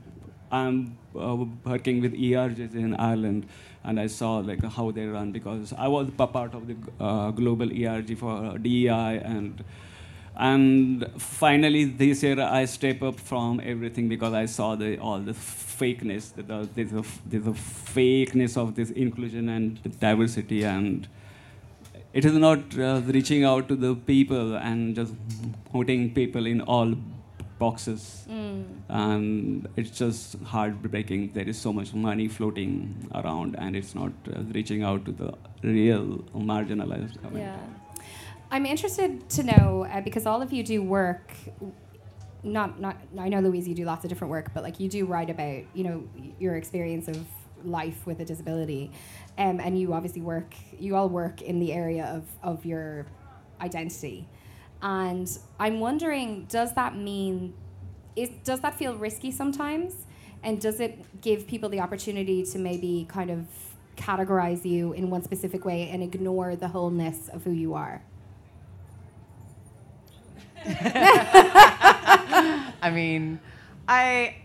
I'm 0.52 0.96
uh, 1.16 1.44
working 1.64 2.00
with 2.00 2.14
ERGs 2.14 2.74
in 2.74 2.94
Ireland, 2.94 3.48
and 3.84 3.98
I 3.98 4.06
saw 4.06 4.38
like 4.38 4.64
how 4.64 4.90
they 4.92 5.06
run 5.06 5.32
because 5.32 5.72
I 5.76 5.88
was 5.88 6.10
part 6.10 6.54
of 6.54 6.68
the 6.68 6.76
uh, 7.00 7.30
global 7.32 7.70
ERG 7.70 8.18
for 8.18 8.58
DEI 8.58 9.20
and. 9.24 9.64
And 10.40 11.06
finally, 11.18 11.84
this 11.84 12.22
year 12.22 12.40
I 12.40 12.64
step 12.64 13.02
up 13.02 13.20
from 13.20 13.60
everything 13.62 14.08
because 14.08 14.32
I 14.32 14.46
saw 14.46 14.74
the 14.74 14.96
all 14.98 15.18
the 15.18 15.32
fakeness, 15.32 16.34
the, 16.34 16.42
the, 16.42 16.68
there's 17.26 17.46
a 17.46 17.56
fakeness 17.94 18.56
of 18.56 18.74
this 18.74 18.90
inclusion 18.90 19.50
and 19.50 20.00
diversity, 20.00 20.62
and 20.64 21.06
it 22.14 22.24
is 22.24 22.32
not 22.32 22.78
uh, 22.78 23.02
reaching 23.04 23.44
out 23.44 23.68
to 23.68 23.76
the 23.76 23.94
people 23.94 24.56
and 24.56 24.96
just 24.96 25.12
putting 25.72 26.14
people 26.14 26.46
in 26.46 26.62
all 26.62 26.94
boxes 27.58 28.26
and 28.88 29.68
it's 29.76 29.90
just 29.90 30.36
heartbreaking 30.52 31.30
there 31.34 31.48
is 31.48 31.58
so 31.58 31.72
much 31.72 31.92
money 31.94 32.26
floating 32.28 32.72
around 33.14 33.54
and 33.56 33.76
it's 33.76 33.94
not 33.94 34.12
uh, 34.34 34.40
reaching 34.54 34.82
out 34.82 35.04
to 35.04 35.12
the 35.12 35.32
real 35.62 36.06
marginalized 36.34 37.20
community. 37.20 37.40
Yeah. 37.40 37.79
I'm 38.50 38.66
interested 38.66 39.28
to 39.30 39.42
know 39.44 39.86
uh, 39.90 40.00
because 40.00 40.26
all 40.26 40.42
of 40.42 40.52
you 40.52 40.64
do 40.64 40.82
work. 40.82 41.32
Not, 42.42 42.80
not. 42.80 42.96
I 43.18 43.28
know, 43.28 43.40
Louise, 43.40 43.68
you 43.68 43.74
do 43.74 43.84
lots 43.84 44.04
of 44.04 44.08
different 44.08 44.30
work, 44.30 44.52
but 44.52 44.64
like 44.64 44.80
you 44.80 44.88
do 44.88 45.06
write 45.06 45.30
about, 45.30 45.62
you 45.74 45.84
know, 45.84 46.08
your 46.38 46.56
experience 46.56 47.06
of 47.06 47.24
life 47.64 48.06
with 48.06 48.20
a 48.20 48.24
disability, 48.24 48.90
um, 49.38 49.60
and 49.60 49.78
you 49.78 49.92
obviously 49.92 50.22
work. 50.22 50.54
You 50.78 50.96
all 50.96 51.08
work 51.08 51.42
in 51.42 51.60
the 51.60 51.72
area 51.72 52.06
of 52.06 52.24
of 52.42 52.64
your 52.64 53.06
identity, 53.60 54.26
and 54.82 55.30
I'm 55.60 55.78
wondering, 55.78 56.46
does 56.48 56.74
that 56.74 56.96
mean, 56.96 57.54
is 58.16 58.30
does 58.42 58.60
that 58.60 58.74
feel 58.74 58.96
risky 58.96 59.30
sometimes? 59.30 60.06
And 60.42 60.58
does 60.58 60.80
it 60.80 61.20
give 61.20 61.46
people 61.46 61.68
the 61.68 61.80
opportunity 61.80 62.42
to 62.46 62.58
maybe 62.58 63.06
kind 63.08 63.30
of 63.30 63.46
categorize 63.96 64.64
you 64.64 64.94
in 64.94 65.10
one 65.10 65.22
specific 65.22 65.66
way 65.66 65.90
and 65.90 66.02
ignore 66.02 66.56
the 66.56 66.68
wholeness 66.68 67.28
of 67.28 67.44
who 67.44 67.50
you 67.50 67.74
are? 67.74 68.02
I 72.82 72.90
mean, 72.92 73.40
I 73.88 74.36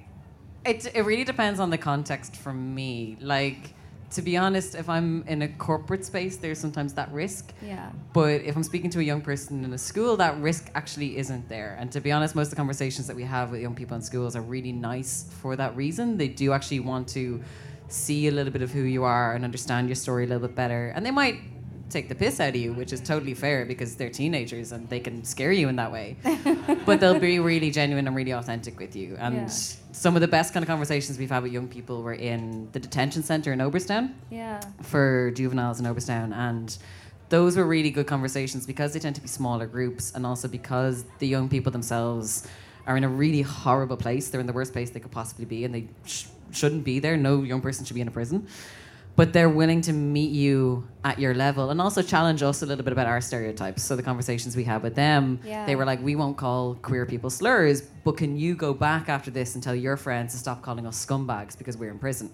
it 0.65 0.87
it 0.95 1.01
really 1.01 1.23
depends 1.23 1.59
on 1.59 1.69
the 1.69 1.77
context 1.77 2.35
for 2.35 2.53
me. 2.53 3.17
Like 3.19 3.73
to 4.11 4.21
be 4.21 4.37
honest, 4.37 4.75
if 4.75 4.87
I'm 4.87 5.23
in 5.27 5.41
a 5.41 5.47
corporate 5.47 6.05
space, 6.05 6.37
there's 6.37 6.59
sometimes 6.59 6.93
that 6.93 7.11
risk. 7.11 7.53
Yeah. 7.61 7.91
But 8.13 8.41
if 8.43 8.55
I'm 8.55 8.63
speaking 8.63 8.89
to 8.91 8.99
a 8.99 9.03
young 9.03 9.21
person 9.21 9.65
in 9.65 9.73
a 9.73 9.77
school, 9.77 10.15
that 10.17 10.39
risk 10.39 10.71
actually 10.73 11.17
isn't 11.17 11.49
there. 11.49 11.75
And 11.79 11.91
to 11.91 11.99
be 11.99 12.11
honest, 12.11 12.33
most 12.33 12.47
of 12.47 12.51
the 12.51 12.55
conversations 12.55 13.07
that 13.07 13.15
we 13.15 13.23
have 13.23 13.51
with 13.51 13.61
young 13.61 13.75
people 13.75 13.95
in 13.95 14.01
schools 14.01 14.35
are 14.35 14.41
really 14.41 14.71
nice 14.71 15.29
for 15.41 15.55
that 15.57 15.75
reason. 15.75 16.17
They 16.17 16.29
do 16.29 16.53
actually 16.53 16.79
want 16.79 17.09
to 17.09 17.41
see 17.87 18.27
a 18.27 18.31
little 18.31 18.53
bit 18.53 18.61
of 18.61 18.71
who 18.71 18.81
you 18.83 19.03
are 19.03 19.33
and 19.33 19.43
understand 19.43 19.89
your 19.89 19.95
story 19.95 20.23
a 20.23 20.27
little 20.27 20.47
bit 20.47 20.55
better. 20.55 20.93
And 20.95 21.05
they 21.05 21.11
might 21.11 21.39
take 21.89 22.09
the 22.09 22.15
piss 22.15 22.39
out 22.39 22.49
of 22.49 22.55
you, 22.55 22.73
which 22.73 22.91
is 22.91 22.99
totally 23.01 23.33
fair 23.33 23.65
because 23.65 23.95
they're 23.95 24.09
teenagers 24.09 24.71
and 24.71 24.89
they 24.89 24.99
can 24.99 25.23
scare 25.23 25.51
you 25.51 25.67
in 25.69 25.75
that 25.75 25.91
way. 25.91 26.17
but 26.85 26.99
they'll 26.99 27.19
be 27.19 27.39
really 27.39 27.69
genuine 27.71 28.07
and 28.07 28.15
really 28.15 28.31
authentic 28.31 28.79
with 28.79 28.95
you. 28.95 29.15
And 29.19 29.35
Yeah. 29.35 29.47
some 29.91 30.15
of 30.15 30.21
the 30.21 30.27
best 30.27 30.53
kind 30.53 30.63
of 30.63 30.67
conversations 30.67 31.17
we've 31.19 31.29
had 31.29 31.43
with 31.43 31.51
young 31.53 31.67
people 31.67 32.01
were 32.01 32.13
in 32.15 32.69
the 32.71 32.79
detention 32.79 33.21
center 33.23 33.53
in 33.53 33.59
Oberstown 33.59 34.13
Yeah. 34.31 34.59
for 34.81 35.31
juveniles 35.35 35.79
in 35.79 35.85
Oberstown, 35.85 36.33
and 36.33 36.75
those 37.29 37.55
were 37.57 37.65
really 37.65 37.91
good 37.91 38.07
conversations 38.07 38.65
because 38.65 38.93
they 38.93 38.99
tend 38.99 39.15
to 39.15 39.21
be 39.21 39.27
smaller 39.27 39.65
groups, 39.67 40.11
and 40.15 40.25
also 40.25 40.47
because 40.47 41.05
the 41.19 41.27
young 41.27 41.49
people 41.49 41.71
themselves 41.71 42.47
are 42.87 42.97
in 42.97 43.03
a 43.03 43.09
really 43.09 43.41
horrible 43.41 43.97
place. 43.97 44.29
They're 44.29 44.41
in 44.41 44.47
the 44.47 44.53
worst 44.53 44.73
place 44.73 44.89
they 44.91 44.99
could 44.99 45.11
possibly 45.11 45.45
be, 45.45 45.65
and 45.65 45.73
they 45.73 45.87
sh- 46.05 46.25
shouldn't 46.51 46.83
be 46.83 46.99
there. 46.99 47.17
No 47.17 47.41
young 47.43 47.61
person 47.61 47.83
should 47.85 47.95
be 47.95 48.01
in 48.01 48.07
a 48.07 48.11
prison. 48.11 48.47
But 49.15 49.31
they're 49.31 49.49
willing 49.49 49.79
to 49.81 49.93
meet 49.93 50.31
you 50.31 50.87
at 51.05 51.19
your 51.19 51.33
level 51.33 51.69
and 51.69 51.79
also 51.81 52.01
challenge 52.01 52.43
us 52.43 52.61
a 52.61 52.65
little 52.65 52.83
bit 52.83 52.91
about 52.91 53.07
our 53.07 53.21
stereotypes. 53.21 53.81
So 53.81 53.95
the 53.95 54.03
conversations 54.03 54.57
we 54.57 54.65
had 54.65 54.83
with 54.83 54.95
them, 54.95 55.39
Yeah. 55.45 55.65
they 55.65 55.75
were 55.77 55.85
like, 55.85 56.03
"We 56.03 56.15
won't 56.17 56.35
call 56.35 56.75
queer 56.81 57.05
people 57.05 57.29
slurs, 57.29 57.81
but 58.03 58.17
can 58.17 58.35
you 58.37 58.55
go 58.55 58.73
back 58.73 59.07
after 59.07 59.31
this 59.31 59.55
and 59.55 59.63
tell 59.63 59.75
your 59.75 59.95
friends 59.95 60.33
to 60.33 60.39
stop 60.39 60.61
calling 60.61 60.85
us 60.85 61.03
scumbags 61.05 61.57
because 61.57 61.77
we're 61.77 61.91
in 61.91 61.99
prison?" 61.99 62.29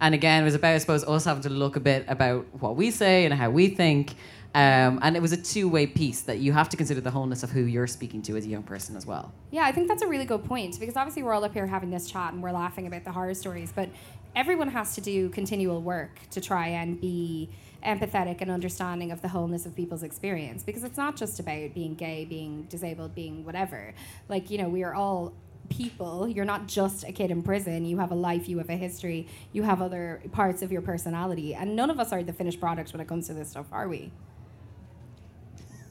And 0.00 0.12
again, 0.12 0.42
it 0.42 0.44
was 0.44 0.56
about, 0.56 0.74
I 0.74 0.78
suppose, 0.78 1.04
us 1.04 1.24
having 1.24 1.42
to 1.44 1.50
look 1.50 1.76
a 1.76 1.80
bit 1.80 2.04
about 2.08 2.46
what 2.58 2.74
we 2.74 2.90
say 2.90 3.24
and 3.26 3.32
how 3.32 3.50
we 3.50 3.68
think. 3.68 4.16
Um, 4.56 5.00
and 5.02 5.16
it 5.16 5.22
was 5.22 5.32
a 5.32 5.36
two 5.36 5.68
way 5.68 5.84
piece 5.84 6.20
that 6.22 6.38
you 6.38 6.52
have 6.52 6.68
to 6.68 6.76
consider 6.76 7.00
the 7.00 7.10
wholeness 7.10 7.42
of 7.42 7.50
who 7.50 7.62
you're 7.62 7.88
speaking 7.88 8.22
to 8.22 8.36
as 8.36 8.44
a 8.44 8.48
young 8.48 8.62
person 8.62 8.94
as 8.96 9.04
well. 9.04 9.32
Yeah, 9.50 9.64
I 9.64 9.72
think 9.72 9.88
that's 9.88 10.02
a 10.02 10.06
really 10.06 10.24
good 10.26 10.44
point 10.44 10.78
because 10.78 10.96
obviously 10.96 11.24
we're 11.24 11.32
all 11.32 11.44
up 11.44 11.52
here 11.54 11.66
having 11.66 11.90
this 11.90 12.06
chat 12.08 12.32
and 12.32 12.40
we're 12.40 12.52
laughing 12.52 12.86
about 12.86 13.02
the 13.04 13.10
horror 13.10 13.34
stories, 13.34 13.72
but 13.74 13.88
everyone 14.36 14.68
has 14.68 14.94
to 14.94 15.00
do 15.00 15.28
continual 15.30 15.80
work 15.80 16.18
to 16.30 16.40
try 16.40 16.68
and 16.68 17.00
be 17.00 17.50
empathetic 17.84 18.40
and 18.40 18.50
understanding 18.50 19.12
of 19.12 19.22
the 19.22 19.28
wholeness 19.28 19.66
of 19.66 19.76
people's 19.76 20.02
experience 20.02 20.62
because 20.62 20.84
it's 20.84 20.96
not 20.96 21.16
just 21.16 21.38
about 21.38 21.74
being 21.74 21.94
gay, 21.94 22.24
being 22.24 22.62
disabled, 22.64 23.14
being 23.14 23.44
whatever. 23.44 23.94
Like, 24.28 24.50
you 24.50 24.58
know, 24.58 24.68
we 24.68 24.82
are 24.82 24.94
all 24.94 25.34
people. 25.68 26.28
You're 26.28 26.44
not 26.44 26.66
just 26.66 27.04
a 27.04 27.12
kid 27.12 27.30
in 27.30 27.42
prison. 27.42 27.84
You 27.84 27.98
have 27.98 28.10
a 28.10 28.14
life, 28.14 28.48
you 28.48 28.58
have 28.58 28.70
a 28.70 28.76
history, 28.76 29.28
you 29.52 29.62
have 29.62 29.80
other 29.80 30.20
parts 30.32 30.62
of 30.62 30.72
your 30.72 30.82
personality. 30.82 31.54
And 31.54 31.76
none 31.76 31.90
of 31.90 31.98
us 32.00 32.12
are 32.12 32.22
the 32.22 32.32
finished 32.32 32.60
product 32.60 32.92
when 32.92 33.00
it 33.00 33.08
comes 33.08 33.26
to 33.28 33.34
this 33.34 33.50
stuff, 33.50 33.66
are 33.72 33.88
we? 33.88 34.10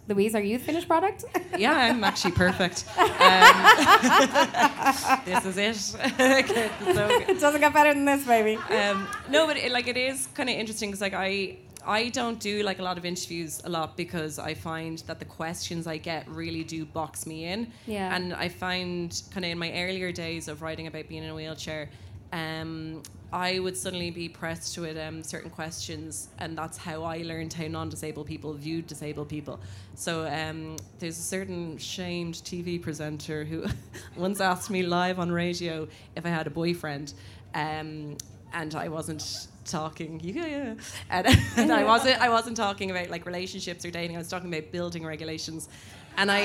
Louise, 0.08 0.36
are 0.36 0.42
you 0.42 0.58
the 0.58 0.64
finished 0.64 0.88
product? 0.88 1.24
Yeah, 1.58 1.72
I'm 1.72 2.04
actually 2.04 2.32
perfect. 2.32 2.86
Um, 3.24 5.22
this 5.26 5.46
is 5.46 5.58
it. 5.58 5.96
it 6.20 7.40
doesn't 7.40 7.62
get 7.62 7.74
better 7.74 7.94
than 7.94 8.06
this, 8.06 8.26
baby. 8.26 8.58
um, 8.70 9.08
no, 9.30 9.48
but 9.48 9.56
it, 9.58 9.72
like 9.72 9.88
it 9.88 9.98
is 9.98 10.28
kind 10.34 10.50
of 10.50 10.56
interesting 10.56 10.90
because 10.90 11.02
like 11.02 11.14
I 11.14 11.58
I 11.86 12.10
don't 12.10 12.40
do 12.40 12.64
like 12.64 12.80
a 12.80 12.84
lot 12.84 12.98
of 12.98 13.06
interviews 13.06 13.62
a 13.66 13.70
lot 13.70 13.98
because 13.98 14.40
I 14.40 14.54
find 14.54 15.00
that 15.08 15.20
the 15.20 15.26
questions 15.26 15.88
I 15.88 15.98
get 15.98 16.28
really 16.28 16.64
do 16.64 16.86
box 16.86 17.26
me 17.26 17.46
in. 17.46 17.72
Yeah. 17.88 18.16
And 18.16 18.34
I 18.34 18.50
find 18.50 19.22
kind 19.32 19.46
of 19.46 19.52
in 19.52 19.58
my 19.58 19.72
earlier 19.72 20.12
days 20.12 20.48
of 20.48 20.62
writing 20.62 20.88
about 20.88 21.08
being 21.08 21.24
in 21.24 21.30
a 21.30 21.36
wheelchair, 21.36 21.90
um, 22.34 23.04
I 23.32 23.60
would 23.60 23.78
suddenly 23.78 24.10
be 24.10 24.28
pressed 24.28 24.78
with 24.80 24.98
um, 24.98 25.24
certain 25.24 25.52
questions, 25.52 26.30
and 26.40 26.58
that's 26.58 26.78
how 26.78 27.04
I 27.04 27.20
learned 27.20 27.54
how 27.54 27.68
non-disabled 27.68 28.26
people 28.26 28.54
viewed 28.54 28.88
disabled 28.88 29.30
people. 29.30 29.60
So 29.96 30.26
um, 30.28 30.78
there's 30.98 31.18
a 31.20 31.22
certain 31.22 31.78
shamed 31.78 32.36
TV 32.36 32.82
presenter 32.82 33.44
who 33.44 33.66
once 34.18 34.42
asked 34.42 34.72
me 34.72 34.82
live 34.82 35.20
on 35.20 35.32
radio 35.32 35.88
if 36.16 36.26
I 36.26 36.30
had 36.30 36.48
a 36.48 36.50
boyfriend, 36.50 37.14
um, 37.54 38.18
and 38.52 38.76
I 38.76 38.88
wasn't 38.88 39.48
talking. 39.66 40.20
Yeah, 40.24 40.46
yeah. 40.48 40.74
And, 41.12 41.28
and 41.58 41.72
I 41.72 41.84
wasn't. 41.84 42.20
I 42.20 42.30
wasn't 42.30 42.58
talking 42.58 42.90
about 42.90 43.10
like 43.10 43.28
relationships 43.28 43.86
or 43.86 43.92
dating. 43.92 44.16
I 44.16 44.20
was 44.20 44.28
talking 44.28 44.52
about 44.52 44.72
building 44.72 45.06
regulations. 45.06 45.70
And 46.16 46.32
I, 46.32 46.42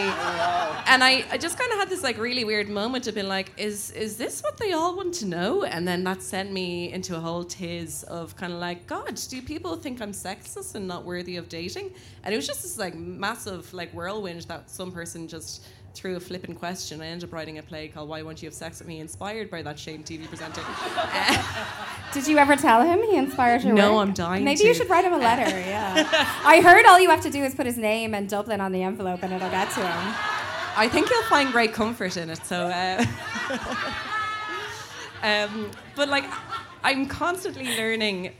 and 0.86 1.04
I, 1.04 1.24
I 1.30 1.36
just 1.36 1.58
kind 1.58 1.70
of 1.72 1.78
had 1.78 1.90
this 1.90 2.02
like 2.02 2.16
really 2.18 2.44
weird 2.44 2.68
moment 2.68 3.06
of 3.06 3.14
being 3.14 3.28
like, 3.28 3.52
is 3.58 3.90
is 3.90 4.16
this 4.16 4.42
what 4.42 4.56
they 4.56 4.72
all 4.72 4.96
want 4.96 5.14
to 5.14 5.26
know? 5.26 5.64
And 5.64 5.86
then 5.86 6.04
that 6.04 6.22
sent 6.22 6.52
me 6.52 6.92
into 6.92 7.16
a 7.16 7.20
whole 7.20 7.44
tiz 7.44 8.02
of 8.04 8.34
kind 8.36 8.52
of 8.52 8.60
like, 8.60 8.86
God, 8.86 9.20
do 9.28 9.42
people 9.42 9.76
think 9.76 10.00
I'm 10.00 10.12
sexist 10.12 10.74
and 10.74 10.88
not 10.88 11.04
worthy 11.04 11.36
of 11.36 11.48
dating? 11.48 11.92
And 12.24 12.32
it 12.32 12.36
was 12.36 12.46
just 12.46 12.62
this 12.62 12.78
like 12.78 12.94
massive 12.94 13.72
like 13.74 13.92
whirlwind 13.92 14.42
that 14.42 14.70
some 14.70 14.90
person 14.90 15.28
just 15.28 15.66
threw 15.98 16.16
a 16.16 16.20
flippant 16.20 16.58
question. 16.58 17.00
I 17.00 17.06
ended 17.06 17.28
up 17.28 17.32
writing 17.32 17.58
a 17.58 17.62
play 17.62 17.88
called 17.88 18.08
Why 18.08 18.22
Won't 18.22 18.40
You 18.40 18.46
Have 18.46 18.54
Sex 18.54 18.78
With 18.78 18.86
Me, 18.86 19.00
inspired 19.00 19.50
by 19.50 19.62
that 19.62 19.78
shame 19.78 20.04
TV 20.04 20.28
presenter. 20.28 20.62
Did 22.14 22.28
you 22.28 22.38
ever 22.38 22.54
tell 22.54 22.82
him 22.82 23.02
he 23.02 23.16
inspired 23.16 23.64
your 23.64 23.74
No, 23.74 23.96
work? 23.96 24.06
I'm 24.08 24.14
dying 24.14 24.44
Maybe 24.44 24.60
to. 24.60 24.66
you 24.68 24.74
should 24.74 24.88
write 24.88 25.04
him 25.04 25.12
a 25.12 25.18
letter. 25.18 25.48
Yeah. 25.68 26.08
I 26.44 26.60
heard 26.60 26.86
all 26.86 26.98
you 27.00 27.10
have 27.10 27.20
to 27.22 27.30
do 27.30 27.42
is 27.42 27.54
put 27.54 27.66
his 27.66 27.76
name 27.76 28.14
and 28.14 28.28
Dublin 28.28 28.60
on 28.60 28.72
the 28.72 28.82
envelope, 28.82 29.22
and 29.22 29.32
it'll 29.32 29.50
get 29.50 29.70
to 29.72 29.80
him. 29.80 30.14
I 30.76 30.88
think 30.88 31.10
you'll 31.10 31.22
find 31.24 31.50
great 31.52 31.72
comfort 31.72 32.16
in 32.16 32.30
it. 32.30 32.38
So, 32.46 32.66
uh, 32.66 33.04
um, 35.22 35.70
but 35.96 36.08
like, 36.08 36.24
I'm 36.84 37.06
constantly 37.06 37.76
learning. 37.76 38.32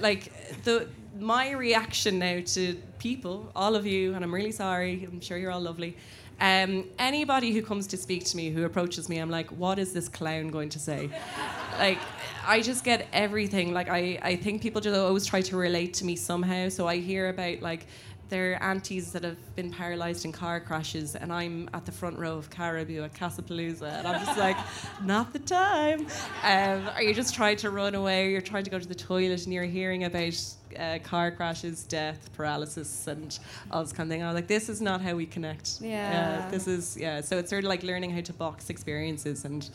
Like 0.00 0.32
the 0.64 0.88
my 1.18 1.52
reaction 1.52 2.18
now 2.18 2.40
to 2.44 2.74
people, 2.98 3.50
all 3.56 3.74
of 3.74 3.86
you, 3.86 4.14
and 4.14 4.22
I'm 4.24 4.34
really 4.34 4.52
sorry. 4.52 5.08
I'm 5.10 5.20
sure 5.20 5.38
you're 5.38 5.50
all 5.50 5.60
lovely. 5.60 5.96
Um, 6.40 6.84
anybody 6.98 7.52
who 7.52 7.62
comes 7.62 7.86
to 7.88 7.96
speak 7.96 8.24
to 8.26 8.36
me, 8.36 8.50
who 8.50 8.64
approaches 8.64 9.08
me, 9.08 9.18
I'm 9.18 9.30
like, 9.30 9.50
what 9.52 9.78
is 9.78 9.92
this 9.92 10.08
clown 10.08 10.48
going 10.48 10.68
to 10.70 10.78
say? 10.78 11.10
like, 11.78 11.98
I 12.46 12.60
just 12.60 12.84
get 12.84 13.08
everything. 13.12 13.72
Like, 13.72 13.88
I, 13.88 14.18
I 14.22 14.36
think 14.36 14.60
people 14.60 14.80
just 14.80 14.96
always 14.96 15.24
try 15.24 15.40
to 15.42 15.56
relate 15.56 15.94
to 15.94 16.04
me 16.04 16.14
somehow. 16.14 16.68
So 16.68 16.86
I 16.86 16.98
hear 16.98 17.30
about 17.30 17.60
like 17.62 17.86
their 18.28 18.62
aunties 18.62 19.12
that 19.12 19.24
have 19.24 19.56
been 19.56 19.70
paralyzed 19.70 20.24
in 20.24 20.32
car 20.32 20.60
crashes, 20.60 21.14
and 21.14 21.32
I'm 21.32 21.68
at 21.72 21.86
the 21.86 21.92
front 21.92 22.18
row 22.18 22.36
of 22.36 22.50
Caribou 22.50 23.02
at 23.02 23.14
Casapalooza, 23.14 23.98
and 23.98 24.06
I'm 24.06 24.24
just 24.24 24.38
like, 24.38 24.56
not 25.04 25.32
the 25.32 25.38
time. 25.38 26.06
Um, 26.42 26.88
or 26.94 27.02
you're 27.02 27.14
just 27.14 27.34
trying 27.34 27.56
to 27.58 27.70
run 27.70 27.94
away, 27.94 28.26
or 28.26 28.30
you're 28.30 28.40
trying 28.40 28.64
to 28.64 28.70
go 28.70 28.78
to 28.78 28.88
the 28.88 28.94
toilet, 28.94 29.44
and 29.44 29.52
you're 29.52 29.64
hearing 29.64 30.04
about 30.04 30.34
uh, 30.78 30.98
car 31.02 31.30
crashes, 31.30 31.84
death, 31.84 32.30
paralysis, 32.34 33.06
and 33.06 33.38
all 33.70 33.82
this 33.82 33.92
kind 33.92 34.10
of 34.10 34.14
thing. 34.14 34.22
I 34.22 34.26
was 34.26 34.34
like, 34.34 34.48
this 34.48 34.68
is 34.68 34.80
not 34.80 35.00
how 35.00 35.14
we 35.14 35.26
connect. 35.26 35.80
Yeah. 35.80 36.48
this 36.50 36.66
is 36.66 36.96
yeah. 36.96 37.20
So 37.20 37.38
it's 37.38 37.50
sort 37.50 37.64
of 37.64 37.68
like 37.68 37.82
learning 37.82 38.10
how 38.10 38.20
to 38.22 38.32
box 38.32 38.70
experiences 38.70 39.44
and. 39.44 39.68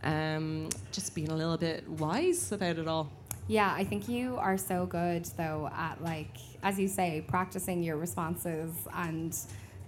Um, 0.00 0.68
just 0.92 1.12
being 1.16 1.28
a 1.28 1.34
little 1.34 1.56
bit 1.56 1.88
wise 1.88 2.52
about 2.52 2.78
it 2.78 2.86
all. 2.86 3.10
Yeah, 3.48 3.72
I 3.74 3.82
think 3.82 4.08
you 4.08 4.36
are 4.36 4.58
so 4.58 4.84
good 4.84 5.24
though 5.36 5.70
at 5.74 6.04
like, 6.04 6.36
as 6.62 6.78
you 6.78 6.88
say, 6.88 7.24
practicing 7.26 7.82
your 7.82 7.96
responses 7.96 8.72
and 8.94 9.36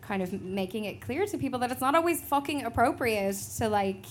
kind 0.01 0.23
of 0.23 0.33
making 0.43 0.85
it 0.85 1.01
clear 1.01 1.27
to 1.27 1.39
people 1.39 1.59
that 1.61 1.71
it's 1.71 1.81
not 1.81 1.95
always 1.95 2.21
fucking 2.21 2.65
appropriate 2.65 3.37
to 3.59 3.69
like 3.69 4.05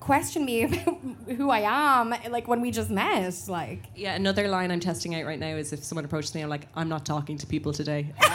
question 0.00 0.44
me 0.44 0.62
about 0.64 0.98
who 1.36 1.50
I 1.50 1.60
am, 1.60 2.14
like 2.30 2.46
when 2.48 2.60
we 2.60 2.70
just 2.70 2.90
met. 2.90 3.34
Like, 3.48 3.84
Yeah, 3.94 4.14
another 4.14 4.48
line 4.48 4.70
I'm 4.70 4.80
testing 4.80 5.14
out 5.14 5.26
right 5.26 5.38
now 5.38 5.56
is 5.56 5.72
if 5.72 5.82
someone 5.82 6.04
approaches 6.04 6.34
me, 6.34 6.42
I'm 6.42 6.48
like, 6.48 6.68
I'm 6.74 6.88
not 6.88 7.04
talking 7.04 7.36
to 7.38 7.46
people 7.46 7.72
today. 7.72 8.12
and 8.20 8.30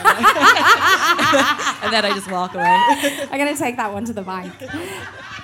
then 1.94 2.06
I 2.06 2.12
just 2.14 2.30
walk 2.30 2.54
away. 2.54 2.64
I'm 3.32 3.38
gonna 3.38 3.56
take 3.56 3.78
that 3.78 3.94
one 3.94 4.06
to 4.06 4.14
the 4.14 4.22
bank. 4.22 4.54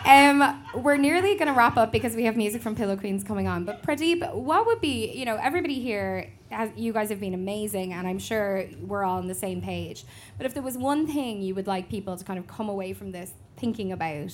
Um, 0.07 0.63
we're 0.73 0.95
nearly 0.95 1.35
gonna 1.35 1.51
wrap 1.51 1.75
up 1.75 1.91
because 1.91 2.15
we 2.15 2.23
have 2.23 2.37
music 2.37 2.61
from 2.61 2.77
Pillow 2.77 2.95
Queens 2.95 3.25
coming 3.25 3.49
on. 3.49 3.65
But 3.65 3.83
Pradeep, 3.83 4.33
what 4.33 4.65
would 4.65 4.79
be, 4.79 5.11
you 5.11 5.25
know, 5.25 5.35
everybody 5.35 5.81
here, 5.81 6.29
has, 6.49 6.69
you 6.77 6.93
guys 6.93 7.09
have 7.09 7.19
been 7.19 7.33
amazing, 7.33 7.91
and 7.91 8.07
I'm 8.07 8.17
sure 8.17 8.63
we're 8.81 9.03
all 9.03 9.17
on 9.17 9.27
the 9.27 9.35
same 9.35 9.61
page. 9.61 10.05
But 10.37 10.45
if 10.45 10.53
there 10.53 10.63
was 10.63 10.77
one 10.77 11.07
thing 11.07 11.41
you 11.41 11.53
would 11.55 11.67
like 11.67 11.89
people 11.89 12.15
to 12.15 12.23
kind 12.23 12.39
of 12.39 12.47
come 12.47 12.69
away 12.69 12.93
from 12.93 13.11
this 13.11 13.33
thinking 13.57 13.91
about, 13.91 14.31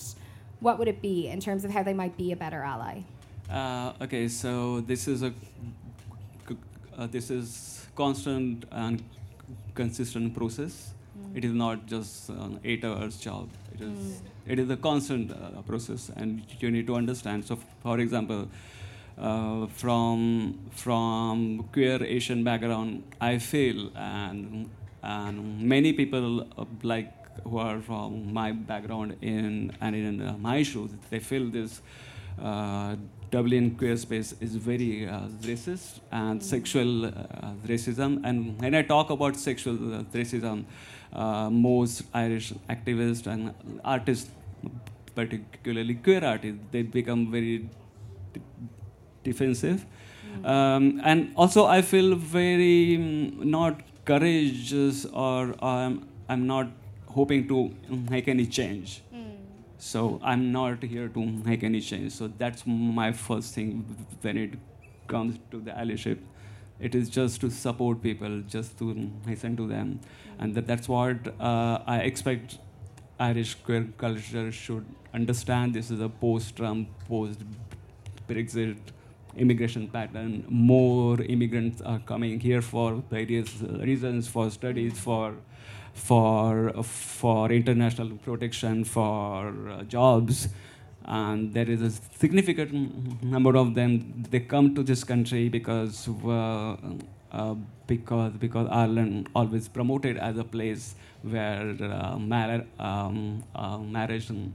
what 0.59 0.77
would 0.77 0.87
it 0.87 1.01
be 1.01 1.27
in 1.27 1.39
terms 1.39 1.65
of 1.65 1.71
how 1.71 1.81
they 1.81 1.93
might 1.93 2.15
be 2.17 2.31
a 2.31 2.35
better 2.35 2.61
ally? 2.61 3.01
Uh, 3.49 3.93
okay, 3.99 4.27
so 4.27 4.81
this 4.81 5.07
is 5.07 5.23
a 5.23 5.33
uh, 6.95 7.07
this 7.07 7.31
is 7.31 7.87
constant 7.95 8.65
and 8.69 9.01
consistent 9.73 10.35
process. 10.35 10.93
It 11.33 11.43
is 11.43 11.51
not 11.51 11.87
just 11.87 12.29
an 12.29 12.59
eight 12.63 12.85
hours 12.85 13.17
job. 13.17 13.49
It 13.73 13.81
is, 13.81 14.21
it 14.45 14.59
is 14.59 14.69
a 14.69 14.77
constant 14.77 15.31
uh, 15.31 15.61
process, 15.61 16.11
and 16.15 16.43
you 16.59 16.69
need 16.71 16.87
to 16.87 16.95
understand. 16.95 17.45
So, 17.45 17.57
for 17.81 17.99
example, 17.99 18.47
uh, 19.17 19.67
from 19.67 20.59
from 20.71 21.69
queer 21.71 22.03
Asian 22.03 22.43
background, 22.43 23.03
I 23.19 23.37
feel, 23.39 23.91
and 23.95 24.69
and 25.01 25.61
many 25.61 25.93
people 25.93 26.41
uh, 26.57 26.65
like 26.83 27.11
who 27.43 27.57
are 27.57 27.79
from 27.81 28.33
my 28.33 28.51
background 28.51 29.17
in 29.21 29.71
and 29.81 29.95
in 29.95 30.21
uh, 30.21 30.37
my 30.37 30.63
shoes, 30.63 30.91
they 31.09 31.19
feel 31.19 31.49
this. 31.49 31.81
Uh, 32.41 32.95
Dublin 33.31 33.75
queer 33.75 33.97
space 33.97 34.35
is 34.41 34.55
very 34.55 35.07
uh, 35.07 35.21
racist 35.41 36.01
and 36.11 36.43
sexual 36.43 37.05
uh, 37.05 37.11
racism. 37.65 38.21
And 38.23 38.61
when 38.61 38.75
I 38.75 38.83
talk 38.83 39.09
about 39.09 39.35
sexual 39.35 39.75
uh, 39.95 40.03
racism, 40.13 40.65
uh, 41.13 41.49
most 41.49 42.03
Irish 42.13 42.53
activists 42.69 43.27
and 43.27 43.53
artists, 43.83 44.29
particularly 45.15 45.95
queer 45.95 46.23
artists, 46.25 46.59
they 46.71 46.81
become 46.81 47.31
very 47.31 47.69
defensive. 49.23 49.85
Um, 50.43 51.01
and 51.03 51.31
also, 51.35 51.65
I 51.65 51.81
feel 51.81 52.15
very 52.15 52.97
mm, 52.97 53.43
not 53.45 53.81
courageous 54.05 55.05
or 55.05 55.55
um, 55.63 56.07
I'm 56.27 56.47
not 56.47 56.67
hoping 57.07 57.47
to 57.47 57.73
make 58.09 58.27
any 58.27 58.45
change. 58.45 59.03
So 59.77 60.19
I'm 60.23 60.53
not 60.53 60.81
here 60.81 61.09
to 61.09 61.25
make 61.25 61.61
any 61.61 61.81
change. 61.81 62.13
So 62.13 62.31
that's 62.37 62.65
my 62.65 63.11
first 63.11 63.53
thing 63.53 63.83
when 64.21 64.37
it 64.37 64.53
comes 65.07 65.37
to 65.51 65.59
the 65.59 65.71
allyship. 65.71 66.19
It 66.83 66.95
is 66.95 67.09
just 67.09 67.41
to 67.41 67.49
support 67.49 68.01
people, 68.03 68.41
just 68.55 68.77
to 68.79 69.09
listen 69.25 69.55
to 69.57 69.67
them, 69.67 69.99
and 70.39 70.53
that, 70.55 70.67
that's 70.67 70.89
what 70.89 71.29
uh, 71.39 71.79
I 71.87 71.99
expect 71.99 72.57
Irish 73.19 73.55
queer 73.55 73.87
culture 73.97 74.51
should 74.51 74.85
understand. 75.13 75.73
This 75.73 75.91
is 75.91 76.01
a 76.01 76.09
post-Trump, 76.09 76.89
post-Brexit 77.07 78.77
immigration 79.37 79.87
pattern. 79.87 80.45
More 80.49 81.21
immigrants 81.21 81.81
are 81.81 81.99
coming 81.99 82.39
here 82.39 82.61
for 82.61 83.01
various 83.09 83.61
reasons, 83.61 84.27
for 84.27 84.49
studies, 84.49 84.99
for 84.99 85.35
for 85.93 86.83
for 86.83 87.51
international 87.51 88.11
protection, 88.17 88.83
for 88.83 89.69
uh, 89.69 89.83
jobs, 89.83 90.49
and 91.05 91.53
there 91.53 91.69
is 91.69 91.81
a 91.81 91.91
significant 91.91 93.23
number 93.23 93.55
of 93.55 93.75
them. 93.75 94.23
They 94.29 94.39
come 94.39 94.73
to 94.75 94.83
this 94.83 95.03
country 95.03 95.49
because 95.49 96.07
uh, 96.07 96.75
uh, 97.31 97.55
because 97.87 98.33
because 98.33 98.67
Ireland 98.71 99.29
always 99.35 99.67
promoted 99.67 100.17
as 100.17 100.37
a 100.37 100.43
place 100.43 100.95
where 101.21 101.75
uh, 101.81 102.17
mar- 102.17 102.65
um, 102.79 103.43
uh, 103.55 103.77
marriage 103.77 104.29
and 104.29 104.53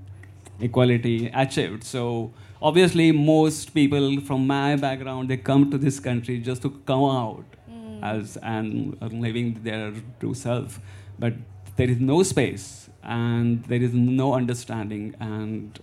equality 0.60 1.30
achieved. 1.34 1.84
So 1.84 2.32
obviously, 2.62 3.12
most 3.12 3.74
people 3.74 4.20
from 4.20 4.46
my 4.46 4.76
background 4.76 5.28
they 5.28 5.36
come 5.36 5.70
to 5.70 5.78
this 5.78 6.00
country 6.00 6.38
just 6.38 6.62
to 6.62 6.70
come 6.86 7.04
out 7.04 7.44
as 8.02 8.36
and 8.42 8.96
uh, 9.02 9.06
living 9.06 9.60
their 9.62 9.92
true 10.20 10.34
self 10.34 10.80
but 11.18 11.34
there 11.76 11.88
is 11.88 12.00
no 12.00 12.22
space 12.22 12.88
and 13.02 13.64
there 13.64 13.82
is 13.82 13.94
no 13.94 14.34
understanding 14.34 15.14
and 15.20 15.80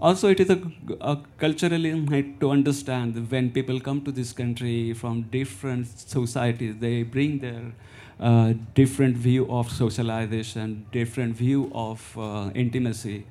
also 0.00 0.28
it 0.28 0.40
is 0.40 0.50
a, 0.50 0.60
a 1.00 1.18
culturally 1.38 1.92
need 1.92 2.40
to 2.40 2.50
understand 2.50 3.30
when 3.30 3.50
people 3.50 3.80
come 3.80 4.00
to 4.02 4.12
this 4.12 4.32
country 4.32 4.92
from 4.94 5.22
different 5.22 5.86
societies 5.86 6.76
they 6.78 7.02
bring 7.02 7.38
their 7.38 7.72
uh, 8.20 8.52
different 8.74 9.16
view 9.16 9.46
of 9.50 9.70
socialization 9.70 10.86
different 10.92 11.34
view 11.36 11.70
of 11.74 12.16
uh, 12.18 12.50
intimacy 12.54 13.24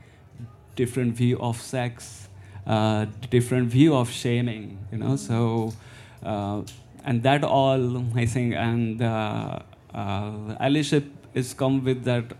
different 0.75 1.15
view 1.15 1.37
of 1.39 1.61
sex 1.61 2.27
uh, 2.65 3.05
different 3.29 3.69
view 3.69 3.95
of 3.95 4.09
shaming 4.09 4.77
you 4.91 4.97
know 4.97 5.15
so 5.15 5.73
uh, 6.23 6.61
and 7.05 7.23
that 7.23 7.43
all 7.43 8.03
i 8.15 8.25
think 8.25 8.53
and 8.53 9.01
uh, 9.01 9.59
uh, 9.93 10.31
allyship 10.67 11.05
is 11.33 11.53
come 11.53 11.83
with 11.83 12.03
that 12.03 12.33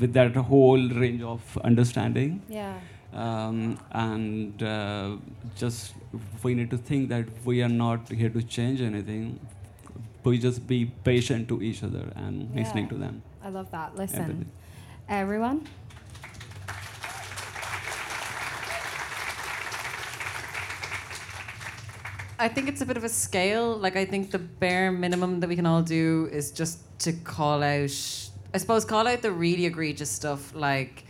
with 0.00 0.12
that 0.14 0.34
whole 0.34 0.88
range 1.02 1.22
of 1.22 1.58
understanding 1.62 2.42
Yeah. 2.48 2.74
Um, 3.16 3.78
and 3.92 4.62
uh, 4.62 5.16
just 5.56 5.94
we 6.42 6.54
need 6.54 6.70
to 6.70 6.78
think 6.78 7.08
that 7.08 7.26
we 7.44 7.62
are 7.62 7.68
not 7.68 8.08
here 8.10 8.30
to 8.30 8.42
change 8.42 8.80
anything 8.80 9.38
we 10.24 10.38
just 10.38 10.66
be 10.66 10.84
patient 11.04 11.48
to 11.48 11.62
each 11.62 11.82
other 11.82 12.12
and 12.16 12.54
listening 12.54 12.88
to 12.88 12.96
them 12.96 13.22
I 13.46 13.48
love 13.48 13.70
that. 13.70 13.94
Listen, 13.94 14.22
Empathy. 14.22 14.46
everyone. 15.08 15.68
I 22.40 22.48
think 22.48 22.68
it's 22.68 22.80
a 22.80 22.86
bit 22.86 22.96
of 22.96 23.04
a 23.04 23.08
scale. 23.08 23.76
Like 23.76 23.94
I 23.94 24.04
think 24.04 24.32
the 24.32 24.40
bare 24.40 24.90
minimum 24.90 25.38
that 25.38 25.48
we 25.48 25.54
can 25.54 25.64
all 25.64 25.80
do 25.80 26.28
is 26.32 26.50
just 26.50 26.80
to 27.00 27.12
call 27.12 27.62
out 27.62 27.92
I 28.52 28.58
suppose 28.58 28.84
call 28.84 29.06
out 29.06 29.22
the 29.22 29.30
really 29.30 29.66
egregious 29.66 30.10
stuff 30.10 30.52
like 30.52 31.04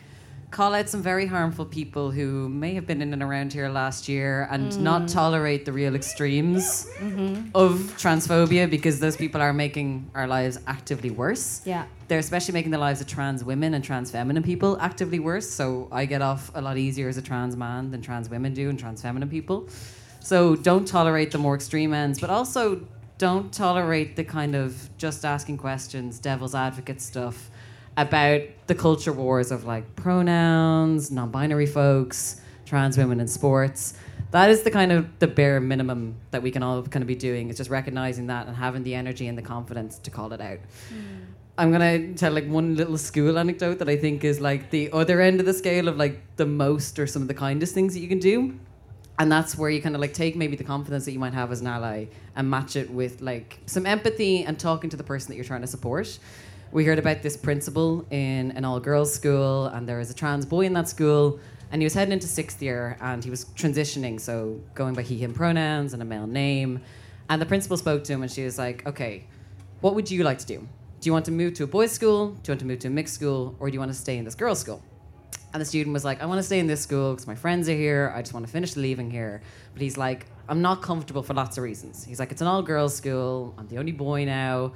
call 0.50 0.74
out 0.74 0.88
some 0.88 1.02
very 1.02 1.26
harmful 1.26 1.64
people 1.64 2.10
who 2.10 2.48
may 2.48 2.74
have 2.74 2.86
been 2.86 3.02
in 3.02 3.12
and 3.12 3.22
around 3.22 3.52
here 3.52 3.68
last 3.68 4.08
year 4.08 4.46
and 4.50 4.80
not 4.80 5.02
mm. 5.02 5.12
tolerate 5.12 5.64
the 5.64 5.72
real 5.72 5.94
extremes 5.94 6.86
mm-hmm. 6.98 7.48
of 7.54 7.72
transphobia 7.98 8.70
because 8.70 9.00
those 9.00 9.16
people 9.16 9.40
are 9.40 9.52
making 9.52 10.08
our 10.14 10.26
lives 10.26 10.58
actively 10.66 11.10
worse. 11.10 11.62
Yeah. 11.64 11.86
They're 12.08 12.20
especially 12.20 12.52
making 12.52 12.70
the 12.70 12.78
lives 12.78 13.00
of 13.00 13.08
trans 13.08 13.42
women 13.42 13.74
and 13.74 13.82
trans 13.82 14.10
feminine 14.10 14.42
people 14.42 14.78
actively 14.80 15.18
worse. 15.18 15.48
So 15.48 15.88
I 15.90 16.06
get 16.06 16.22
off 16.22 16.52
a 16.54 16.60
lot 16.60 16.78
easier 16.78 17.08
as 17.08 17.16
a 17.16 17.22
trans 17.22 17.56
man 17.56 17.90
than 17.90 18.00
trans 18.00 18.30
women 18.30 18.54
do 18.54 18.70
and 18.70 18.78
trans 18.78 19.02
feminine 19.02 19.28
people. 19.28 19.68
So 20.20 20.54
don't 20.56 20.86
tolerate 20.86 21.32
the 21.32 21.38
more 21.38 21.54
extreme 21.56 21.92
ends, 21.92 22.20
but 22.20 22.30
also 22.30 22.86
don't 23.18 23.52
tolerate 23.52 24.14
the 24.14 24.24
kind 24.24 24.54
of 24.54 24.88
just 24.98 25.24
asking 25.24 25.58
questions, 25.58 26.18
devil's 26.18 26.54
advocate 26.54 27.00
stuff 27.00 27.50
about 27.96 28.42
the 28.66 28.74
culture 28.74 29.12
wars 29.12 29.50
of 29.50 29.64
like 29.64 29.96
pronouns, 29.96 31.10
non-binary 31.10 31.66
folks, 31.66 32.40
trans 32.64 32.98
women 32.98 33.20
in 33.20 33.28
sports. 33.28 33.94
That 34.32 34.50
is 34.50 34.62
the 34.62 34.70
kind 34.70 34.92
of 34.92 35.06
the 35.18 35.26
bare 35.26 35.60
minimum 35.60 36.16
that 36.30 36.42
we 36.42 36.50
can 36.50 36.62
all 36.62 36.82
kind 36.82 37.02
of 37.02 37.06
be 37.06 37.14
doing. 37.14 37.48
Is 37.48 37.56
just 37.56 37.70
recognizing 37.70 38.26
that 38.26 38.46
and 38.46 38.56
having 38.56 38.82
the 38.82 38.94
energy 38.94 39.28
and 39.28 39.38
the 39.38 39.42
confidence 39.42 39.98
to 40.00 40.10
call 40.10 40.32
it 40.32 40.40
out. 40.40 40.58
Hmm. 40.88 41.24
I'm 41.58 41.72
gonna 41.72 42.12
tell 42.12 42.32
like 42.32 42.46
one 42.46 42.76
little 42.76 42.98
school 42.98 43.38
anecdote 43.38 43.78
that 43.78 43.88
I 43.88 43.96
think 43.96 44.24
is 44.24 44.40
like 44.40 44.70
the 44.70 44.90
other 44.92 45.22
end 45.22 45.40
of 45.40 45.46
the 45.46 45.54
scale 45.54 45.88
of 45.88 45.96
like 45.96 46.20
the 46.36 46.44
most 46.44 46.98
or 46.98 47.06
some 47.06 47.22
of 47.22 47.28
the 47.28 47.34
kindest 47.34 47.72
things 47.72 47.94
that 47.94 48.00
you 48.00 48.08
can 48.08 48.18
do. 48.18 48.58
And 49.18 49.32
that's 49.32 49.56
where 49.56 49.70
you 49.70 49.80
kind 49.80 49.94
of 49.94 50.02
like 50.02 50.12
take 50.12 50.36
maybe 50.36 50.56
the 50.56 50.64
confidence 50.64 51.06
that 51.06 51.12
you 51.12 51.18
might 51.18 51.32
have 51.32 51.50
as 51.50 51.62
an 51.62 51.66
ally 51.68 52.06
and 52.34 52.50
match 52.50 52.76
it 52.76 52.90
with 52.90 53.22
like 53.22 53.58
some 53.64 53.86
empathy 53.86 54.44
and 54.44 54.58
talking 54.58 54.90
to 54.90 54.96
the 54.98 55.04
person 55.04 55.28
that 55.30 55.36
you're 55.36 55.44
trying 55.44 55.62
to 55.62 55.66
support. 55.66 56.18
We 56.72 56.84
heard 56.84 56.98
about 56.98 57.22
this 57.22 57.36
principal 57.36 58.04
in 58.10 58.50
an 58.52 58.64
all 58.64 58.80
girls 58.80 59.14
school, 59.14 59.66
and 59.66 59.88
there 59.88 59.98
was 59.98 60.10
a 60.10 60.14
trans 60.14 60.44
boy 60.44 60.62
in 60.62 60.72
that 60.72 60.88
school, 60.88 61.38
and 61.70 61.80
he 61.80 61.86
was 61.86 61.94
heading 61.94 62.12
into 62.12 62.26
sixth 62.26 62.62
year 62.62 62.96
and 63.00 63.22
he 63.22 63.30
was 63.30 63.44
transitioning, 63.56 64.20
so 64.20 64.60
going 64.74 64.94
by 64.94 65.02
he, 65.02 65.18
him 65.18 65.32
pronouns 65.32 65.92
and 65.92 66.02
a 66.02 66.04
male 66.04 66.26
name. 66.26 66.80
And 67.28 67.40
the 67.40 67.46
principal 67.46 67.76
spoke 67.76 68.04
to 68.04 68.12
him, 68.12 68.22
and 68.22 68.30
she 68.30 68.44
was 68.44 68.58
like, 68.58 68.86
Okay, 68.86 69.24
what 69.80 69.94
would 69.94 70.10
you 70.10 70.24
like 70.24 70.38
to 70.38 70.46
do? 70.46 70.58
Do 71.00 71.08
you 71.08 71.12
want 71.12 71.24
to 71.26 71.32
move 71.32 71.54
to 71.54 71.64
a 71.64 71.66
boys' 71.66 71.92
school? 71.92 72.30
Do 72.30 72.48
you 72.48 72.52
want 72.52 72.60
to 72.60 72.66
move 72.66 72.78
to 72.80 72.88
a 72.88 72.90
mixed 72.90 73.14
school? 73.14 73.54
Or 73.60 73.68
do 73.68 73.74
you 73.74 73.78
want 73.78 73.92
to 73.92 73.98
stay 73.98 74.16
in 74.18 74.24
this 74.24 74.34
girls' 74.34 74.60
school? 74.60 74.82
And 75.52 75.60
the 75.60 75.64
student 75.64 75.94
was 75.94 76.04
like, 76.04 76.20
I 76.20 76.26
want 76.26 76.38
to 76.38 76.42
stay 76.42 76.58
in 76.58 76.66
this 76.66 76.82
school 76.82 77.12
because 77.12 77.26
my 77.26 77.34
friends 77.34 77.68
are 77.68 77.74
here. 77.74 78.12
I 78.14 78.20
just 78.20 78.34
want 78.34 78.44
to 78.44 78.52
finish 78.52 78.76
leaving 78.76 79.10
here. 79.10 79.42
But 79.72 79.82
he's 79.82 79.96
like, 79.96 80.26
I'm 80.48 80.62
not 80.62 80.82
comfortable 80.82 81.22
for 81.22 81.34
lots 81.34 81.58
of 81.58 81.64
reasons. 81.64 82.04
He's 82.04 82.18
like, 82.18 82.32
it's 82.32 82.40
an 82.40 82.46
all 82.46 82.62
girls 82.62 82.94
school. 82.96 83.54
I'm 83.56 83.68
the 83.68 83.78
only 83.78 83.92
boy 83.92 84.24
now. 84.24 84.72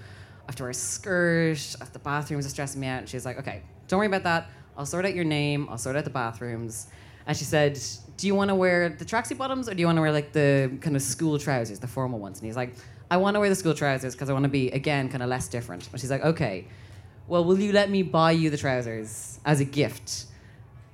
Have 0.51 0.57
to 0.57 0.65
wear 0.65 0.71
a 0.71 0.75
skirt. 0.75 1.77
The 1.93 2.01
bathrooms 2.01 2.45
are 2.45 2.49
stressing 2.49 2.81
me 2.81 2.89
out. 2.89 2.99
And 2.99 3.09
she's 3.09 3.25
like, 3.25 3.39
okay, 3.39 3.63
don't 3.87 3.99
worry 3.99 4.09
about 4.09 4.25
that. 4.25 4.49
I'll 4.77 4.85
sort 4.85 5.05
out 5.07 5.15
your 5.15 5.23
name. 5.23 5.69
I'll 5.71 5.79
sort 5.79 5.95
out 5.95 6.03
the 6.03 6.11
bathrooms. 6.11 6.89
And 7.29 7.37
she 7.37 7.45
said, 7.45 7.79
do 8.17 8.27
you 8.27 8.35
want 8.35 8.49
to 8.49 8.57
wear 8.57 8.89
the 8.89 9.05
tracksuit 9.05 9.39
bottoms 9.39 9.69
or 9.69 9.75
do 9.75 9.81
you 9.81 9.87
want 9.87 9.99
to 9.99 10.03
wear 10.03 10.11
like 10.11 10.33
the 10.33 10.77
kind 10.81 10.97
of 10.97 11.03
school 11.03 11.39
trousers, 11.39 11.79
the 11.79 11.87
formal 11.87 12.19
ones? 12.19 12.41
And 12.41 12.47
he's 12.47 12.57
like, 12.57 12.75
I 13.13 13.17
want 13.19 13.37
to 13.37 13.41
wear 13.41 13.49
the 13.49 13.55
school 13.55 13.75
trousers 13.75 14.17
because 14.17 14.29
I 14.29 14.33
want 14.33 14.43
to 14.43 14.49
be, 14.49 14.73
again, 14.73 15.09
kind 15.09 15.23
of 15.23 15.29
less 15.29 15.47
different. 15.47 15.89
And 15.89 16.01
she's 16.01 16.11
like, 16.11 16.25
okay, 16.25 16.67
well, 17.29 17.45
will 17.45 17.61
you 17.61 17.71
let 17.73 17.89
me 17.89 18.03
buy 18.03 18.33
you 18.33 18.51
the 18.51 18.57
trousers 18.57 19.39
as 19.45 19.61
a 19.61 19.65
gift? 19.65 20.25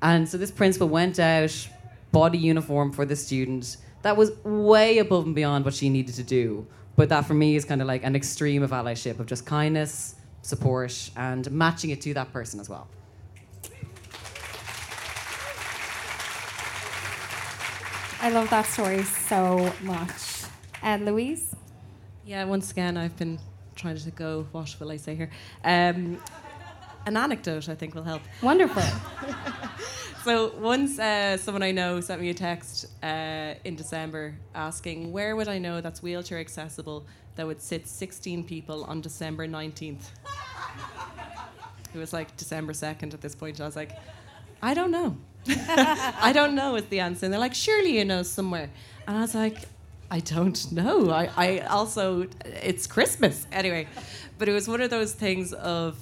And 0.02 0.28
so 0.28 0.36
this 0.36 0.50
principal 0.50 0.90
went 0.90 1.18
out, 1.18 1.66
bought 2.12 2.34
a 2.34 2.36
uniform 2.36 2.92
for 2.92 3.06
the 3.06 3.16
student. 3.16 3.78
That 4.02 4.18
was 4.18 4.32
way 4.44 4.98
above 4.98 5.24
and 5.24 5.34
beyond 5.34 5.64
what 5.64 5.72
she 5.72 5.88
needed 5.88 6.14
to 6.16 6.22
do. 6.22 6.66
But 6.96 7.10
that 7.10 7.26
for 7.26 7.34
me 7.34 7.56
is 7.56 7.64
kind 7.64 7.82
of 7.82 7.86
like 7.86 8.04
an 8.04 8.16
extreme 8.16 8.62
of 8.62 8.70
allyship 8.70 9.20
of 9.20 9.26
just 9.26 9.44
kindness, 9.44 10.14
support, 10.42 11.10
and 11.16 11.50
matching 11.50 11.90
it 11.90 12.00
to 12.02 12.14
that 12.14 12.32
person 12.32 12.58
as 12.58 12.68
well. 12.68 12.88
I 18.20 18.30
love 18.30 18.48
that 18.50 18.66
story 18.66 19.02
so 19.02 19.72
much. 19.82 20.44
And 20.82 21.04
Louise? 21.04 21.54
Yeah, 22.24 22.44
once 22.44 22.70
again, 22.70 22.96
I've 22.96 23.16
been 23.16 23.38
trying 23.76 23.98
to 23.98 24.10
go, 24.10 24.46
what 24.52 24.74
will 24.80 24.90
I 24.90 24.96
say 24.96 25.14
here? 25.14 25.30
Um, 25.62 26.18
an 27.06 27.16
anecdote 27.16 27.68
I 27.68 27.74
think 27.74 27.94
will 27.94 28.04
help. 28.04 28.22
Wonderful. 28.42 28.82
So 30.26 30.52
once 30.58 30.98
uh, 30.98 31.36
someone 31.36 31.62
I 31.62 31.70
know 31.70 32.00
sent 32.00 32.20
me 32.20 32.30
a 32.30 32.34
text 32.34 32.86
uh, 33.00 33.54
in 33.62 33.76
December 33.76 34.34
asking 34.56 35.12
where 35.12 35.36
would 35.36 35.46
I 35.46 35.58
know 35.58 35.80
that's 35.80 36.02
wheelchair 36.02 36.40
accessible 36.40 37.06
that 37.36 37.46
would 37.46 37.62
sit 37.62 37.86
16 37.86 38.42
people 38.42 38.82
on 38.86 39.00
December 39.00 39.46
19th. 39.46 40.02
It 41.94 41.98
was 41.98 42.12
like 42.12 42.36
December 42.36 42.72
2nd 42.72 43.14
at 43.14 43.20
this 43.20 43.36
point. 43.36 43.60
I 43.60 43.66
was 43.66 43.76
like, 43.76 43.92
I 44.60 44.74
don't 44.74 44.90
know. 44.90 45.16
I 45.48 46.32
don't 46.34 46.56
know 46.56 46.74
is 46.74 46.86
the 46.86 46.98
answer. 46.98 47.26
And 47.26 47.32
they're 47.32 47.38
like, 47.38 47.54
surely 47.54 47.96
you 47.96 48.04
know 48.04 48.24
somewhere. 48.24 48.68
And 49.06 49.16
I 49.16 49.20
was 49.20 49.36
like, 49.36 49.58
I 50.10 50.18
don't 50.18 50.72
know. 50.72 51.10
I, 51.10 51.30
I 51.36 51.58
also, 51.60 52.26
it's 52.44 52.88
Christmas. 52.88 53.46
Anyway, 53.52 53.86
but 54.38 54.48
it 54.48 54.52
was 54.52 54.66
one 54.66 54.80
of 54.80 54.90
those 54.90 55.12
things 55.12 55.52
of 55.52 55.96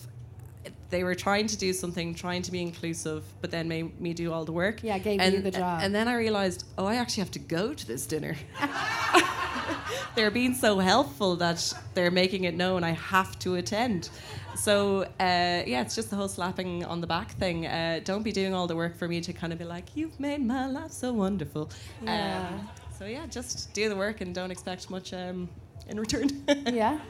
they 0.94 1.02
were 1.02 1.16
trying 1.16 1.48
to 1.48 1.56
do 1.56 1.72
something, 1.72 2.14
trying 2.14 2.42
to 2.42 2.52
be 2.52 2.62
inclusive, 2.62 3.24
but 3.40 3.50
then 3.50 3.66
made 3.66 4.00
me 4.00 4.14
do 4.14 4.32
all 4.32 4.44
the 4.44 4.52
work. 4.52 4.80
Yeah, 4.80 4.96
gave 4.98 5.20
and, 5.20 5.34
you 5.34 5.40
the 5.40 5.50
job. 5.50 5.80
And 5.82 5.92
then 5.92 6.06
I 6.06 6.14
realized, 6.14 6.64
oh, 6.78 6.86
I 6.86 6.94
actually 6.94 7.22
have 7.22 7.32
to 7.32 7.40
go 7.40 7.74
to 7.74 7.86
this 7.86 8.06
dinner. 8.06 8.36
they're 10.14 10.30
being 10.30 10.54
so 10.54 10.78
helpful 10.78 11.34
that 11.36 11.72
they're 11.94 12.12
making 12.12 12.44
it 12.44 12.54
known 12.54 12.84
I 12.84 12.92
have 12.92 13.36
to 13.40 13.56
attend. 13.56 14.08
So 14.54 15.02
uh, 15.02 15.64
yeah, 15.66 15.80
it's 15.80 15.96
just 15.96 16.10
the 16.10 16.16
whole 16.16 16.28
slapping 16.28 16.84
on 16.84 17.00
the 17.00 17.08
back 17.08 17.32
thing. 17.32 17.66
Uh, 17.66 17.98
don't 18.04 18.22
be 18.22 18.30
doing 18.30 18.54
all 18.54 18.68
the 18.68 18.76
work 18.76 18.96
for 18.96 19.08
me 19.08 19.20
to 19.22 19.32
kind 19.32 19.52
of 19.52 19.58
be 19.58 19.64
like, 19.64 19.96
you've 19.96 20.20
made 20.20 20.46
my 20.46 20.68
life 20.68 20.92
so 20.92 21.12
wonderful. 21.12 21.70
Yeah. 22.04 22.46
Um, 22.48 22.68
so 22.96 23.06
yeah, 23.06 23.26
just 23.26 23.74
do 23.74 23.88
the 23.88 23.96
work 23.96 24.20
and 24.20 24.32
don't 24.32 24.52
expect 24.52 24.90
much 24.90 25.12
um, 25.12 25.48
in 25.88 25.98
return. 25.98 26.28
yeah. 26.72 27.00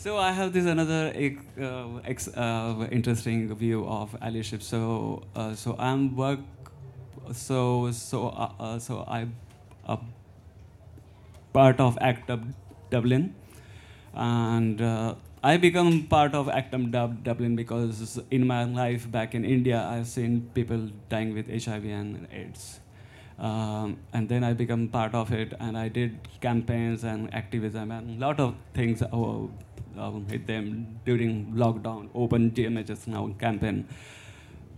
So 0.00 0.16
I 0.16 0.32
have 0.32 0.54
this 0.54 0.64
another 0.64 1.12
uh, 1.14 1.98
ex, 2.06 2.26
uh, 2.28 2.88
interesting 2.90 3.54
view 3.54 3.84
of 3.86 4.16
allyship. 4.22 4.62
So 4.62 5.24
uh, 5.36 5.54
so 5.54 5.76
I'm 5.78 6.16
work. 6.16 6.40
So 7.32 7.90
so 7.92 8.28
uh, 8.28 8.50
uh, 8.58 8.78
so 8.78 9.04
I 9.06 9.26
uh, 9.86 9.98
part 11.52 11.80
of 11.80 11.98
ACT 12.00 12.30
UP 12.30 12.40
Dublin, 12.88 13.34
and 14.14 14.80
I 15.44 15.58
become 15.58 16.04
part 16.04 16.34
of 16.34 16.48
ACT 16.48 16.74
UP 16.74 16.90
Dub- 16.90 17.22
Dublin 17.22 17.54
because 17.54 18.18
in 18.30 18.46
my 18.46 18.64
life 18.64 19.10
back 19.10 19.34
in 19.34 19.44
India 19.44 19.86
I've 19.86 20.06
seen 20.06 20.48
people 20.54 20.88
dying 21.10 21.34
with 21.34 21.46
HIV 21.64 21.84
and 21.84 22.26
AIDS. 22.32 22.80
Um, 23.38 23.96
and 24.12 24.28
then 24.28 24.44
I 24.44 24.52
become 24.52 24.88
part 24.88 25.14
of 25.14 25.32
it, 25.32 25.54
and 25.60 25.76
I 25.76 25.88
did 25.88 26.28
campaigns 26.40 27.04
and 27.04 27.32
activism 27.34 27.90
and 27.90 28.16
a 28.16 28.26
lot 28.26 28.38
of 28.38 28.54
things 28.74 29.00
uh, 29.02 29.46
uh, 29.98 30.10
with 30.10 30.46
them 30.46 31.00
during 31.04 31.52
lockdown. 31.54 32.08
Open 32.14 32.50
GMHS 32.50 33.06
now 33.06 33.28
campaign. 33.38 33.86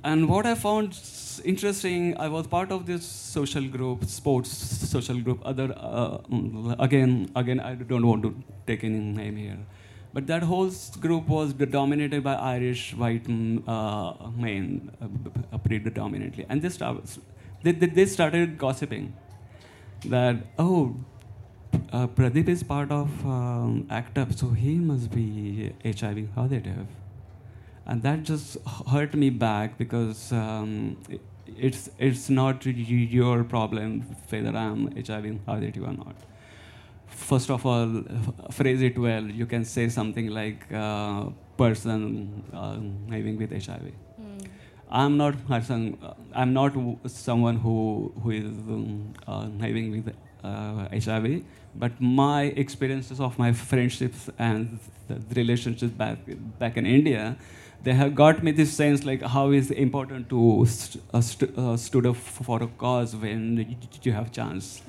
And 0.04 0.28
what 0.28 0.46
I 0.46 0.56
found 0.56 0.98
interesting, 1.44 2.16
I 2.18 2.28
was 2.28 2.46
part 2.48 2.72
of 2.72 2.86
this 2.86 3.04
social 3.04 3.66
group, 3.68 4.04
sports 4.04 4.50
social 4.50 5.20
group. 5.20 5.40
Other 5.44 5.72
uh, 5.76 6.18
mm, 6.30 6.74
again, 6.80 7.30
again, 7.36 7.60
I 7.60 7.74
don't 7.74 8.04
want 8.06 8.24
to 8.24 8.34
take 8.66 8.82
any 8.82 8.98
name 8.98 9.36
here, 9.36 9.58
but 10.12 10.26
that 10.26 10.42
whole 10.42 10.72
group 11.00 11.28
was 11.28 11.52
dominated 11.52 12.24
by 12.24 12.34
Irish 12.34 12.94
white 12.94 13.24
mm, 13.24 13.62
uh, 13.68 14.30
men, 14.30 14.90
uh, 15.52 15.58
predominantly, 15.58 16.46
and 16.48 16.60
they, 16.62 17.70
they, 17.70 17.86
they 17.86 18.06
started 18.06 18.58
gossiping 18.58 19.14
that 20.06 20.36
oh. 20.58 20.96
Uh, 21.92 22.06
Pradeep 22.06 22.48
is 22.48 22.62
part 22.62 22.90
of 22.90 23.08
um, 23.26 23.86
ACT 23.90 24.18
UP, 24.18 24.32
so 24.32 24.48
he 24.50 24.74
must 24.76 25.10
be 25.10 25.72
HIV 25.84 26.34
positive. 26.34 26.86
and 27.86 28.02
that 28.02 28.22
just 28.22 28.56
hurt 28.90 29.14
me 29.14 29.28
back 29.30 29.76
because 29.78 30.32
um, 30.32 30.96
it, 31.08 31.20
it's 31.68 31.90
it's 31.98 32.28
not 32.30 32.64
your 32.66 33.44
problem 33.44 33.94
whether 34.30 34.56
I'm 34.56 34.84
HIV 35.08 35.44
positive 35.46 35.84
or 35.84 35.92
not. 35.92 36.16
First 37.06 37.50
of 37.50 37.66
all, 37.66 38.02
phrase 38.50 38.82
it 38.82 38.98
well. 38.98 39.24
You 39.24 39.46
can 39.46 39.64
say 39.64 39.88
something 39.88 40.28
like 40.28 40.66
uh, 40.72 41.26
"person 41.56 42.44
uh, 42.52 42.76
living 43.16 43.38
with 43.38 43.52
HIV." 43.66 43.92
I'm 44.90 45.16
not 45.16 45.46
person. 45.48 45.98
I'm 46.34 46.52
not 46.52 46.74
someone 47.06 47.56
who 47.56 48.12
who 48.22 48.30
is 48.30 48.46
um, 48.46 49.14
uh, 49.26 49.46
living 49.66 49.90
with 49.92 50.14
uh, 50.42 50.88
HIV. 50.92 51.42
But 51.74 52.00
my 52.00 52.44
experiences 52.64 53.20
of 53.20 53.38
my 53.38 53.52
friendships 53.52 54.28
and 54.38 54.78
the 55.08 55.20
relationships 55.34 55.92
back 55.92 56.18
back 56.58 56.76
in 56.76 56.86
India, 56.86 57.36
they 57.82 57.94
have 57.94 58.14
got 58.14 58.42
me 58.42 58.52
this 58.52 58.72
sense 58.72 59.04
like 59.04 59.22
how 59.22 59.50
is 59.50 59.70
it 59.70 59.78
important 59.78 60.28
to 60.28 60.66
st- 60.66 61.04
uh, 61.12 61.20
st- 61.20 61.58
uh, 61.58 61.76
stood 61.76 62.06
up 62.06 62.16
for 62.16 62.62
a 62.62 62.66
cause 62.66 63.16
when 63.16 63.76
you 64.02 64.12
have 64.12 64.30
chance. 64.30 64.82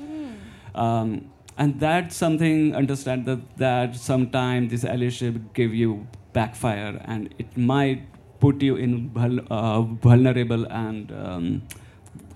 Um, 0.75 1.31
and 1.57 1.79
that's 1.79 2.15
something 2.15 2.75
understand 2.75 3.25
that 3.25 3.57
that 3.57 3.95
sometimes 3.95 4.71
this 4.71 4.83
allyship 4.83 5.39
give 5.53 5.73
you 5.73 6.07
backfire 6.33 6.99
and 7.05 7.33
it 7.37 7.55
might 7.55 8.01
put 8.39 8.61
you 8.61 8.75
in 8.75 9.11
uh, 9.49 9.81
vulnerable 9.81 10.65
and 10.65 11.11
um, 11.11 11.61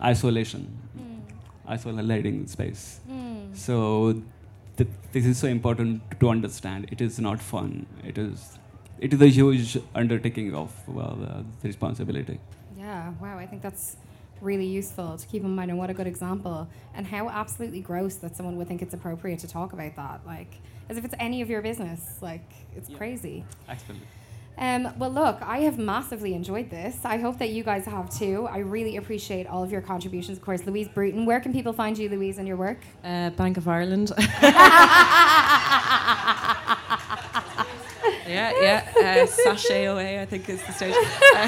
isolation 0.02 0.68
isolating 1.68 2.48
space. 2.48 3.00
So 3.54 4.22
th- 4.78 4.90
this 5.12 5.26
is 5.26 5.38
so 5.38 5.48
important 5.48 6.02
to 6.20 6.30
understand. 6.30 6.88
It 6.92 7.02
is 7.02 7.20
not 7.20 7.42
fun. 7.42 7.86
It 8.04 8.18
is 8.18 8.58
it 9.00 9.14
is 9.14 9.22
a 9.22 9.28
huge 9.28 9.78
undertaking 9.94 10.56
of 10.56 10.72
well, 10.88 11.18
uh, 11.24 11.44
the 11.62 11.68
responsibility. 11.68 12.40
Yeah, 12.78 13.14
wow, 13.22 13.38
I 13.38 13.46
think 13.46 13.62
that's 13.62 13.98
really 14.42 14.66
useful 14.66 15.18
to 15.18 15.26
keep 15.28 15.44
in 15.44 15.56
mind 15.56 15.72
and 15.72 15.80
what 15.80 15.90
a 15.90 15.94
good 15.94 16.06
example 16.06 16.68
and 16.94 17.08
how 17.08 17.28
absolutely 17.28 17.80
gross 17.82 18.16
that 18.16 18.36
someone 18.36 18.56
would 18.56 18.68
think 18.68 18.84
it's 18.84 18.94
appropriate 18.94 19.40
to 19.40 19.48
talk 19.48 19.74
about 19.74 19.96
that 19.96 20.22
like 20.28 20.54
as 20.90 20.96
if 20.96 21.04
it's 21.04 21.16
any 21.18 21.42
of 21.42 21.50
your 21.50 21.64
business 21.64 22.20
like 22.22 22.48
it's 22.76 22.88
crazy. 22.90 23.44
Actually 23.68 24.00
um, 24.58 24.94
well 24.98 25.12
look 25.12 25.38
i 25.42 25.60
have 25.60 25.78
massively 25.78 26.34
enjoyed 26.34 26.70
this. 26.70 26.98
I 27.06 27.18
hope 27.18 27.38
that 27.40 27.50
you 27.50 27.64
guys 27.64 27.86
have 27.86 28.10
too. 28.10 28.48
I 28.50 28.60
really 28.60 28.98
appreciate 28.98 29.48
all 29.48 29.64
of 29.64 29.72
your 29.72 29.82
contributions 29.82 30.38
of 30.38 30.44
course. 30.44 30.66
Louise 30.66 30.88
bruton 30.88 31.26
where 31.26 31.40
can 31.40 31.54
people 31.54 31.74
find 31.74 31.98
you 31.98 32.10
louise 32.10 32.38
and 32.38 32.48
your 32.48 32.58
work? 32.58 32.80
Uh, 33.04 33.30
Bank 33.32 33.58
of 33.58 33.68
Ireland. 33.68 34.12
yeah, 38.38 38.84
yeah. 39.02 39.24
Uh, 39.24 39.26
sachet 39.28 39.86
away, 39.86 40.22
I 40.22 40.26
think 40.26 40.50
is 40.50 40.62
the 40.66 40.74
stage. 40.74 40.96
Uh, 41.36 41.48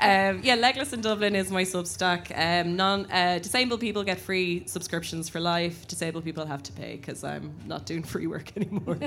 um, 0.08 0.40
yeah, 0.42 0.54
Legless 0.54 0.92
in 0.92 1.00
Dublin 1.00 1.34
is 1.34 1.50
my 1.50 1.62
Substack. 1.62 2.22
Um, 2.36 2.76
non 2.76 3.10
uh, 3.10 3.38
disabled 3.38 3.80
people 3.80 4.04
get 4.04 4.20
free 4.20 4.66
subscriptions 4.66 5.28
for 5.28 5.40
life. 5.40 5.86
Disabled 5.88 6.24
people 6.24 6.46
have 6.46 6.62
to 6.64 6.72
pay 6.72 6.96
because 6.96 7.24
I'm 7.24 7.54
not 7.66 7.86
doing 7.86 8.02
free 8.02 8.26
work 8.26 8.52
anymore. 8.56 8.98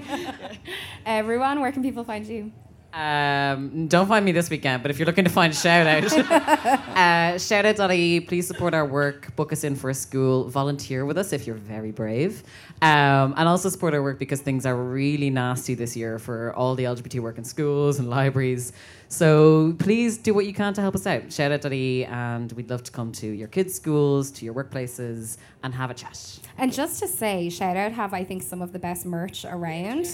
everyone 1.06 1.60
where 1.62 1.72
can 1.72 1.84
people 1.84 2.04
find 2.04 2.26
you 2.26 2.52
Um, 2.94 3.88
don't 3.88 4.08
find 4.08 4.24
me 4.24 4.32
this 4.32 4.52
weekend, 4.52 4.84
but 4.84 4.92
if 4.92 5.00
you're 5.00 5.08
looking 5.08 5.24
to 5.24 5.30
find 5.30 5.52
a 5.52 5.56
shout 5.56 5.88
out, 5.88 6.04
uh, 6.14 7.34
shoutout.ie, 7.40 8.20
please 8.20 8.46
support 8.46 8.76
our 8.76 8.86
work, 8.86 9.36
book 9.36 9.52
us 9.52 9.64
in 9.64 9.76
for 9.76 9.90
a 9.90 9.96
school, 9.96 10.48
volunteer 10.48 11.04
with 11.04 11.18
us 11.18 11.34
if 11.34 11.48
you're 11.48 11.56
very 11.56 11.92
brave, 11.92 12.44
um, 12.84 13.34
and 13.36 13.50
also 13.50 13.68
support 13.70 13.96
our 13.96 14.04
work 14.04 14.20
because 14.20 14.42
things 14.42 14.64
are 14.68 14.76
really 14.76 15.32
nasty 15.32 15.74
this 15.74 15.98
year 15.98 16.20
for 16.20 16.54
all 16.54 16.76
the 16.76 16.84
LGBT 16.84 17.20
work 17.20 17.40
in 17.40 17.44
schools 17.44 17.98
and 17.98 18.12
libraries. 18.12 18.74
So 19.08 19.74
please 19.80 20.20
do 20.20 20.36
what 20.36 20.46
you 20.46 20.54
can 20.54 20.76
to 20.76 20.82
help 20.82 20.94
us 20.94 21.08
out. 21.08 21.24
Shoutout.ie, 21.30 22.06
and 22.06 22.52
we'd 22.52 22.70
love 22.70 22.84
to 22.84 22.92
come 22.92 23.12
to 23.14 23.28
your 23.28 23.48
kids' 23.48 23.74
schools, 23.74 24.30
to 24.32 24.46
your 24.46 24.54
workplaces, 24.54 25.38
and 25.64 25.74
have 25.74 25.90
a 25.90 25.96
chat. 25.96 26.40
And 26.58 26.72
just 26.72 27.00
to 27.00 27.08
say, 27.08 27.50
shout 27.50 27.78
out 27.78 27.92
have 27.94 28.14
I 28.14 28.24
think 28.24 28.44
some 28.44 28.62
of 28.62 28.74
the 28.74 28.80
best 28.80 29.06
merch 29.06 29.46
around. 29.46 30.06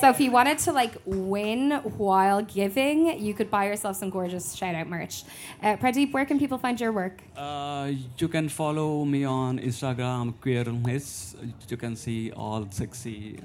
So 0.00 0.08
if 0.08 0.20
you 0.20 0.30
wanted 0.30 0.58
to 0.60 0.72
like 0.72 0.96
win 1.04 1.72
while 1.98 2.42
giving, 2.42 3.20
you 3.20 3.34
could 3.34 3.50
buy 3.50 3.66
yourself 3.66 3.96
some 3.96 4.08
gorgeous 4.08 4.54
shout 4.54 4.74
out 4.74 4.88
merch. 4.88 5.24
Uh, 5.62 5.76
Pradeep, 5.76 6.12
where 6.12 6.24
can 6.24 6.38
people 6.38 6.58
find 6.58 6.80
your 6.80 6.92
work? 6.92 7.20
Uh, 7.36 7.92
you 8.16 8.28
can 8.28 8.48
follow 8.48 9.04
me 9.04 9.24
on 9.24 9.58
Instagram, 9.58 10.32
queerness. 10.40 11.36
You 11.68 11.76
can 11.76 11.96
see 11.96 12.30
all 12.32 12.66
sexy, 12.70 13.38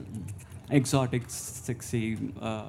exotic, 0.69 1.23
sexy 1.27 2.17
uh, 2.41 2.63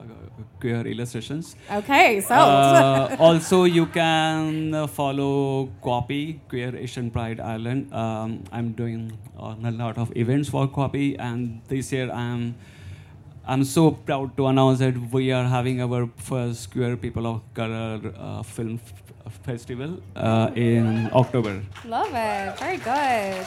queer 0.60 0.86
illustrations. 0.86 1.56
Okay, 1.70 2.20
so 2.20 2.34
Uh, 2.34 3.16
also, 3.18 3.64
you 3.64 3.86
can 3.86 4.74
uh, 4.74 4.86
follow 4.86 5.68
Copy, 5.82 6.40
Queer 6.48 6.76
Asian 6.76 7.10
Pride 7.10 7.40
Ireland. 7.40 7.92
Um, 7.92 8.44
I'm 8.52 8.72
doing 8.72 9.12
uh, 9.38 9.54
a 9.64 9.70
lot 9.70 9.98
of 9.98 10.12
events 10.16 10.48
for 10.48 10.68
Copy, 10.68 11.16
and 11.18 11.60
this 11.68 11.92
year 11.92 12.10
I'm 12.12 12.54
I'm 13.48 13.62
so 13.64 13.92
proud 13.92 14.36
to 14.36 14.46
announce 14.48 14.80
that 14.80 14.96
we 15.12 15.30
are 15.32 15.44
having 15.44 15.80
our 15.80 16.08
first 16.16 16.72
Queer 16.72 16.96
People 16.96 17.26
of 17.28 17.40
Color 17.54 18.00
uh, 18.18 18.42
film 18.42 18.80
f- 18.84 19.38
festival 19.44 20.00
uh, 20.16 20.50
in 20.56 21.08
October. 21.12 21.62
love 21.84 22.10
it. 22.12 22.58
Very 22.58 22.78
good. 22.78 23.46